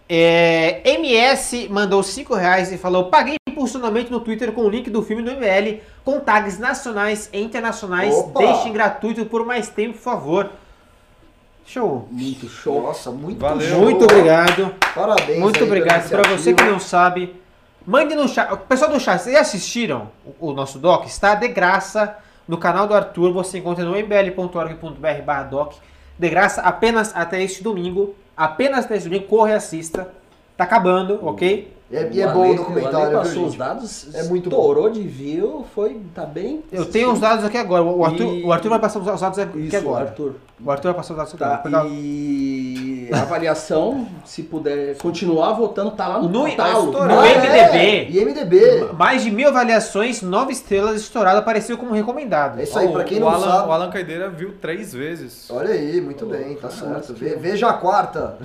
[0.08, 5.02] É, MS mandou 5 reais e falou: Paguei impulsionamento no Twitter com o link do
[5.02, 8.14] filme do ML com tags nacionais e internacionais.
[8.14, 8.40] Opa!
[8.40, 10.52] Deixem gratuito por mais tempo, por favor.
[11.66, 12.08] Show.
[12.12, 12.82] Muito show.
[12.82, 13.68] Nossa, muito Valeu.
[13.68, 13.82] show.
[13.82, 14.76] Muito obrigado.
[14.94, 15.40] Parabéns.
[15.40, 16.10] Muito aí obrigado.
[16.10, 17.36] Para você que não sabe,
[17.86, 18.56] mande no chat.
[18.68, 20.10] Pessoal do chat, vocês assistiram
[20.40, 21.06] o, o nosso doc?
[21.06, 23.32] Está de graça no canal do Arthur.
[23.34, 25.74] Você encontra no mbl.org.br doc.
[26.20, 28.14] De graça apenas até este domingo.
[28.36, 29.28] Apenas até este domingo.
[29.28, 30.10] Corre e assista.
[30.58, 31.74] Tá acabando, ok?
[31.94, 34.50] E é, e é bom o documentário, O Ale viu, passou os dados, É muito
[34.50, 34.58] bom.
[34.58, 36.64] estourou de view, foi, tá bem.
[36.72, 37.84] Eu tenho os dados aqui agora.
[37.84, 40.06] O Arthur, E- o Arthur vai passar os dados aqui Isso, agora.
[40.06, 40.34] Arthur.
[40.66, 41.88] O Arthur vai passar os dados aqui Tá, agora.
[41.88, 47.78] E a avaliação, se puder continuar votando, tá lá no, No- tá No MDB.
[47.78, 48.90] É, e MDB.
[48.98, 52.60] Mais de mil avaliações, nove estrelas, estourado, apareceu como recomendado.
[52.60, 53.70] É isso aí, pra quem o não Alan, sabe.
[53.70, 55.50] O Alan Caideira viu três vezes.
[55.50, 57.14] Olha aí, muito bem, tá certo.
[57.14, 58.38] Veja a quarta.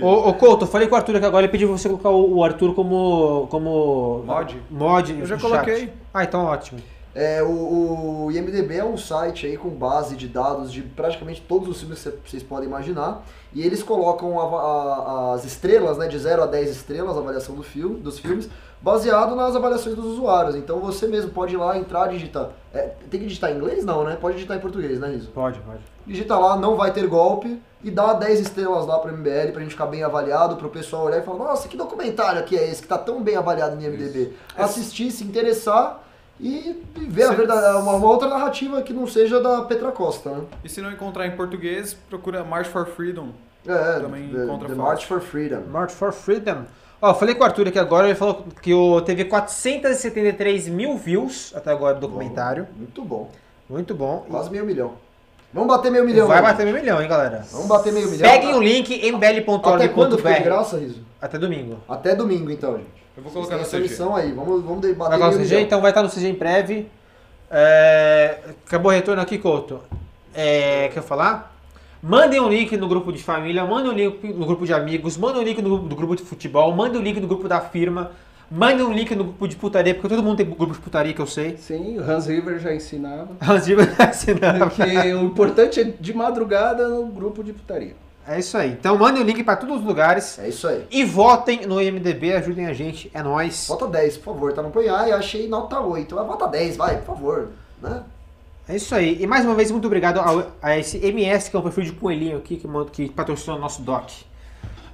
[0.00, 2.36] Ô, ô Couto, eu falei com o Arthur aqui agora, ele pediu você colocar o,
[2.38, 3.46] o Arthur como.
[3.50, 4.22] como.
[4.26, 4.62] Mod?
[4.70, 5.18] Mod.
[5.20, 5.78] Eu já coloquei.
[5.80, 5.92] chat.
[6.12, 6.80] Ah, então ótimo.
[7.14, 11.68] É, o, o IMDB é um site aí com base de dados de praticamente todos
[11.68, 13.22] os filmes que cê- vocês podem imaginar.
[13.52, 17.54] E eles colocam a- a- as estrelas, né, de 0 a 10 estrelas, a avaliação
[17.54, 18.48] do filme, dos filmes,
[18.80, 20.56] baseado nas avaliações dos usuários.
[20.56, 22.48] Então você mesmo pode ir lá, entrar, digitar.
[22.72, 23.84] É, tem que digitar em inglês?
[23.84, 24.16] Não, né?
[24.18, 25.28] Pode digitar em português, né, Riso?
[25.32, 25.80] Pode, pode.
[26.06, 29.72] digita lá, não vai ter golpe, e dá 10 estrelas lá pro MBL pra gente
[29.72, 32.88] ficar bem avaliado, pro pessoal olhar e falar, nossa, que documentário aqui é esse que
[32.88, 34.32] tá tão bem avaliado no IMDB.
[34.56, 36.00] Assistir, se interessar
[36.42, 40.30] e e ver a verdade, uma, uma outra narrativa que não seja da Petra Costa,
[40.30, 40.44] né?
[40.64, 43.30] E se não encontrar em português, procura March for Freedom.
[43.66, 44.74] É, Também The, encontra The.
[44.74, 45.62] March for Freedom.
[45.70, 46.64] March for Freedom.
[47.00, 50.96] Ó, eu falei com o Arthur aqui agora, ele falou que o, teve 473 mil
[50.96, 52.66] views até agora do documentário.
[52.76, 53.30] Muito bom.
[53.68, 54.26] Muito bom.
[54.28, 54.94] Quase meio milhão.
[55.52, 56.26] Vamos bater meio milhão.
[56.26, 56.48] Vai né?
[56.48, 57.44] bater meio milhão, hein, galera?
[57.52, 58.28] Vamos bater meio milhão.
[58.28, 60.44] Peguem o link Até quando fica de mbl.org.br.
[60.44, 61.00] graça, Riso?
[61.20, 61.78] Até domingo.
[61.88, 63.02] Até domingo, então, gente.
[63.16, 63.82] Eu vou colocar no essa CG.
[63.82, 64.32] missão aí.
[64.32, 65.60] Vamos, vamos bater Vai meio CG, milhão.
[65.60, 66.88] então vai estar no CG em breve.
[67.50, 69.80] É, acabou o retorno aqui, Couto.
[70.34, 71.54] É, quer falar?
[72.02, 75.42] Mandem um link no grupo de família, mandem um link no grupo de amigos, mandem
[75.42, 78.10] um link no grupo, do grupo de futebol, mandem um link no grupo da firma,
[78.52, 81.20] mandem um link no grupo de putaria, porque todo mundo tem grupo de putaria que
[81.20, 81.56] eu sei.
[81.56, 83.28] Sim, o Hans River já ensinava.
[83.40, 84.70] Hans Zimmer tá assinando.
[84.70, 84.82] que
[85.14, 87.94] o importante é de madrugada no grupo de putaria.
[88.26, 88.70] É isso aí.
[88.70, 90.86] Então mandem o link pra todos os lugares É isso aí.
[90.92, 93.66] e votem no IMDB, ajudem a gente, é nóis.
[93.68, 94.62] Bota 10, por favor, tá?
[94.62, 96.14] Não põe, ai, achei nota 8.
[96.14, 97.48] Mas bota 10, vai, por favor.
[97.82, 98.00] Né?
[98.68, 99.20] É isso aí.
[99.20, 101.92] E mais uma vez, muito obrigado ao- a, esse MS, que é um perfil de
[101.92, 104.08] coelhinho aqui, que, manda- que patrocinou o nosso doc.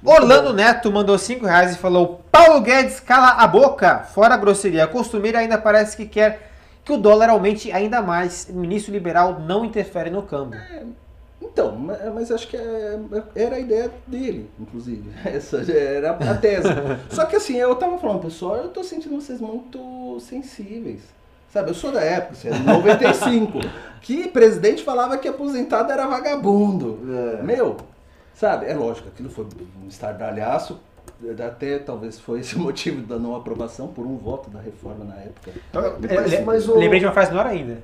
[0.03, 3.99] Orlando Neto mandou 5 reais e falou: Paulo Guedes, cala a boca!
[3.99, 6.49] Fora a grosseria costumeira, ainda parece que quer
[6.85, 8.47] que o dólar aumente ainda mais.
[8.49, 10.59] O ministro liberal não interfere no câmbio.
[11.41, 12.99] Então, ma- mas acho que é-
[13.35, 15.09] era a ideia dele, inclusive.
[15.25, 16.67] Essa era a tese.
[17.11, 21.01] Só que assim, eu tava falando, pessoal, eu tô sentindo vocês muito sensíveis.
[21.51, 23.59] Sabe, eu sou da época, assim, de 95,
[24.01, 26.99] que presidente falava que aposentado era vagabundo.
[27.39, 27.41] É.
[27.43, 27.75] Meu,
[28.39, 29.45] sabe, é lógico, aquilo foi
[29.83, 30.79] um estardalhaço,
[31.45, 35.15] até talvez foi esse o motivo da não aprovação por um voto da reforma na
[35.15, 35.51] época.
[35.73, 37.77] Mas- Le- mas o- Lembrei de uma frase hora ainda.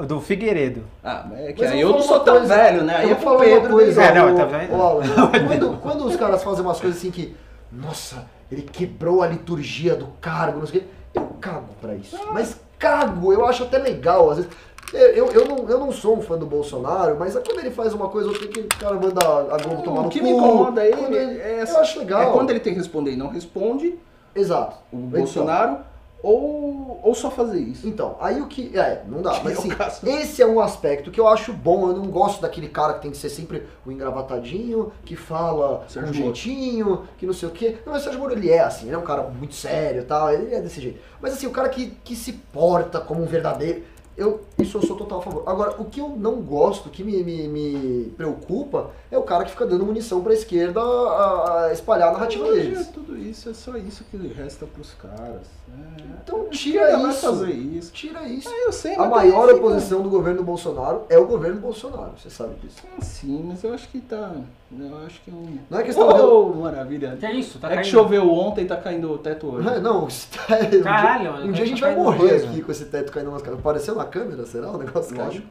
[0.00, 0.82] Do Figueiredo.
[1.04, 2.96] Ah, mas é que Mas aí eu não sou tão coisa, velho, né?
[2.96, 4.74] Aí Eu é falar uma coisa, É, não, tá vendo?
[4.74, 5.04] ô, Alan,
[5.46, 7.36] quando, quando os caras fazem umas coisas assim que,
[7.70, 12.18] nossa, ele quebrou a liturgia do cargo, não sei o quê, eu cago pra isso.
[12.32, 14.50] Mas cago, eu acho até legal, às vezes.
[14.92, 18.08] Eu, eu, não, eu não sou um fã do Bolsonaro, mas quando ele faz uma
[18.08, 20.30] coisa ou outra que o cara manda a Globo tomar no o que cu, me
[20.30, 22.22] incomoda ele, quando é, eu acho legal.
[22.22, 23.98] é quando ele tem que responder e não responde,
[24.34, 24.76] Exato.
[24.92, 25.78] o Bolsonaro,
[26.22, 27.86] ou, ou só fazer isso.
[27.86, 28.76] Então, aí o que.
[28.76, 29.40] É, não dá.
[29.44, 31.88] Mas é assim, esse é um aspecto que eu acho bom.
[31.88, 36.10] Eu não gosto daquele cara que tem que ser sempre o engravatadinho, que fala Sérgio
[36.10, 37.76] um jeitinho, que não sei o quê.
[37.84, 40.04] Não, mas o Sérgio Moro ele é assim, ele é um cara muito sério e
[40.04, 41.00] tal, ele é desse jeito.
[41.20, 43.82] Mas assim, o cara que, que se porta como um verdadeiro.
[44.16, 45.42] Eu, isso eu sou total a favor.
[45.44, 49.50] Agora, o que eu não gosto, que me, me, me preocupa, é o cara que
[49.50, 52.88] fica dando munição pra esquerda a, a espalhar a narrativa Hoje é deles.
[52.88, 55.46] tudo isso, é só isso que resta pros caras.
[55.68, 56.02] É.
[56.22, 57.20] Então tira isso.
[57.20, 57.92] fazer isso.
[57.92, 58.48] Tira isso.
[58.48, 62.54] Ah, eu sei, A maior oposição do governo Bolsonaro é o governo Bolsonaro, você sabe
[62.62, 62.82] disso.
[62.96, 64.32] Ah, Sim, mas eu acho que tá.
[64.72, 65.58] Eu acho que é um.
[65.70, 67.16] Não é questão Oh, maravilha.
[67.20, 67.58] Que é isso?
[67.60, 67.86] Tá é que caindo.
[67.90, 69.64] choveu ontem e tá caindo o teto hoje.
[69.66, 72.34] Não, não, isso tá- um dia- Caralho, um mano, dia a tá gente vai morrer
[72.36, 73.60] aqui com esse teto caindo nas caras.
[73.60, 75.16] Apareceu na câmera, será o negócio?
[75.16, 75.46] Lógico.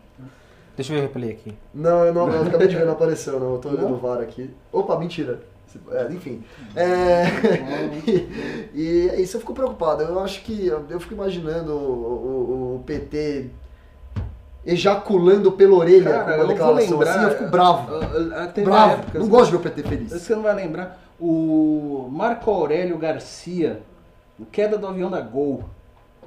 [0.75, 1.53] Deixa eu ver o replay aqui.
[1.73, 3.53] Não, eu, não, eu acabei de ver, não apareceu, não.
[3.53, 3.93] Eu tô olhando Não?
[3.93, 4.49] o VAR aqui.
[4.73, 5.39] Opa, mentira.
[5.91, 6.43] É, enfim.
[6.75, 7.23] É,
[8.05, 8.29] e,
[8.73, 10.03] e é isso eu fico preocupado.
[10.03, 10.67] Eu acho que.
[10.67, 13.49] Eu fico imaginando o, o- o PT
[14.65, 17.15] ejaculando pela orelha Cara, com uma eu vou declaração lembrar.
[17.15, 17.87] assim, eu fico bravo.
[18.53, 18.93] teve Bravo.
[18.93, 20.11] épocas- Não gosto de ver o PT feliz.
[20.11, 20.99] Você não vai lembrar.
[21.19, 23.81] O Marco Aurélio Garcia,
[24.39, 25.63] o queda do avião da Gol.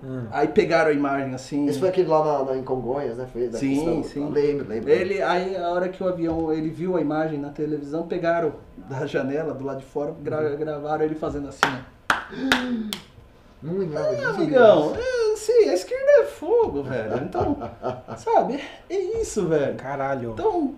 [0.02, 0.26] Hum.
[0.30, 1.66] Aí pegaram a imagem assim.
[1.66, 3.26] Esse foi aquele lá na, na- em Congonhas, né?
[3.32, 4.30] Foi da Sim, questão- sim.
[4.30, 4.88] Lembro, lembro.
[4.88, 8.52] Ele, aí a hora que o avião, ele viu a imagem na televisão, pegaram
[8.88, 12.18] da janela, do lado de fora, gra- gravaram ele fazendo assim, ó.
[13.60, 14.28] Não lembrava disso.
[14.28, 15.97] Amigão, é, sim, a esquerda é
[16.38, 17.16] fogo, velho.
[17.24, 17.56] Então,
[18.16, 19.76] sabe, é isso, velho.
[19.76, 20.30] Caralho.
[20.32, 20.74] Então,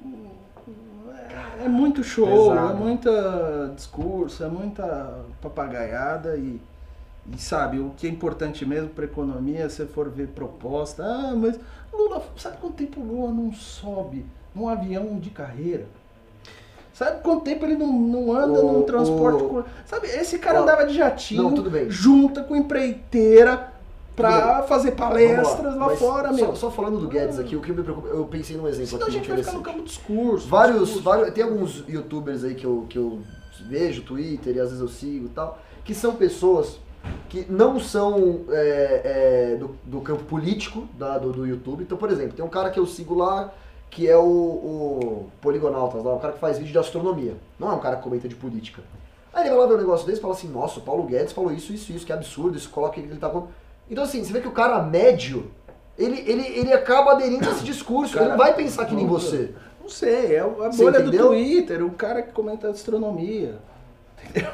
[1.61, 2.73] é, é muito show, Pesado.
[2.73, 6.61] é muita discurso, é muita papagaiada e,
[7.33, 11.59] e sabe, o que é importante mesmo para economia, se for ver proposta, ah, mas
[11.93, 14.25] Lula, sabe quanto tempo o Lula não sobe
[14.55, 15.87] num avião de carreira?
[16.93, 19.43] Sabe quanto tempo ele não, não anda O- num transporte?
[19.43, 21.89] o- Sabe, esse cara Ó, andava de jatinho, não, tudo bem.
[21.91, 23.70] junta com empreiteira
[24.21, 26.57] pra fazer palestras lá, mas fora, só, meu.
[26.57, 29.05] Só falando do Guedes aqui, o que me preocupa, eu pensei num exemplo Senão a
[29.07, 30.49] aqui gente vai ficar no campo do discurso.
[30.49, 31.03] Vários, discurso.
[31.03, 33.21] vários, tem alguns youtubers aí que eu, que eu
[33.69, 36.79] vejo, Twitter, e às vezes eu sigo e tal, que são pessoas
[37.29, 41.83] que não são é, é, do, do campo político da- do, do YouTube.
[41.83, 43.53] Então, por exemplo, tem um cara que eu sigo lá
[43.91, 47.37] que é o, o Poligonautas, lá, um cara que faz vídeo de astronomia.
[47.59, 48.83] Não é um cara que comenta de política.
[49.33, 51.33] Aí ele vai lá ver um negócio desse e fala assim, nossa, o Paulo Guedes
[51.33, 53.49] falou isso, isso, isso, que absurdo, isso coloca o que ele tá falando.
[53.91, 55.51] Então assim, você vê que o cara médio,
[55.99, 59.51] ele, ele, ele acaba aderindo a esse discurso, ele não vai pensar que nem você.
[59.83, 61.11] Não sei, é a bolha do?
[61.11, 63.59] Twitter, o cara que comenta astronomia.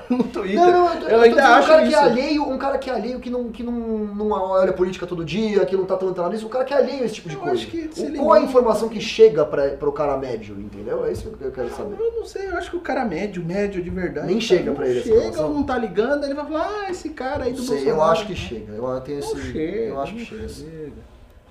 [0.08, 0.56] No Twitter.
[0.58, 1.96] Não, não, eu, tô, eu eu ainda dizendo um acho cara que isso.
[1.96, 5.22] é alheio, um cara que é alheio, que não, que não, não olha política todo
[5.22, 7.28] dia, que não tá tão entrado nisso, um cara que é alheio a esse tipo
[7.28, 7.56] de Eu coisa.
[7.56, 11.04] acho que O- Qual a informação que chega pra, pro cara médio, entendeu?
[11.04, 11.94] É isso que eu quero saber.
[12.00, 14.26] Eu não sei, eu acho que o cara médio, médio de verdade.
[14.28, 15.52] Nem chega pra ele essa Chega, informação.
[15.52, 18.12] não tá ligando, ele vai falar, ah, esse cara aí Não do sei, eu Bolsonaro.
[18.12, 18.72] acho que chega.
[18.72, 19.52] Eu tenho Não esse.
[19.52, 19.76] chega.
[19.82, 20.48] eu acho que chega.
[20.48, 20.92] chega.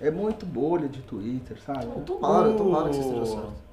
[0.01, 1.85] É muito bolha de Twitter, sabe?
[2.05, 3.64] Tomara, tomara que você esteja certo.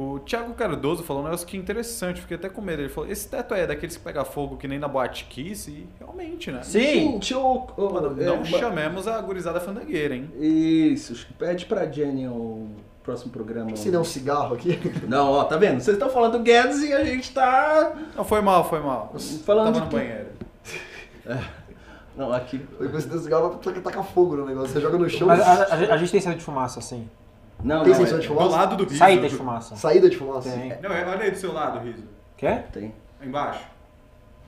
[0.00, 2.80] O Thiago Cardoso falou um negócio que é interessante, fiquei até com medo.
[2.82, 5.70] Ele falou: esse teto aí é daqueles que pega fogo que nem na Boate Kiss,
[5.70, 6.62] e realmente, né?
[6.62, 6.80] Sim.
[6.80, 10.30] Gente, o, o- Mano, é, não ma- chamemos a gurizada fandangueira, hein?
[10.38, 12.68] Isso, pede pra Jenny o
[13.02, 13.74] próximo programa.
[13.76, 14.78] Se der um cigarro aqui.
[15.08, 15.80] Não, ó, tá vendo?
[15.80, 17.92] Vocês estão falando do Guedes e a gente tá.
[18.16, 19.12] Não, foi mal, foi mal.
[19.44, 20.26] Falando Tava de no banheiro.
[22.16, 22.58] Não, aqui.
[22.78, 24.72] Depois um cigarro, vai tacar fogo no negócio.
[24.72, 25.26] Você joga no chão.
[25.28, 27.08] Mas a, a- a gente tem saída de fumaça, assim.
[27.62, 27.98] Não, Tem não.
[28.00, 28.56] sensor é- de Do fumaça?
[28.56, 28.96] lado do riso.
[28.98, 29.76] Saída de fumaça.
[29.76, 30.50] Saída de fumaça?
[30.50, 30.74] Tem.
[30.82, 32.02] Não, é- olha aí do seu lado, riso.
[32.36, 32.68] Quer?
[32.72, 32.94] Tem.
[33.22, 33.60] Embaixo.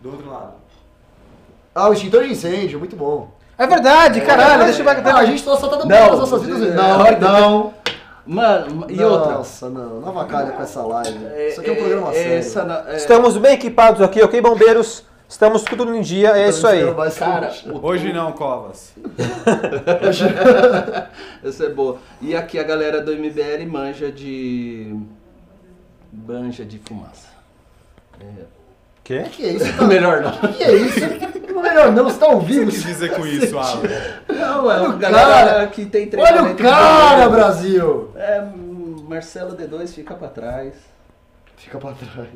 [0.00, 0.54] Do outro lado.
[1.74, 3.30] Ah, o extintor de incêndio, muito bom.
[3.56, 5.06] É verdade, caralho, deixa eu ver.
[5.08, 6.58] Ah, a gente só, tá dando Não, as nossas vidas.
[6.60, 7.18] você- Não, não.
[7.20, 7.74] não.
[8.24, 9.32] Mano, e outra?
[9.32, 10.00] Nossa, não.
[10.00, 11.18] Não avacalha com essa live.
[11.48, 12.88] Isso aqui é um programa sério.
[12.88, 15.04] É- Estamos bem equipados aqui, ok, bombeiros?
[15.32, 16.82] Estamos tudo em dia, é isso aí.
[16.82, 18.92] Então, vai Cara, o- Hoje não, Covas.
[21.42, 21.96] Essa é boa.
[22.20, 24.94] E aqui a galera do MBL manja de.
[26.12, 27.28] Manja de fumaça.
[28.20, 28.42] É.
[29.02, 29.24] Quê?
[29.26, 29.72] O que é isso?
[29.78, 29.86] Tá...
[29.86, 30.32] Melhor não.
[30.50, 31.00] O que é isso?
[31.50, 33.80] Não, melhor não, você tá ao O que você quis dizer com isso, Alan?
[34.28, 35.66] Não, é Olha o cara.
[35.68, 37.28] que tem Olha treinamento o de cara.
[37.30, 38.12] Brasil!
[38.16, 38.44] É,
[39.08, 40.74] Marcelo D2 fica pra trás.
[41.56, 42.28] Fica pra trás.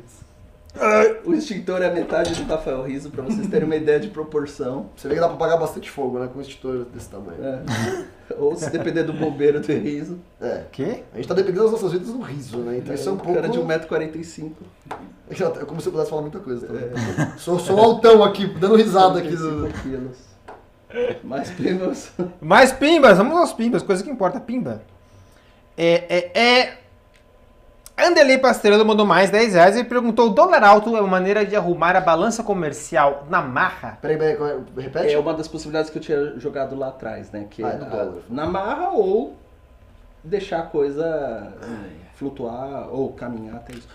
[1.25, 4.89] O extintor é a metade do Rafael Riso, pra vocês terem uma ideia de proporção.
[4.95, 6.29] Você vê que dá pra pagar bastante fogo, né?
[6.31, 7.43] Com um extintor desse tamanho.
[7.43, 7.61] É.
[8.37, 10.19] Ou se depender do bombeiro do Riso.
[10.41, 10.63] É.
[10.71, 11.03] Quê?
[11.13, 12.77] A gente tá dependendo das nossas vidas no riso, né?
[12.77, 13.33] Então isso é um pouco.
[13.33, 14.51] cara de 1,45m.
[15.29, 16.89] É como se eu pudesse falar muita coisa também.
[17.37, 19.35] Sou, sou altão aqui, dando risada aqui.
[19.35, 19.69] Do...
[19.69, 20.27] 45 quilos.
[21.23, 22.11] Mais primos.
[22.39, 24.81] Mais pimbas, vamos aos pimbas, coisa que importa, pimba.
[25.77, 26.77] É, é, é...
[27.97, 31.95] Anderley Pastrello mandou mais 10 reais e perguntou: dólar alto é uma maneira de arrumar
[31.95, 33.97] a balança comercial na marra?
[34.01, 34.35] Peraí, peraí,
[34.77, 34.81] é?
[34.81, 35.13] repete?
[35.13, 37.47] É uma das possibilidades que eu tinha jogado lá atrás, né?
[37.49, 38.21] Que Ah, é é do a- dólar.
[38.29, 39.35] na marra ou
[40.23, 41.53] deixar a coisa
[42.13, 43.87] flutuar ou caminhar até isso.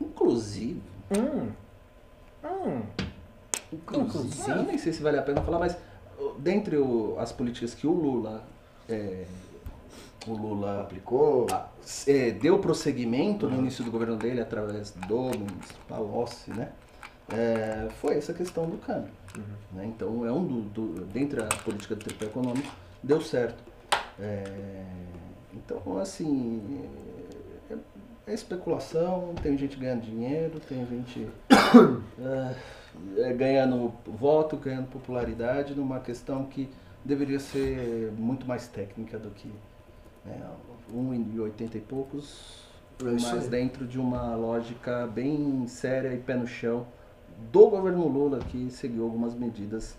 [0.00, 0.82] Inclusive,
[1.16, 1.48] Hum.
[2.44, 2.82] Hum.
[3.72, 5.76] inclusive, eu nem sei se vale a pena falar, mas
[6.38, 8.42] dentre o- as políticas que o Lula
[8.88, 9.24] é,
[10.26, 11.46] o Lula Aplicou.
[12.06, 15.30] é, deu prosseguimento no início do governo dele através do
[15.88, 16.72] Palocci, né?
[17.28, 19.10] É, foi essa questão do câmbio.
[19.72, 19.86] né?
[19.86, 22.72] Então é um do, do dentre a política do tripé econômico
[23.02, 23.62] deu certo.
[24.18, 24.84] É,
[25.54, 26.88] então assim
[27.70, 27.76] é,
[28.26, 31.28] é especulação, tem gente ganhando dinheiro, tem gente
[32.18, 32.54] é,
[33.28, 36.68] é, ganhando voto, ganhando popularidade numa questão que
[37.04, 39.52] deveria ser muito mais técnica do que
[40.26, 40.40] né,
[40.94, 42.64] 1,80 e poucos,
[43.04, 46.86] É isso mas dentro de uma lógica bem séria e pé no chão
[47.52, 49.96] do governo Lula, que seguiu algumas medidas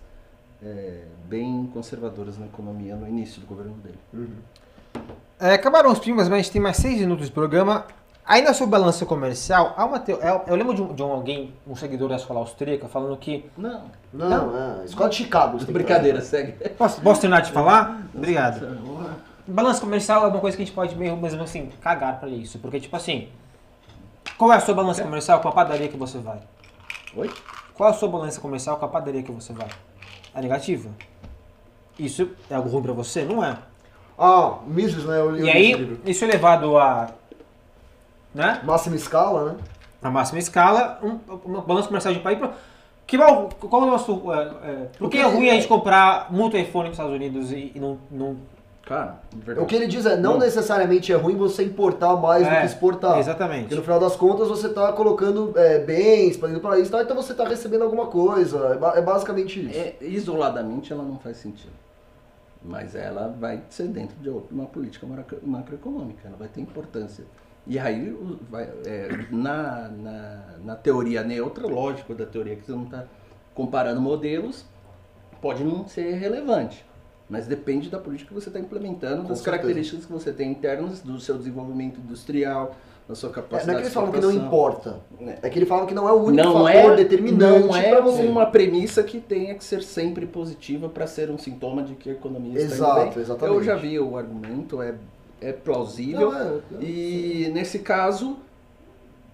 [0.63, 3.99] é, bem conservadoras na economia no início do governo dele.
[5.39, 7.85] É, acabaram os pimbas, mas a gente tem mais 6 minutos de programa.
[8.25, 11.11] Aí na sua balança comercial, há uma teo- eu, eu lembro de um, de um
[11.11, 13.45] alguém, um seguidor da escola austríaca, falando que.
[13.57, 14.85] Não, Não, é.
[14.85, 15.57] Escola de Chicago.
[15.65, 16.51] brincadeira, segue.
[16.71, 18.01] Posso, posso terminar de falar?
[18.13, 18.65] Obrigado.
[19.48, 22.60] Balança comercial é uma coisa que a gente pode meio, mesmo assim, cagar pra isso.
[22.60, 23.30] Porque, tipo assim,
[24.38, 26.40] qual é a sua balança comercial com a padaria que você vai?
[27.15, 27.32] Oi?
[27.74, 29.68] Qual é a sua balança comercial com a padaria que você vai?
[30.36, 30.90] É negativa?
[31.98, 33.24] Isso é algo ruim pra você?
[33.24, 33.57] Não é.
[34.19, 35.19] Ah, Mises, né?
[35.19, 37.10] Eu E esse aí, isso é levado a.
[38.34, 38.61] né?
[38.64, 39.60] Máxima escala, né?
[40.02, 42.38] A máxima escala, um, uma balança comercial de país.
[42.38, 42.52] pra-
[43.06, 44.34] Que mal, qual é o nosso.
[44.34, 47.72] É, é, por que é ruim a gente comprar muito iPhone nos Estados Unidos e,
[47.74, 48.38] e não, não.
[48.88, 49.65] Cara, de verdade.
[49.65, 50.39] O que ele diz é, não Não.
[50.39, 53.19] necessariamente é ruim você importar mais do É, que exportar.
[53.19, 53.64] Exatamente.
[53.64, 57.15] Porque no final das contas você está colocando é, bens para isso, e tal, então
[57.15, 58.80] você está recebendo alguma coisa.
[58.95, 59.77] É, é basicamente isso.
[59.77, 61.73] É, isoladamente ela não faz sentido.
[62.64, 67.26] Mas ela vai ser dentro de uma política macro- macroeconômica, ela vai ter importância.
[67.68, 68.18] E aí,
[68.49, 73.03] vai- é, na, na, na teoria neutra, lógico da teoria que você não está
[73.53, 74.65] comparando modelos,
[75.41, 76.85] pode não ser relevante.
[77.29, 79.57] Mas depende da política que você está implementando, Com das certeza.
[79.57, 82.73] características que você tem internas, do seu desenvolvimento industrial,
[83.07, 84.99] da sua É, capacidade não é que eles de falam que não importa.
[85.21, 85.39] É.
[85.43, 87.99] É que ele fala que não é o único Não fator é, determinante não é
[87.99, 92.13] uma premissa que tenha que ser sempre positiva para ser um sintoma de que a
[92.13, 93.21] economia está Exato, indo bem.
[93.23, 93.57] exatamente.
[93.57, 94.95] Eu já vi o argumento, é,
[95.41, 96.31] é plausível.
[96.31, 96.39] Não,
[96.79, 98.37] é- E nesse caso,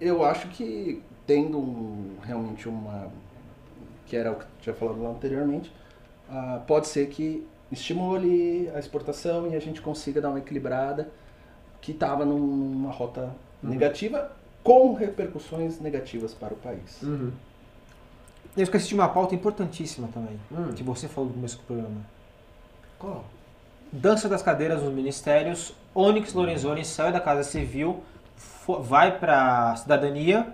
[0.00, 3.08] eu acho que tendo um- realmente uma.
[4.06, 5.72] que era o que eu tinha falado lá anteriormente,
[6.30, 7.44] ah, pode ser que
[7.74, 11.10] estimule a exportação e a gente consiga dar uma equilibrada
[11.80, 13.30] que estava numa rota
[13.62, 14.32] negativa
[14.62, 17.02] com repercussões negativas para o país.
[17.02, 17.30] Uhum.
[18.56, 20.72] Eu esqueci de uma pauta importantíssima também, Hum.
[20.74, 22.00] que você falou no começo do programa.
[22.98, 23.24] Qual?
[23.92, 25.74] Dança das cadeiras nos ministérios.
[25.94, 28.02] Onyx Lorenzoni saiu da Casa Civil,
[28.80, 30.52] vai para cidadania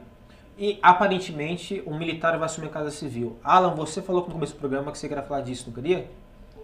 [0.58, 3.36] e aparentemente um militar vai assumir a Casa Civil.
[3.44, 6.10] Alan, você falou no começo do programa que você queria falar disso, não queria?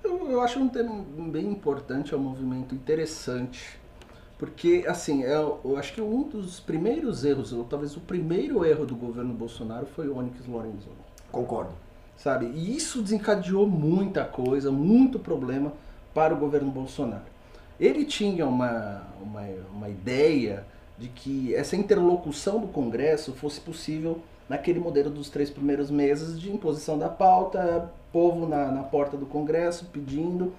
[0.06, 3.78] Eu, eu acho um tema bem importante, é um movimento interessante.
[4.38, 8.84] Porque, assim, eu, eu acho que um dos primeiros erros, ou talvez o primeiro erro
[8.86, 10.96] do governo Bolsonaro foi o Onyx Lorenzoni.
[11.32, 11.72] Concordo.
[12.16, 12.46] sabe?
[12.46, 15.72] E isso desencadeou muita coisa, muito problema
[16.14, 17.24] para o governo Bolsonaro.
[17.78, 19.42] Ele tinha uma, uma,
[19.74, 20.64] uma ideia
[20.96, 26.50] de que essa interlocução do Congresso fosse possível naquele modelo dos três primeiros meses de
[26.50, 30.54] imposição da pauta, povo na, na porta do Congresso pedindo,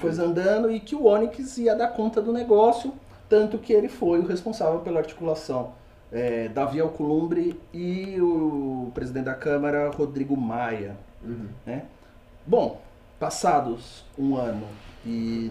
[0.00, 2.92] coisa andando, e que o Onyx ia dar conta do negócio,
[3.28, 5.72] tanto que ele foi o responsável pela articulação
[6.12, 10.96] é, Davi Alcolumbre e o presidente da Câmara, Rodrigo Maia.
[11.20, 11.48] Uhum.
[11.66, 11.82] Né?
[12.46, 12.80] Bom,
[13.18, 14.68] passados um ano
[15.04, 15.48] e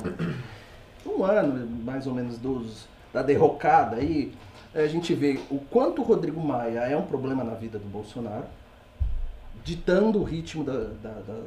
[1.06, 4.32] um ano mais ou menos dos, da derrocada aí,
[4.74, 8.46] a gente vê o quanto o Rodrigo Maia é um problema na vida do Bolsonaro,
[9.70, 11.44] ditando o ritmo da- da- da-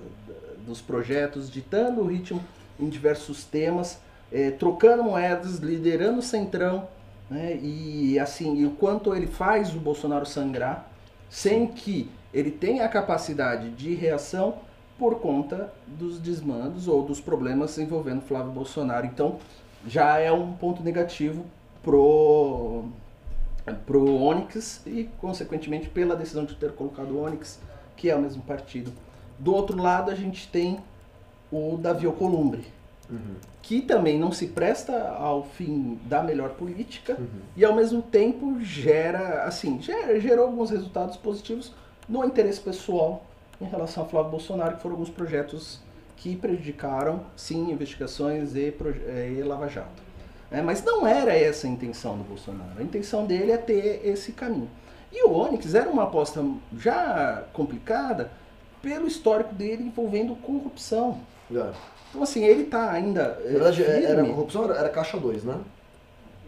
[0.65, 2.41] dos projetos, ditando o ritmo
[2.79, 3.99] em diversos temas,
[4.31, 6.87] eh, trocando moedas, liderando o centrão,
[7.29, 7.59] né?
[7.61, 10.89] e assim, e o quanto ele faz o Bolsonaro sangrar,
[11.29, 14.55] sem que ele tenha a capacidade de reação
[14.97, 19.05] por conta dos desmandos ou dos problemas envolvendo Flávio Bolsonaro.
[19.05, 19.39] Então,
[19.85, 21.45] já é um ponto negativo
[21.83, 22.85] pro
[23.87, 27.61] pro Onyx e consequentemente pela decisão de ter colocado o Onyx,
[27.97, 28.93] que é o mesmo partido.
[29.39, 30.79] Do outro lado, a gente tem
[31.51, 32.65] o Davi Alcolumbre,
[33.11, 33.35] Uhum.
[33.61, 37.27] que também não se presta ao fim da melhor política Uhum.
[37.57, 41.73] e ao mesmo tempo gera, assim, gera- gerou alguns resultados positivos
[42.09, 43.25] no interesse pessoal
[43.61, 45.81] em relação a Flávio Bolsonaro, que foram alguns projetos
[46.17, 48.75] que prejudicaram, sim, investigações e,
[49.07, 50.03] eh, e Lava Jato.
[50.51, 52.71] É, mas não era essa a intenção do Bolsonaro.
[52.79, 54.69] A intenção dele é ter esse caminho.
[55.13, 56.43] E o Onyx era uma aposta
[56.79, 58.31] já complicada
[58.81, 61.21] pelo histórico dele envolvendo corrupção.
[61.55, 61.71] É.
[62.11, 63.23] Então, assim, ele está ainda.
[63.23, 64.31] Na eh, verdade, é- era firme.
[64.31, 65.57] corrupção, era, era caixa 2, né?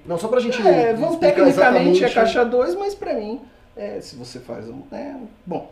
[0.07, 1.49] Não, só pra gente É, vamos, tecnicamente
[2.05, 3.41] é exatamente- caixa 2, mas pra mim,
[3.77, 4.83] é, se você faz um.
[4.93, 5.15] É,
[5.47, 5.71] bom,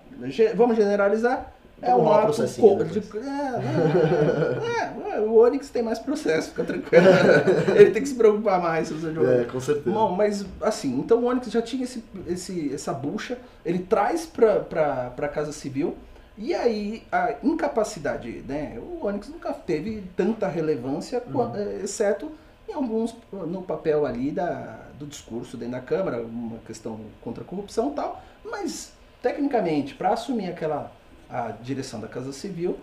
[0.55, 1.53] vamos generalizar.
[1.83, 6.65] É um ato processinho co- de- é, é, é, o Onix tem mais processo, fica
[6.65, 7.05] tranquilo.
[7.77, 9.33] Ele tem que se preocupar mais se você jogar.
[9.41, 9.91] É, com certeza.
[9.91, 14.61] Bom, mas assim, então o Onyx já tinha esse, esse, essa bucha, ele traz pra,
[14.61, 15.97] pra, pra Casa Civil,
[16.39, 18.79] e aí a incapacidade, né?
[18.79, 22.31] O Onyx nunca teve tanta relevância, qua- eh, exceto
[22.69, 27.47] em alguns, no papel ali da, do discurso dentro da Câmara, uma questão contra a
[27.47, 30.91] corrupção e tal, mas tecnicamente, para assumir aquela
[31.33, 32.77] a direção da Casa Civil,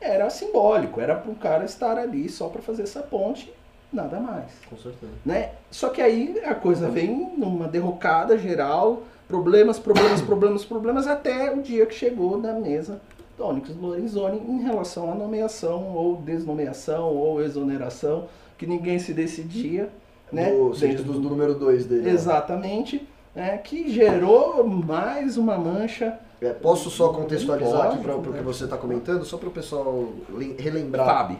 [0.00, 3.50] era simbólico, era para um cara estar ali só para fazer essa ponte,
[3.90, 5.12] nada mais Com certeza.
[5.24, 5.52] né?
[5.70, 11.62] Só que aí a coisa vem numa derrocada geral, problemas, problemas, problemas, problemas, até o
[11.62, 13.00] dia que chegou na mesa
[13.38, 18.28] do Onyx Lorenzoni em relação à nomeação, ou desnomeação, ou exoneração,
[18.58, 19.88] que ninguém se decidia,
[20.30, 20.50] né?
[20.52, 22.02] Do, do número 2 dele.
[22.02, 22.10] né?
[22.10, 23.58] Exatamente, né?
[23.58, 26.18] que gerou mais uma mancha.
[26.44, 29.52] É, posso só contextualizar Pode, aqui para o que você está comentando, só para o
[29.52, 31.38] pessoal lem- relembrar, Fábio.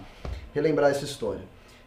[0.55, 1.43] relembrar essa história.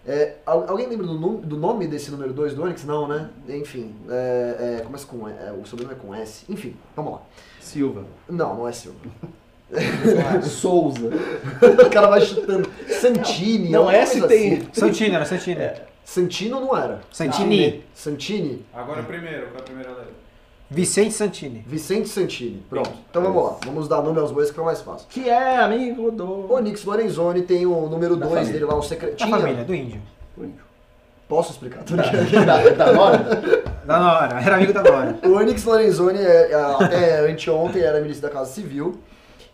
[0.06, 2.86] É, al- alguém lembra do, do nome desse número 2 do Onix?
[2.86, 3.30] Não, né?
[3.50, 5.28] Enfim, é, é, começa com.
[5.28, 6.46] é, o sobrenome é com S.
[6.48, 7.22] Enfim, vamos lá.
[7.60, 8.06] Silva.
[8.30, 8.98] Não, não é Silva.
[10.44, 11.10] Souza.
[11.86, 12.70] o cara vai chutando.
[12.88, 13.70] Santini.
[13.70, 14.54] Não, alguma S coisa tem.
[14.58, 14.68] assim.
[14.74, 15.72] Santini, era Santini.
[16.06, 17.02] Santino não era.
[17.12, 17.84] Santini.
[17.94, 18.66] Santini.
[18.74, 20.14] Agora primeiro, qual é a primeira letra?
[20.70, 21.64] Vicente Santini.
[21.66, 22.62] Vicente Santini.
[22.70, 22.92] Pronto.
[23.10, 23.58] Então vamos lá.
[23.66, 25.08] Vamos dar nome aos bois que fica mais fácil.
[25.10, 26.52] Que é amigo do.
[26.52, 28.54] Onix Lorenzoni tem o número Da 2 família.
[28.54, 29.30] dele lá, um Da secretinho.
[29.30, 30.02] família, do índio.
[31.28, 31.84] Posso explicar?
[31.84, 32.46] Brincando.
[32.46, 33.18] da, da Nora?
[33.86, 35.20] Da Nora, era amigo da Nora.
[35.26, 38.98] O Onyx Lorenzoni, é, é, até anteontem, era ministro da Casa Civil.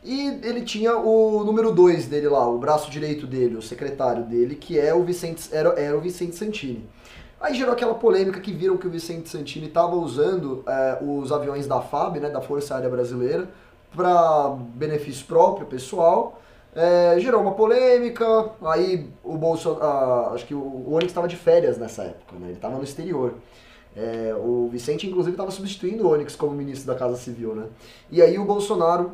[0.04, 4.54] E ele tinha o número 2 dele lá, o braço direito dele, o secretário dele,
[4.56, 6.86] que é o Vicente, era, era o Vicente Santini.
[7.44, 11.68] Aí gerou aquela polêmica que viram que o Vicente Santini estava usando é, os aviões
[11.68, 13.50] da FAB, né, da Força Aérea Brasileira,
[13.94, 16.40] para benefício próprio, pessoal.
[16.74, 18.26] É, gerou uma polêmica,
[18.64, 22.54] aí o Bolsonaro, acho que o, o Onyx estava de férias nessa época, né, ele
[22.54, 23.34] estava no exterior.
[23.96, 27.66] É, o Vicente, inclusive, estava substituindo o Onyx como ministro da Casa Civil, né?
[28.10, 29.12] E aí o Bolsonaro,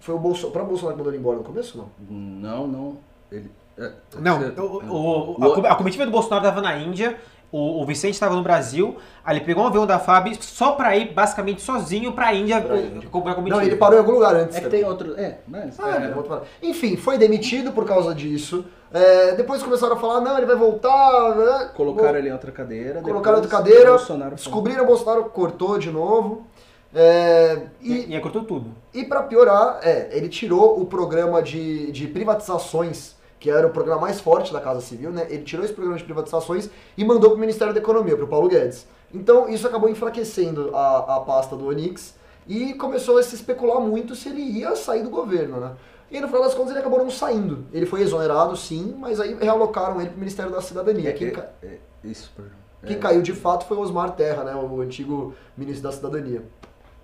[0.00, 1.88] foi o Bolso, Bolsonaro que mandou ele embora no começo, não?
[2.08, 2.96] Não, não.
[3.30, 7.18] Ele, é, Não, você- o, o- a, a comitiva do Bolsonaro estava na Índia,
[7.50, 10.96] o, o Vicente estava no Brasil, aí ele pegou um avião da FAB só pra
[10.96, 13.08] ir basicamente sozinho Índia Índia.
[13.10, 13.60] com a comitiva.
[13.60, 14.56] Não, ele parou em algum lugar antes.
[14.56, 14.80] É que também.
[14.80, 15.18] tem outro.
[15.18, 15.78] É, mas.
[15.80, 16.42] Ah, é, ele voltou pra lá.
[16.62, 18.64] Enfim, foi demitido por causa disso.
[18.92, 21.34] É, depois começaram a falar, não, ele vai voltar.
[21.36, 21.70] né?
[21.74, 23.00] Colocaram ele em outra cadeira.
[23.02, 24.34] Colocaram outra cadeira, Bolsonaro.
[24.34, 26.46] Descobriram o Bolsonaro, cortou de novo.
[26.94, 28.70] É, E, e, e aí cortou tudo.
[28.94, 34.00] e para piorar, é, ele tirou o programa de, de privatizações, que era o programa
[34.02, 35.26] mais forte da Casa Civil, né?
[35.30, 38.28] Ele tirou esse programa de privatizações e mandou para o Ministério da Economia, para o
[38.28, 38.86] Paulo Guedes.
[39.12, 42.14] Então isso acabou enfraquecendo a, a pasta do Onix
[42.46, 45.72] e começou a se especular muito se ele ia sair do governo, né?
[46.10, 47.64] E no final das contas ele acabou não saindo.
[47.72, 51.10] Ele foi exonerado, sim, mas aí realocaram ele para o Ministério da Cidadania.
[51.10, 52.46] É, Quem, é, é, isso, por-
[52.86, 52.98] quem é.
[52.98, 56.42] caiu de fato foi o Osmar Terra, né, o antigo ministro da Cidadania.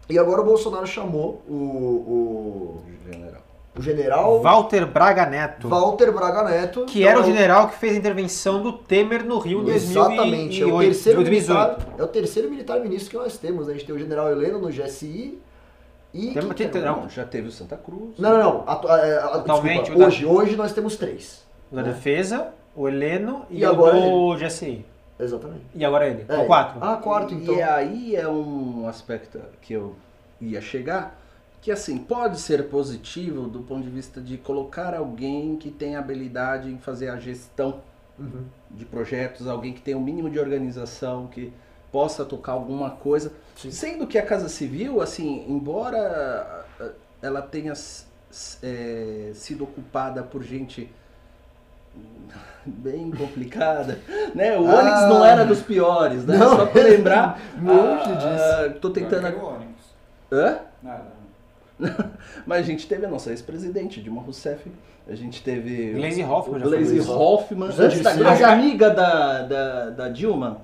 [0.09, 3.43] E agora o Bolsonaro chamou o, General.
[3.77, 6.85] O, o general Walter Braga Neto, Walter Braga Neto.
[6.87, 10.63] que era o Então, general que fez a intervenção do Temer no Rio em Exatamente,
[10.63, 11.59] é o, 2008, terceiro 2018.
[11.61, 13.67] militar, é o terceiro militar ministro que nós temos.
[13.67, 13.73] né?
[13.73, 15.39] A gente tem o general Heleno no GSI
[16.13, 16.31] e...
[16.33, 16.83] Tem- tem-?
[16.83, 17.09] Não.
[17.09, 18.19] Já teve o Santa Cruz.
[18.19, 18.65] Não, não, não.
[18.67, 21.43] Atu- é, a- Atualmente, desculpa, o da- hoje, hoje nós temos três.
[21.73, 24.85] O da Defesa, o Heleno e, E o agora do GSI.
[25.19, 25.65] Exatamente.
[25.75, 26.25] E agora ele.
[26.29, 26.39] É.
[26.39, 26.79] O 4.
[26.81, 27.55] Ah, quarto então.
[27.55, 29.95] E aí é um aspecto que eu
[30.41, 31.17] ia chegar,
[31.65, 36.70] que assim, pode ser positivo do ponto de vista de colocar alguém que tem habilidade
[36.70, 37.81] em fazer a gestão
[38.19, 38.45] Uhum.
[38.70, 41.51] de projetos, alguém que tem o mínimo de organização, que
[41.91, 43.32] possa tocar alguma coisa.
[43.57, 43.70] Sim.
[43.73, 45.99] Sendo que a Casa Civil, assim, embora
[46.78, 46.91] ah,
[47.23, 47.73] ela tenha
[48.62, 50.93] eh, sido ocupada por gente
[52.65, 53.99] bem complicada,
[54.35, 54.57] né?
[54.59, 54.81] O Ah.
[54.81, 56.36] Onix não era dos piores, né?
[56.36, 57.41] Não, Só pra lembrar.
[57.61, 59.23] longe ah, Tô tentando.
[59.23, 59.73] Não, eu quero o Onix.
[60.31, 60.59] Hã?
[60.82, 61.14] Nada.
[62.47, 64.71] Mas a gente teve a nossa ex-presidente, Dilma Rousseff.
[65.07, 65.93] A gente teve.
[65.93, 66.27] Glaze o
[66.71, 67.01] Glaze.
[67.67, 70.63] José Antes da grande amiga da, da, da Dilma.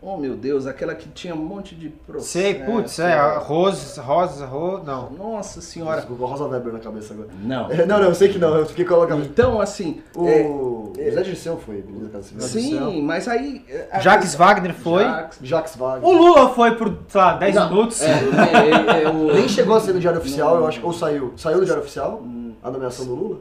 [0.00, 2.28] Oh meu Deus, aquela que tinha um monte de processo.
[2.32, 5.10] Sei, putz, é, Rose, Rosa, Ro, não.
[5.10, 5.96] Nossa senhora.
[5.96, 7.28] Desculpa, Rosa Weber na cabeça agora.
[7.42, 7.70] Não.
[7.72, 9.16] É, Não, não, eu sei que não, eu fiquei cabeça.
[9.16, 10.02] Então, assim.
[10.18, 12.46] é, O José Dirceu foi ministro da Casa Civil.
[12.46, 13.64] sim, mas aí.
[13.68, 15.02] é, a- Jacques Wagner foi.
[15.02, 16.08] Jacques- Jacques Wagner.
[16.08, 18.02] O Lula foi por, sei lá, 10 Não, minutos.
[18.02, 20.60] É, é, é, o- Nem chegou a ser no Diário Oficial, Não.
[20.60, 20.84] eu acho.
[20.86, 21.32] Ou saiu?
[21.36, 22.20] Saiu no Diário Oficial?
[22.22, 22.52] Hum.
[22.62, 23.38] A nomeação do Lula?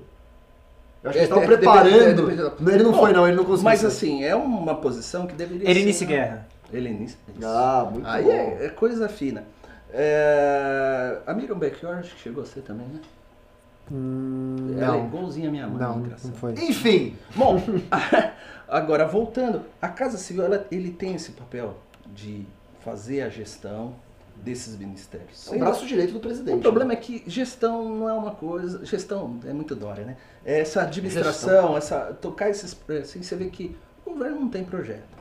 [1.05, 2.31] Eu acho É, que eles estavam é, preparando.
[2.31, 3.63] é, da- Não, ele não Bom, foi, não, ele não conseguiu.
[3.63, 3.87] Mas ser.
[3.87, 6.05] assim, é uma posição que deveria Erenice ser.
[6.05, 6.47] Guerra.
[6.73, 7.15] Helenice.
[7.43, 8.31] Ah, muito Aí bom.
[8.31, 9.43] é, é coisa fina.
[9.93, 12.99] É, a Miriam Belchior acho que chegou a ser também, né?
[13.91, 15.05] Hum, Ela é não.
[15.05, 16.31] igualzinha a minha mãe, Não, engraçado.
[16.31, 16.53] não foi.
[16.53, 17.61] Enfim, Bom,
[18.67, 21.77] agora voltando, a Casa Civil ela, ele tem esse papel
[22.13, 22.45] de
[22.83, 23.93] fazer a gestão
[24.45, 25.51] desses ministérios.
[25.51, 26.59] é o braço direito do presidente.
[26.59, 28.85] O problema é que gestão não é uma coisa.
[28.85, 30.17] Gestão é muito Dória, né?
[30.45, 32.77] Essa administração, essa tocar esses.
[33.01, 35.15] Assim, você vê que o governo não tem projeto.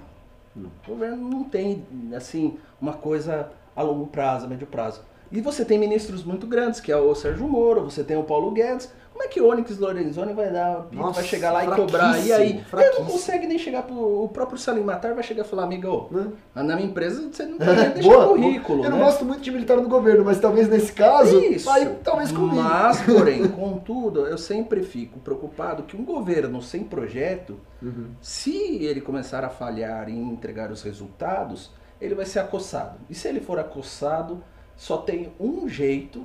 [0.54, 1.84] O governo não tem,
[2.14, 5.00] assim, uma coisa a longo prazo, a médio prazo.
[5.32, 8.52] E você tem ministros muito grandes, que é o Sérgio Moro, você tem o Paulo
[8.52, 8.92] Guedes.
[9.14, 12.18] Como é que o Onyx Lorenzoni vai dar, Nossa, vai chegar lá e cobrar?
[12.18, 12.64] E aí?
[12.72, 14.24] Ele não consegue nem chegar pro.
[14.24, 16.32] O próprio Salim Matar vai chegar e falar, amigo, Né?
[16.52, 18.84] na minha empresa você não nem deixar Boa, currículo.
[18.84, 19.04] Eu não né?
[19.04, 21.64] gosto muito de militar no governo, mas talvez nesse caso, Isso.
[21.64, 22.56] vai talvez comigo.
[22.56, 28.08] Mas, porém, contudo, eu sempre fico preocupado que um governo sem projeto, Uhum.
[28.20, 31.70] se ele começar a falhar em entregar os resultados,
[32.00, 32.98] ele vai ser acossado.
[33.08, 34.42] E se ele for acossado,
[34.76, 36.24] só tem um jeito.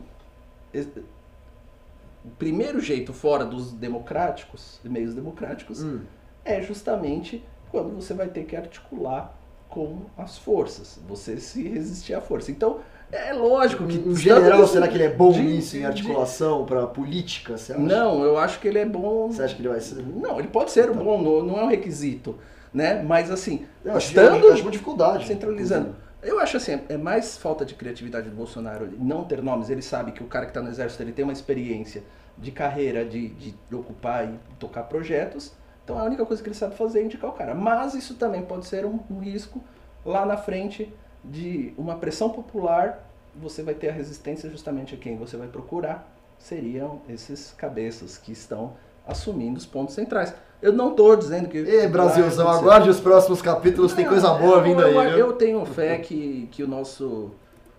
[2.29, 6.01] O primeiro jeito fora dos democráticos, meios democráticos, Hum.
[6.45, 9.35] é justamente quando você vai ter que articular
[9.67, 12.51] com as forças, você se resistir à força.
[12.51, 12.79] Então,
[13.11, 16.65] é lógico que Um general, será que ele é bom de- nisso, em de- articulação
[16.65, 17.55] pra política?
[17.77, 19.31] Não, eu acho que ele é bom.
[19.31, 20.03] Você acha que ele vai ser?
[20.05, 22.35] Não, ele pode ser bom, não, não é um requisito,
[22.73, 23.01] né?
[23.03, 25.25] Mas assim, Eu estando eu acho uma dificuldade.
[25.27, 25.95] centralizando.
[26.21, 29.69] Eu acho assim, é mais falta de criatividade do Bolsonaro não ter nomes.
[29.69, 32.03] Ele sabe que o cara que está no exército ele tem uma experiência
[32.39, 35.53] de carreira, de, de ocupar e tocar projetos.
[35.83, 37.53] Então a única coisa que ele sabe fazer é indicar o cara.
[37.53, 39.61] Mas isso também pode ser um, um risco
[40.05, 40.93] lá na frente
[41.23, 43.05] de uma pressão popular.
[43.35, 46.07] Você vai ter a resistência justamente a quem você vai procurar
[46.39, 48.73] seriam esses cabeças que estão
[49.05, 50.33] assumindo os pontos centrais.
[50.61, 51.57] Eu não estou dizendo que.
[51.57, 54.95] Ê, Brasilzão, aguarde os próximos capítulos, tem coisa boa vindo aí.
[54.95, 57.31] Eu, eu tenho fé que, que o nosso.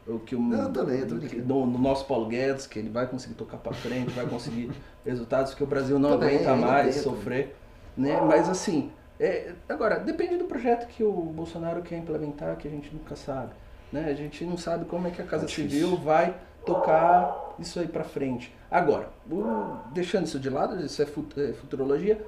[0.06, 3.34] O Que o, Eu também, eu no, no nosso Paulo Guedes, que ele vai conseguir
[3.34, 4.70] tocar para frente, vai conseguir
[5.04, 7.56] resultados que o Brasil não Também, aguenta mais sofrer.
[7.96, 8.20] Né?
[8.20, 12.92] Mas assim, é, agora, depende do projeto que o Bolsonaro quer implementar, que a gente
[12.94, 13.52] nunca sabe.
[13.92, 14.06] Né?
[14.08, 15.48] A gente não sabe como é que a Casa É.
[15.48, 18.54] Civil vai tocar isso aí para frente.
[18.70, 22.24] Agora, o- deixando isso de lado, isso é fut- é futurologia,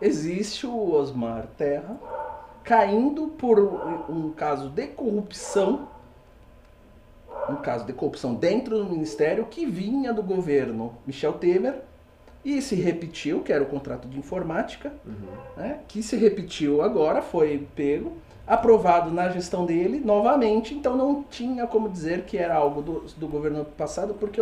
[0.00, 1.96] existe o Osmar Terra
[2.62, 3.94] caindo por um
[4.28, 5.88] um caso de corrupção,
[7.48, 11.82] um caso de corrupção dentro do ministério que vinha do governo Michel Temer
[12.44, 14.92] e se repetiu, que era o contrato de informática,
[15.56, 18.12] né, que se repetiu agora, foi pego,
[18.46, 23.26] aprovado na gestão dele novamente, então não tinha como dizer que era algo do, do
[23.26, 24.40] governo passado, porque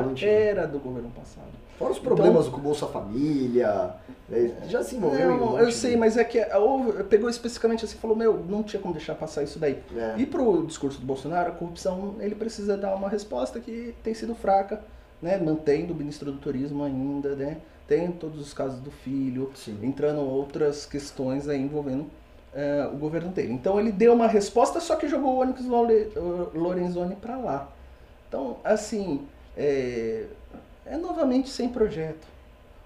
[0.00, 0.30] Não, não tinha.
[0.30, 1.63] era do governo passado.
[1.78, 3.94] Fora os problemas com o Bolsa Família,
[4.30, 7.02] é, já se envolveu em um Não, monte eu de- sei, mas é que houve-
[7.04, 9.82] pegou especificamente assim e falou, meu, não tinha como deixar passar isso daí.
[9.96, 10.14] É.
[10.16, 14.34] E pro discurso do Bolsonaro, a corrupção, ele precisa dar uma resposta que tem sido
[14.34, 14.80] fraca,
[15.20, 15.36] né?
[15.38, 17.58] Mantendo o ministro do turismo ainda, né?
[17.88, 19.78] Tem todos os casos do filho, Sim.
[19.82, 22.06] entrando outras questões aí envolvendo
[22.56, 23.52] eh, o governo dele.
[23.52, 26.08] Então ele deu uma resposta, só que jogou o Onyx Lore-
[26.54, 27.68] Lorenzoni para lá.
[28.28, 29.26] Então, assim,
[29.56, 30.26] é,
[30.86, 32.26] é novamente sem projeto.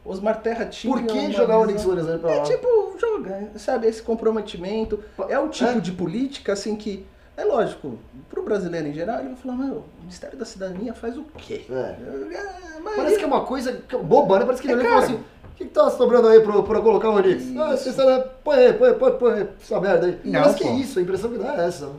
[0.05, 2.37] Osmar Terra tinha Por que jogar o Onyx Lorenzoni pra lá?
[2.37, 5.03] é tipo, joga, sabe, esse comprometimento.
[5.29, 5.81] É o tipo É.
[5.81, 7.05] de política, assim, que,
[7.37, 7.99] é lógico,
[8.31, 11.67] pro brasileiro em geral, ele vai falar, meu, o Ministério da Cidadania faz o quê?
[11.69, 11.75] É.
[11.75, 14.45] É, mas Parece que é uma coisa é boba, né?
[14.47, 17.11] Parece que ele É falou assim: o que, que tá sobrando aí pra, pra colocar
[17.11, 17.43] o Onix?
[17.45, 17.61] Isso.
[17.61, 20.19] Ah, você sabe, põe aí, põe, põe, põe essa merda aí.
[20.25, 20.71] Não, Parece que pô.
[20.71, 21.91] é isso, a impressão que dá é essa.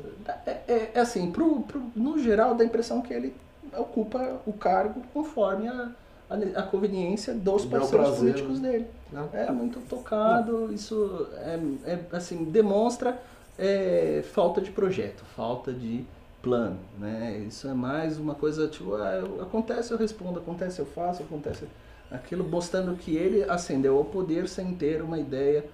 [0.48, 3.36] é, é- é assim, pro, pro- no geral, dá a impressão que ele
[3.78, 5.92] ocupa o cargo conforme a,
[6.30, 8.72] a, a conveniência dos parceiros prazer, políticos né?
[8.72, 8.88] dele.
[9.12, 9.30] Não.
[9.34, 11.60] É muito tocado, isso é,
[11.92, 13.20] é, assim, demonstra
[13.58, 16.06] é, falta de projeto, falta de
[16.42, 17.38] plano, né?
[17.48, 21.68] Isso é mais uma coisa, tipo, ah, eu- acontece eu respondo, acontece eu faço, acontece
[22.10, 25.66] aquilo, mostrando que ele ascendeu ao poder sem ter uma ideia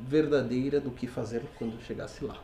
[0.00, 2.36] verdadeira do que fazer quando chegasse lá.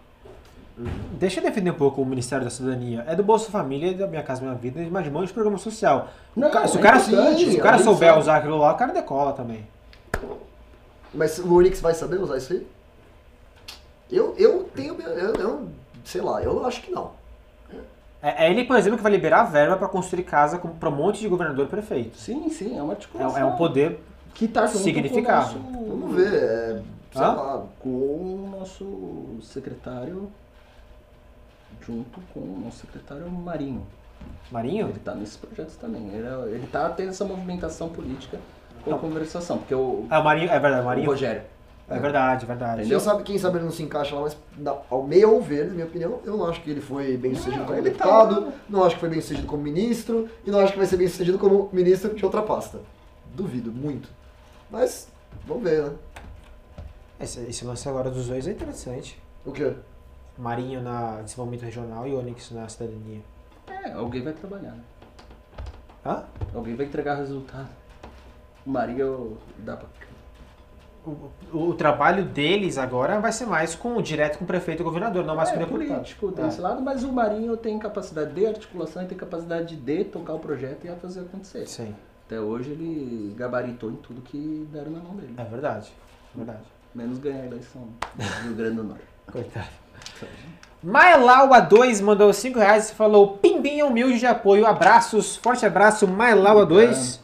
[1.19, 3.05] Deixa eu defender um pouco o Ministério da Cidadania.
[3.07, 5.35] É do Bolsa Família, da Minha Casa Minha Vida, e mais de um monte de
[5.35, 6.09] programa social.
[6.35, 8.37] O Não, ca- se o é cara, importante, se o cara a gente souber usar
[8.39, 9.67] aquilo lá, o cara decola também.
[11.13, 12.67] Mas o Onix vai saber usar isso aí?
[14.11, 14.95] Eu, eu tenho.
[15.01, 15.69] Eu, eu,
[16.05, 17.11] sei lá, eu acho que não.
[18.23, 20.93] É, é ele, por exemplo, que vai liberar a verba pra construir casa para um
[20.95, 22.17] monte de governador e prefeito.
[22.17, 23.39] Sim, sim, é uma É, articulação.
[23.39, 24.01] é um poder.
[24.35, 25.61] que tá junto significável.
[25.61, 26.33] com o nosso, Vamos ver.
[26.35, 26.83] É,
[27.13, 27.33] sei Hã?
[27.33, 27.63] lá.
[27.81, 30.31] com o nosso secretário,
[31.87, 33.87] junto com o nosso secretário Marinho.
[34.51, 34.89] Marinho?
[34.89, 36.09] Ele tá nesses projetos também.
[36.09, 38.39] Ele, é- ele tá tendo essa movimentação política
[38.85, 39.01] com a Não.
[39.01, 41.07] conversação, porque o, É, o Marinho, é verdade, o o Marinho.
[41.11, 41.43] Rogério.
[41.89, 42.81] É verdade, verdade.
[42.83, 42.99] Entendeu?
[42.99, 44.37] Quem sabe, quem sabe ele não se encaixa lá, mas
[44.89, 47.65] ao meio ao ver, na minha opinião, eu não acho que ele foi bem sucedido
[47.65, 50.79] como tá deputado, não acho que foi bem sucedido como ministro, e não acho que
[50.79, 52.79] vai ser bem sucedido como ministro de outra pasta.
[53.35, 54.09] Duvido, muito.
[54.71, 55.09] Mas,
[55.47, 55.93] vamos ver, né?
[57.21, 59.21] Esse, esse lance agora dos dois é interessante.
[59.45, 59.73] O quê?
[60.39, 63.21] Marinho na desenvolvimento regional e Onyx na cidadania.
[63.69, 64.83] É, alguém vai trabalhar, né?
[66.05, 66.25] Hã?
[66.55, 67.69] Alguém vai entregar resultado.
[68.67, 69.89] O Marinho dá pra.
[71.05, 71.11] O,
[71.53, 75.25] o- o trabalho deles agora vai ser mais com direto com o prefeito e governador,
[75.25, 75.89] não mais com o é deputado.
[75.89, 76.49] político, tem É.
[76.49, 80.39] esse lado, mas o Marinho tem capacidade de articulação e tem capacidade de tocar o
[80.39, 81.67] projeto e a fazer acontecer.
[81.67, 81.93] Sim,
[82.27, 85.35] Até hoje ele gabaritou em tudo que deram na mão dele.
[85.37, 85.93] é verdade.
[86.35, 86.63] Verdade.
[86.95, 87.83] Menos ganhar a eleição
[88.17, 89.05] no Rio Grande do Norte.
[89.31, 89.82] Coitado.
[90.83, 96.67] Mailaua 2 mandou 5 reais e falou: Pimbinha humilde de apoio, abraços, forte abraço, Mailaua
[96.67, 97.21] 2.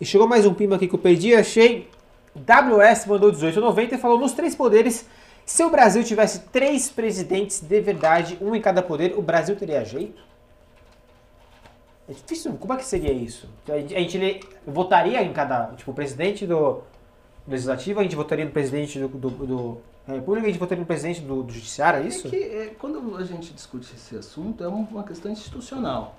[0.00, 1.90] E chegou mais um pimba aqui que eu perdi, achei.
[2.34, 5.06] WS mandou 18,90 e falou: Nos três poderes,
[5.44, 9.84] se o Brasil tivesse três presidentes de verdade, um em cada poder, o Brasil teria
[9.84, 10.22] jeito?
[12.08, 13.48] É difícil, como é que seria isso?
[13.68, 15.72] A gente, a gente votaria em cada.
[15.76, 16.82] Tipo, o presidente do
[17.46, 20.86] legislativo, a gente votaria no presidente do, do, do da República, a gente votaria no
[20.86, 22.26] presidente do, do Judiciário, é isso?
[22.26, 26.16] É que é, quando a gente discute esse assunto, é um- uma questão institucional,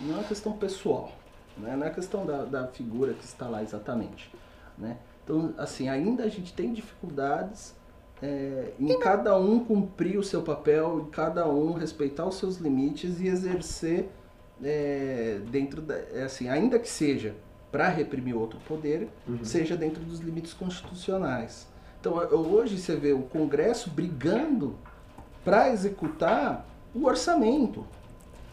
[0.00, 1.12] não é uma questão pessoal,
[1.58, 1.76] né?
[1.76, 4.32] não é questão da, da figura que está lá exatamente.
[4.78, 4.96] Né?
[5.22, 7.74] Então, assim, ainda a gente tem dificuldades
[8.22, 13.20] é, em cada um cumprir o seu papel, em cada um respeitar os seus limites
[13.20, 14.08] e exercer
[14.62, 15.94] é, dentro da.
[15.94, 17.34] é, Assim, ainda que seja
[17.70, 19.08] para reprimir outro poder,
[19.42, 21.66] seja dentro dos limites constitucionais.
[22.04, 22.18] Então,
[22.52, 24.76] hoje você vê o Congresso brigando
[25.42, 27.86] para executar o orçamento,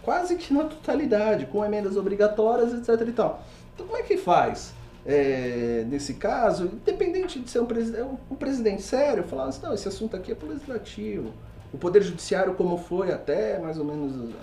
[0.02, 3.06] quase que na totalidade, com emendas obrigatórias, etc.
[3.06, 3.44] E tal.
[3.74, 4.74] Então como é que faz?
[5.06, 9.86] É, nesse caso, independente de ser um, presidente, um presidente sério, falar assim, não, esse
[9.88, 11.34] assunto aqui é pro legislativo.
[11.74, 14.34] O Poder Judiciário, como foi até mais ou menos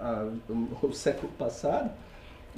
[0.00, 0.28] a- a-
[0.86, 1.90] o século passado,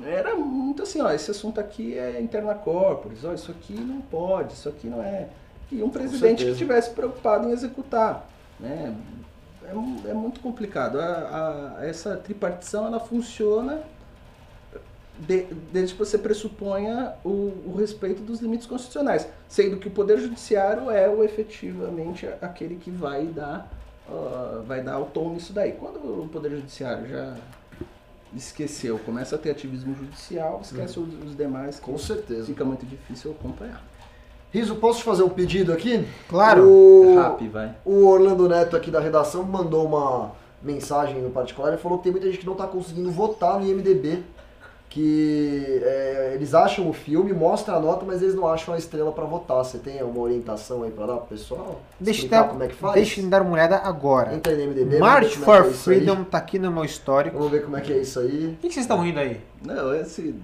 [0.05, 4.53] era muito assim, ó, esse assunto aqui é interna corporis, ó, isso aqui não pode,
[4.53, 5.29] isso aqui não é.
[5.71, 8.29] E um presidente que estivesse preocupado em executar,
[8.61, 8.95] né?
[9.65, 11.01] É, é muito complicado.
[11.01, 13.81] A- a- essa tripartição, ela funciona
[15.19, 17.29] de- desde que você pressuponha o,
[17.67, 22.91] o respeito dos limites constitucionais, sendo que o Poder Judiciário é o efetivamente aquele que
[22.91, 23.69] vai dar,
[24.09, 25.73] ah, vai dar o tom nisso daí.
[25.73, 27.35] Quando o Poder Judiciário já
[28.35, 32.45] esqueceu, começa a ter ativismo judicial, esquece os, os demais, Com certeza.
[32.47, 33.83] fica muito difícil acompanhar.
[34.57, 36.03] Riso, posso te fazer um pedido aqui?
[36.31, 36.67] Claro.
[36.67, 37.75] O, Rap, vai.
[37.85, 42.13] o Orlando Neto aqui da redação mandou uma mensagem no particular e falou que tem
[42.13, 44.23] muita gente que não está conseguindo votar no IMDB.
[44.89, 49.13] Que é, eles acham o filme, mostra a nota, mas eles não acham a estrela
[49.13, 49.63] para votar.
[49.63, 51.83] Você tem uma orientação aí para dar pro pessoal?
[52.01, 52.95] Deixa eu, dar, como é que faz?
[52.95, 54.35] deixa eu dar uma olhada agora.
[54.35, 54.99] Entra aí no IMDB.
[54.99, 55.71] March é for é.
[55.71, 57.37] Freedom tá aqui no meu histórico.
[57.37, 58.57] Vamos ver como é que é isso aí.
[58.57, 59.39] O que que vocês estão rindo aí?
[59.63, 60.35] Não, esse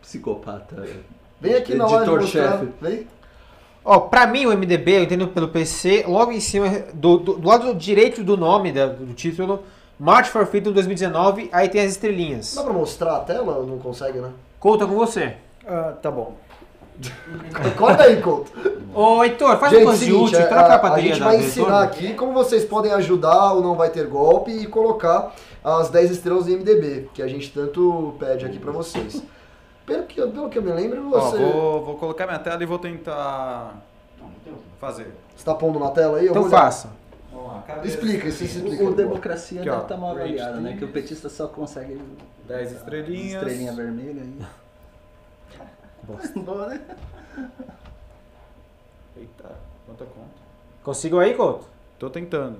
[0.00, 0.82] psicopata.
[1.38, 2.62] Vem aqui na live mostrar.
[2.62, 2.72] Editor-chefe.
[2.80, 3.06] Vem.
[3.88, 7.48] Ó, pra mim o MDB, eu entendo pelo PC, logo em cima, do, do, do
[7.48, 9.62] lado direito do nome da- do título,
[9.96, 12.52] March for Freedom 2019, aí tem as estrelinhas.
[12.56, 13.64] Dá pra mostrar a tela?
[13.64, 14.30] Não consegue, né?
[14.58, 15.34] Conta com você.
[15.64, 16.34] Ah, tá bom.
[17.76, 18.50] Corta aí, Couto.
[18.92, 21.36] Ô, Heitor, faz Gente, uma coisa de seguinte, útil, é, troca a a, gente vai
[21.36, 21.82] ensinar Heitor.
[21.84, 25.32] aqui como vocês podem ajudar o Não Vai Ter Golpe e colocar
[25.62, 29.22] as 10 estrelas do MDB, que a gente tanto pede aqui pra vocês.
[29.86, 32.66] Pelo que, pelo que eu me lembro, Ó, você vou, vou colocar minha tela e
[32.66, 33.74] vou tentar
[34.80, 35.14] fazer.
[35.36, 36.26] está pondo na tela aí?
[36.26, 36.90] Eu Então faça.
[37.84, 38.82] Explica, isso explica.
[38.84, 39.82] O democracia Aqui, deve ó.
[39.82, 40.76] estar mal avaliada, né?
[40.76, 42.00] Que o petista só consegue
[42.48, 43.42] 10 estrelinhas.
[43.42, 44.38] estrelinha vermelha aí.
[46.42, 46.80] Boa, né?
[49.16, 49.50] Eita,
[49.86, 50.28] quanta conta.
[50.82, 51.66] Conseguiu aí, Couto?
[51.98, 52.58] Tô tentando.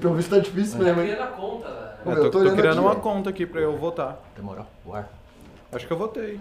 [0.00, 1.08] Pelo visto tá difícil Tá mesmo, hein?
[1.08, 1.88] criando a conta, velho.
[2.04, 2.94] Ô, meu, tô, criando aqui, uma ó.
[2.96, 4.20] conta aqui pra eu votar.
[4.36, 4.64] Demorou.
[4.86, 5.08] O ar.
[5.72, 6.40] Acho que eu votei.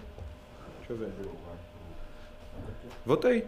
[0.80, 1.10] Deixa eu ver.
[3.06, 3.48] Votei.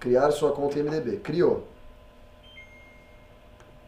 [0.00, 1.18] Criar sua conta em MDB.
[1.18, 1.64] Criou.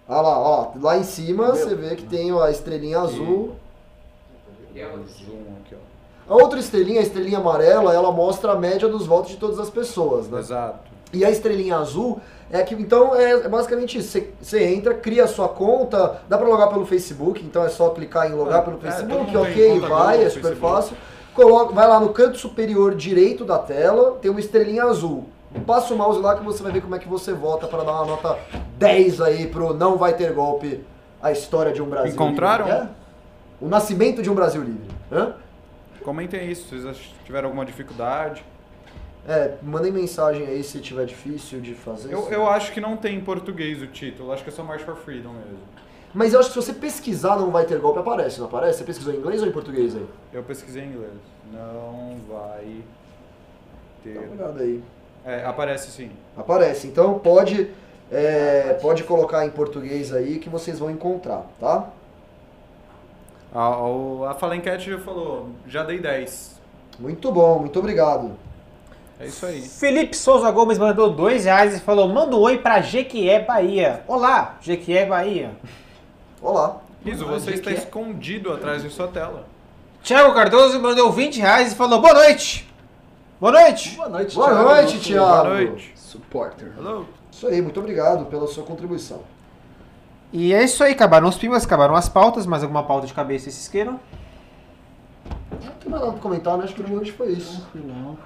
[0.07, 0.73] Olha lá, ó.
[0.81, 3.57] Lá em cima você vê que tem a estrelinha azul.
[4.75, 6.35] E é o- Zoom aqui, ó.
[6.35, 9.71] A outra estrelinha, a estrelinha amarela, ela mostra a média dos votos de todas as
[9.71, 10.39] pessoas, né?
[10.41, 10.79] Exato.
[11.13, 12.21] E a estrelinha azul
[12.51, 14.21] é que, então, é, é basicamente isso.
[14.41, 18.29] Você, entra, cria a sua conta, dá pra logar pelo Facebook, então é só clicar
[18.31, 20.61] em logar É, pelo é, Facebook, tem ok, vai, é super Facebook.
[20.61, 20.97] fácil.
[21.35, 25.29] Coloca, vai lá no canto superior direito da tela, tem uma estrelinha azul.
[25.67, 27.93] Passa o mouse lá que você vai ver como é que você vota para dar
[27.93, 28.39] uma nota
[28.77, 30.85] 10 aí pro Não Vai Ter Golpe,
[31.23, 32.67] a história de um Brasil Encontraram?
[32.67, 32.81] Livre.
[32.83, 32.89] É?
[33.61, 34.89] O nascimento de um Brasil Livre.
[35.11, 35.35] Hã?
[36.05, 38.45] Comentem isso, se vocês tiveram alguma dificuldade.
[39.27, 42.13] É, mandem mensagem aí se tiver difícil de fazer.
[42.13, 44.83] Eu, eu acho que não tem em português o título, acho que é só March
[44.83, 45.59] for Freedom mesmo.
[46.15, 48.79] Mas eu acho que se você pesquisar Não Vai Ter Golpe, aparece, não aparece?
[48.79, 50.07] Você pesquisou em inglês ou em português aí?
[50.33, 51.13] Eu pesquisei em inglês.
[51.53, 52.83] Não vai
[54.05, 54.19] Dá ter.
[54.19, 54.83] uma olhada aí.
[55.25, 56.11] É, aparece sim.
[56.37, 56.87] Aparece.
[56.87, 57.71] Então pode,
[58.13, 61.89] é, pode colocar em português aí que vocês vão encontrar, tá?
[63.53, 66.61] A, a, a Fala Enquete já falou, já dei 10.
[66.99, 68.33] Muito bom, muito obrigado.
[69.19, 69.63] É isso aí.
[69.63, 74.03] Felipe Souza Gomes mandou dois reais e falou: manda um oi pra Jequié, Bahia.
[74.07, 75.53] Olá, Jequié, Bahia.
[76.45, 76.77] Olá.
[77.03, 77.79] Riso, você está quê?
[77.79, 79.47] escondido atrás de sua tela.
[80.03, 82.71] Thiago Cardoso mandou 20 reais e falou: boa noite.
[83.41, 83.97] Boa noite.
[83.97, 85.27] Boa noite, Boa Thiago, noite, Thiago.
[85.27, 85.93] Boa noite.
[85.97, 86.73] Supporter.
[86.77, 87.07] Hello.
[87.33, 89.23] Isso aí, muito obrigado pela sua contribuição.
[90.31, 92.45] E é isso aí, acabaram os pimas, acabaram as pautas.
[92.45, 93.99] Mais alguma pauta de cabeça vocês queiram?
[95.51, 96.65] Não tem mais nada pra comentar, né?
[96.65, 97.67] Acho que de hoje foi isso.
[97.73, 98.19] Tranquilão.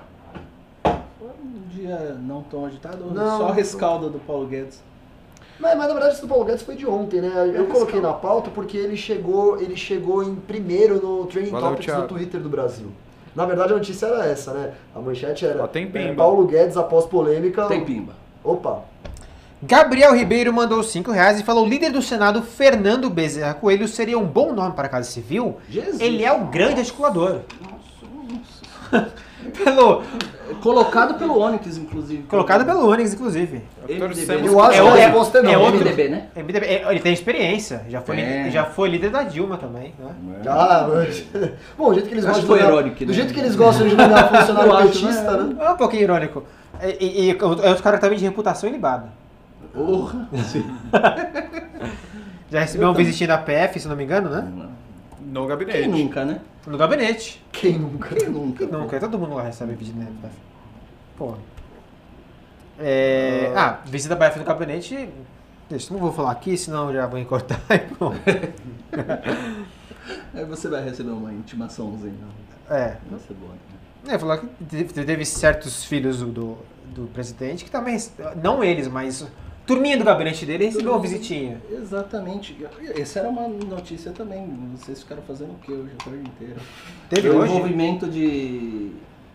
[0.82, 3.38] Foi um dia não tão agitado, Não.
[3.38, 4.82] só a rescalda do Paulo Guedes.
[5.60, 7.32] Mas, mas na verdade esse do Paulo Guedes foi de ontem, né?
[7.54, 8.08] Eu É, coloquei calma.
[8.08, 12.08] na pauta porque ele chegou, ele chegou em primeiro no Trending Valeu, Topics do Thiago.
[12.08, 12.86] Twitter do Brasil.
[13.34, 14.72] Na verdade a notícia era essa, né?
[14.94, 16.14] A manchete era Ó, tem é, pimba.
[16.14, 17.66] Paulo Guedes após polêmica.
[17.66, 18.12] Tem pimba.
[18.44, 18.82] Opa,
[19.60, 24.24] Gabriel Ribeiro mandou 5 reais e falou: líder do Senado, Fernando Bezerra Coelho, seria um
[24.24, 25.56] bom nome para a Casa Civil?
[25.68, 26.00] Jesus.
[26.00, 27.40] Ele é o grande articulador.
[27.60, 29.12] Nossa, nossa.
[29.52, 30.02] Pelo,
[30.62, 32.22] Colocado pelo Onyx, inclusive.
[32.24, 33.62] colocado pelo Onix, inclusive.
[33.86, 33.98] MDB.
[34.00, 35.50] Torcemos eu acho É que é- é não.
[35.52, 36.26] é outro- MDB, né?
[36.34, 38.24] MDB, é, Ele tem experiência, já foi, É.
[38.24, 39.92] líder- já foi líder da Dilma também.
[39.98, 40.10] Né?
[40.46, 41.24] Ah, mas...
[41.76, 43.12] Bom, o jeito que eles Acho gostam foi irônico, Do né?
[43.12, 45.54] jeito que eles gostam de nomear funcionário petista, né?
[45.54, 45.64] né?
[45.64, 46.44] É um pouquinho irônico.
[46.82, 49.08] E, e, e é outro cara também de reputação ilibada.
[49.74, 50.28] Porra.
[52.50, 53.04] Já recebeu Eu um também.
[53.06, 54.48] visitinho da PF, se não me engano, né?
[55.30, 55.88] No Quem gabinete.
[55.88, 56.38] nunca, né?
[56.68, 57.42] No gabinete.
[57.50, 58.14] Quem nunca?
[58.14, 58.66] Quem nunca?
[58.66, 58.76] pô?
[58.76, 60.30] Nunca, todo mundo lá recebe visita, né?
[61.16, 61.34] Pô.
[62.78, 63.52] É...
[63.56, 65.08] Ah, visita breve no gabinete.
[65.70, 68.20] Deixa, não vou falar aqui, senão já vou cortar e pronto.
[70.34, 72.14] Aí você vai receber uma intimaçãozinha.
[72.68, 72.96] É.
[73.10, 73.52] Vai ser boa.
[74.04, 74.14] né?
[74.14, 76.58] É, falar que teve teve certos filhos do, do,
[76.94, 77.98] do presidente que também,
[78.42, 79.26] não eles, mas
[79.68, 81.60] turminha do gabinete dele recebeu uma visitinha.
[81.70, 82.56] Exatamente.
[82.98, 84.44] Essa era uma notícia também.
[84.76, 86.56] Vocês ficaram fazendo o quê hoje a tarde inteira?
[87.08, 87.52] Teve hoje?
[87.52, 88.90] envolvimento de.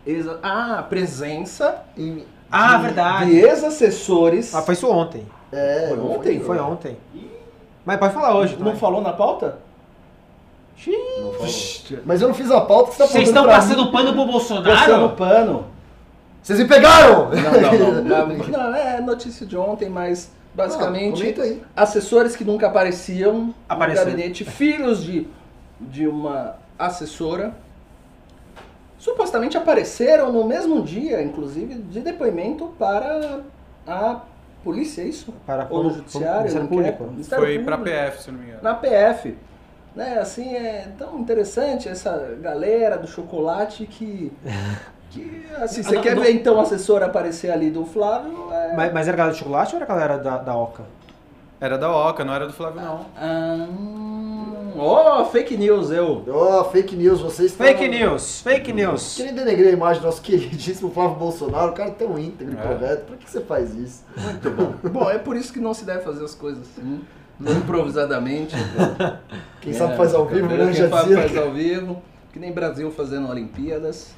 [0.05, 0.37] Exa...
[0.43, 3.29] Ah, presença Em- Ah, de, verdade.
[3.31, 4.53] de ex-assessores.
[4.53, 5.25] Ah, foi isso ontem.
[5.51, 6.39] É, Foi ontem?
[6.41, 6.97] Foi ontem.
[7.85, 8.53] Mas pode falar hoje.
[8.53, 8.75] Não também.
[8.75, 9.59] falou na pauta?
[10.87, 12.01] Não falou.
[12.05, 13.91] Mas eu não fiz a pauta que você tá Vocês estão passando mim.
[13.91, 15.09] pano pro Passando Bolsonaro?
[15.11, 15.65] pano.
[16.43, 17.29] Vocês me pegaram!
[17.29, 18.37] Não, não, não.
[18.49, 21.63] não é notícia de ontem, mas basicamente.
[21.75, 24.05] Ah, assessores que nunca apareciam Apareceram.
[24.05, 25.25] no gabinete, filhos de,
[25.79, 27.55] de uma assessora,
[28.99, 33.41] supostamente apareceram no mesmo dia, inclusive, de depoimento para
[33.87, 34.21] a
[34.63, 35.33] polícia, é isso?
[35.45, 36.67] Para Ou no o judiciário, Ministério?
[36.67, 37.03] Público.
[37.05, 37.97] Ministério Foi pra Público.
[37.97, 38.63] PF, se não me engano.
[38.63, 39.37] Na PF.
[39.95, 44.31] Né, assim, é tão interessante essa galera do chocolate que...
[45.13, 48.49] que assim, você Ah, quer não- ver então a assessora aparecer ali do Flávio?
[48.51, 48.75] É...
[48.75, 50.83] Mas, mas era galera de chocolate ou era galera da, da Oca?
[51.61, 53.05] Era da Oca, não era do Flávio, não.
[53.15, 56.25] Ah, hum, oh, fake news, eu.
[56.27, 57.65] Ó, fake news, vocês estão...
[57.65, 59.15] Fake news, fake news.
[59.15, 62.57] Querem denegrir a imagem do nosso queridíssimo Flávio Bolsonaro, o cara é tão íntegro e
[62.57, 62.61] É.
[62.61, 63.03] correto.
[63.05, 64.03] Por que você faz isso?
[64.17, 64.73] Muito bom.
[64.89, 67.01] bom, é por isso que não se deve fazer as coisas assim,
[67.39, 68.55] improvisadamente.
[69.61, 70.65] Quem É, sabe faz ao vivo, né?
[70.65, 72.01] Quem Já faz ao vivo.
[72.33, 74.11] Que nem Brasil fazendo Olimpíadas.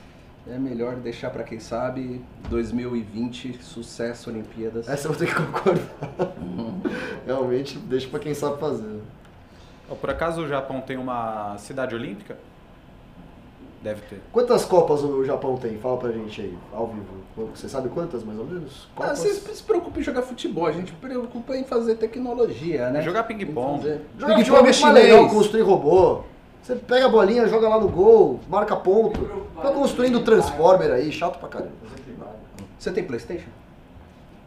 [0.47, 4.87] É melhor deixar pra quem sabe 2020, sucesso Olimpíadas.
[4.87, 6.35] Essa eu vou ter que concordar.
[7.25, 8.99] Realmente, deixa pra quem sabe fazer.
[9.99, 12.37] Por acaso o Japão tem uma cidade olímpica?
[13.81, 14.19] Deve ter.
[14.31, 15.77] Quantas Copas o Japão tem?
[15.77, 17.49] Fala pra gente aí, ao vivo.
[17.55, 18.87] Você sabe quantas, mais ou menos?
[18.95, 19.19] Ah, Copas?
[19.19, 23.01] vocês se preocupem em jogar futebol, a gente se preocupa em fazer tecnologia, né?
[23.01, 23.81] Jogar ping-pong.
[23.81, 25.33] Fazer- Jogar Ping-pong é mais legal chinês.
[25.33, 26.23] construir robô.
[26.65, 29.21] Você pega a bolinha, joga lá no gol, marca ponto.
[29.61, 31.73] Tá construindo Transformer aí, chato pra caramba.
[32.79, 33.49] Você tem Playstation?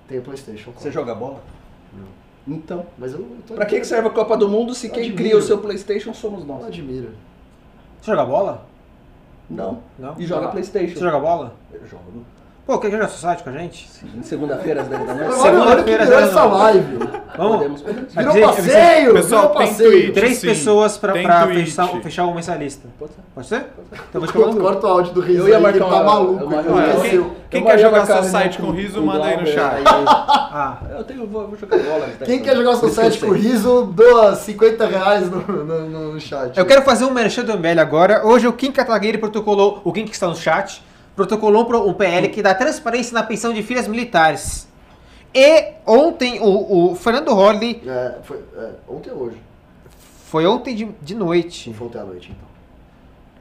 [0.08, 0.72] Tem o Playstation.
[0.72, 1.40] Você joga bola?
[2.44, 5.04] Então, Mas eu, eu tô pra que, que serve a Copa do Mundo se quem
[5.04, 5.16] Admiro.
[5.16, 6.66] cria o seu Playstation somos Não nós?
[6.66, 7.10] admira.
[8.00, 8.66] Você joga bola?
[9.48, 9.80] Não.
[9.96, 10.16] Não?
[10.18, 10.98] E joga Você Playstation.
[10.98, 11.54] joga bola?
[11.72, 12.02] Eu jogo.
[12.68, 13.88] Pô, quer jogar Society com a gente?
[14.24, 15.40] Segunda-feira às 10 da noite.
[15.40, 16.98] Olha, olha que Segunda-feira, virou zero essa live.
[17.38, 17.80] Vamos?
[17.82, 19.90] Virou dizer- passeio, Pessoal, virou tem passeio.
[19.90, 20.12] tweet.
[20.12, 20.46] Três Sim.
[20.48, 22.86] pessoas pra, pra fechar, fechar o mensalista.
[22.98, 23.20] Pode ser.
[23.34, 23.56] Pode ser?
[24.10, 24.58] Então eu vou te.
[24.60, 26.34] Corta o áudio do Riso Eu ia marcar ele tá maluco.
[26.34, 27.22] ele uma- enlouqueceu.
[27.22, 29.82] quem- Quem eu quer jogar site com- com riso, manda aí no chat.
[29.86, 32.08] Ah, Eu tenho, vou, jogar bola.
[32.22, 36.58] Quem quer jogar eu Society com Riso, doa 50 reais no, no, no- no chat.
[36.58, 38.26] eu quero fazer um merchan do MBL agora.
[38.26, 40.82] Hoje o Kim Kataguiri protocolou, o Kim que está no chat,
[41.18, 44.68] protocolou um PL que dá transparência na pensão de filhas militares.
[45.34, 49.36] E ontem o, o Fernando Holly, É, foi, é, ontem ou hoje?
[50.26, 51.74] foi ontem de, de noite.
[51.74, 52.48] Foi ontem à noite, então.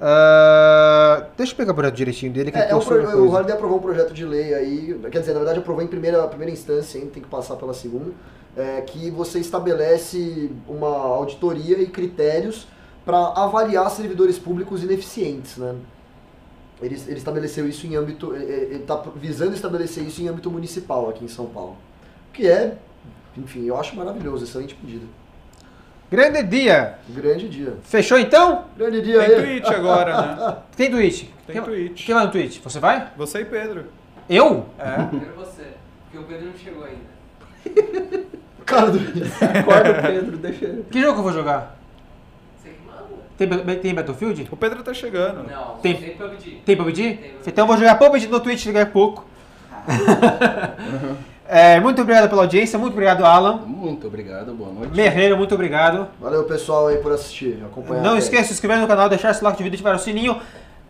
[0.02, 3.36] Ah, deixa eu pegar o projeto direitinho dele que É, é um pro, o coisa.
[3.36, 6.52] Holiday aprovou um projeto de lei aí, quer dizer, na verdade aprovou em primeira, primeira
[6.52, 8.12] instância, ainda tem que passar pela segunda,
[8.56, 12.68] é, que você estabelece uma auditoria e critérios
[13.06, 15.76] para avaliar servidores públicos ineficientes, né?
[16.82, 21.26] Ele, ele estabeleceu isso em âmbito, ele está visando estabelecer isso em âmbito municipal aqui
[21.26, 21.76] em São Paulo,
[22.32, 22.78] que é,
[23.36, 25.08] enfim, eu acho maravilhoso, excelente pedido.
[26.10, 27.00] Grande dia.
[27.10, 27.74] Grande dia.
[27.84, 28.66] Fechou então?
[28.78, 29.42] Grande dia Tem aí.
[29.42, 30.58] tweet agora, né?
[30.78, 31.34] Tem tweet.
[31.46, 32.06] Tem quem, tweet.
[32.06, 32.62] Quem vai no tweet?
[32.64, 33.12] Você vai?
[33.18, 33.86] Você e Pedro.
[34.30, 34.68] Eu?
[34.78, 35.04] É.
[35.04, 35.74] Primeiro você,
[36.04, 37.18] porque o Pedro não chegou ainda.
[38.66, 39.34] Cara do Riso.
[39.42, 40.86] Acorda o Pedro, deixa ele.
[40.92, 41.77] Que jogo que eu vou jogar?
[43.38, 43.48] Tem,
[43.80, 44.48] tem Battlefield?
[44.52, 45.44] O Pedro tá chegando.
[45.50, 46.62] Não, Tem- tem PUBG.
[46.66, 47.04] Tem PUBG?
[47.04, 47.36] Tem PUBG.
[47.48, 49.26] Então eu vou jogar PUBG no Twitch daqui a pouco.
[51.50, 53.62] É, muito obrigado pela audiência, muito obrigado, Alan.
[53.66, 54.94] Muito obrigado, boa noite.
[54.94, 56.08] Merreiro, muito obrigado.
[56.20, 58.04] Valeu pessoal aí por assistir, acompanhar.
[58.04, 60.00] Não esqueça de se inscrever no canal, deixar seu like de vídeo e ativar o
[60.00, 60.42] sininho.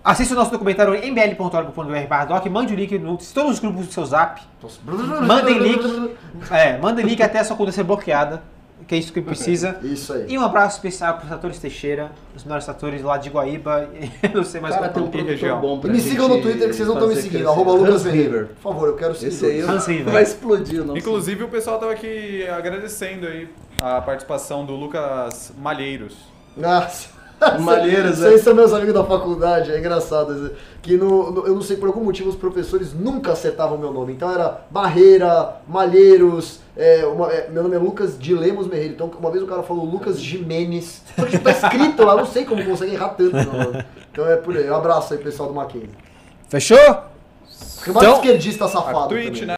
[0.04, 3.94] Assista o nosso documentário em bl.org.br doc, mande o link no todos os grupos do
[3.94, 4.42] seu zap.
[5.28, 6.16] Mandem link.
[6.50, 8.42] É, manda link até a sua conta ser bloqueada,
[8.88, 9.78] que é isso que precisa.
[9.84, 10.26] Isso aí.
[10.30, 13.90] E um abraço especial para os atores Teixeira, os melhores atores lá de Guaíba,
[14.24, 15.60] e não sei mais Cara, qual tem um região.
[15.60, 18.06] bom pra E me sigam no Twitter que vocês não estão me seguindo, arroba Lucas.
[18.06, 18.48] River.
[18.62, 19.28] Por favor, eu quero seguir.
[19.28, 20.14] Esse aí Hans River.
[20.14, 21.00] vai explodir o nosso...
[21.00, 23.50] Inclusive o pessoal tava aqui agradecendo aí
[23.82, 26.16] a participação do Lucas Malheiros.
[26.56, 27.17] Nossa.
[27.60, 28.38] Malheiros, Vocês né?
[28.40, 30.52] são meus amigos da faculdade, é engraçado.
[30.82, 34.14] Que no, no- eu não sei por algum motivo os professores nunca acertavam meu nome.
[34.14, 38.94] Então era Barreira, Malheiros, é, uma- é, meu nome é Lucas de Lemos Merreiro.
[38.94, 41.02] Então uma vez o cara falou Lucas Jimenez.
[41.16, 43.86] Só que tá escrito lá, eu não sei como consegue errar tanto meu nome.
[44.12, 44.70] Então é por aí.
[44.70, 45.90] Um abraço aí, pessoal do Mackenzie.
[46.50, 46.78] Fechou?
[46.78, 48.98] Remate Então- esquerdista safado.
[49.00, 49.46] A Twitch, também.
[49.48, 49.54] né?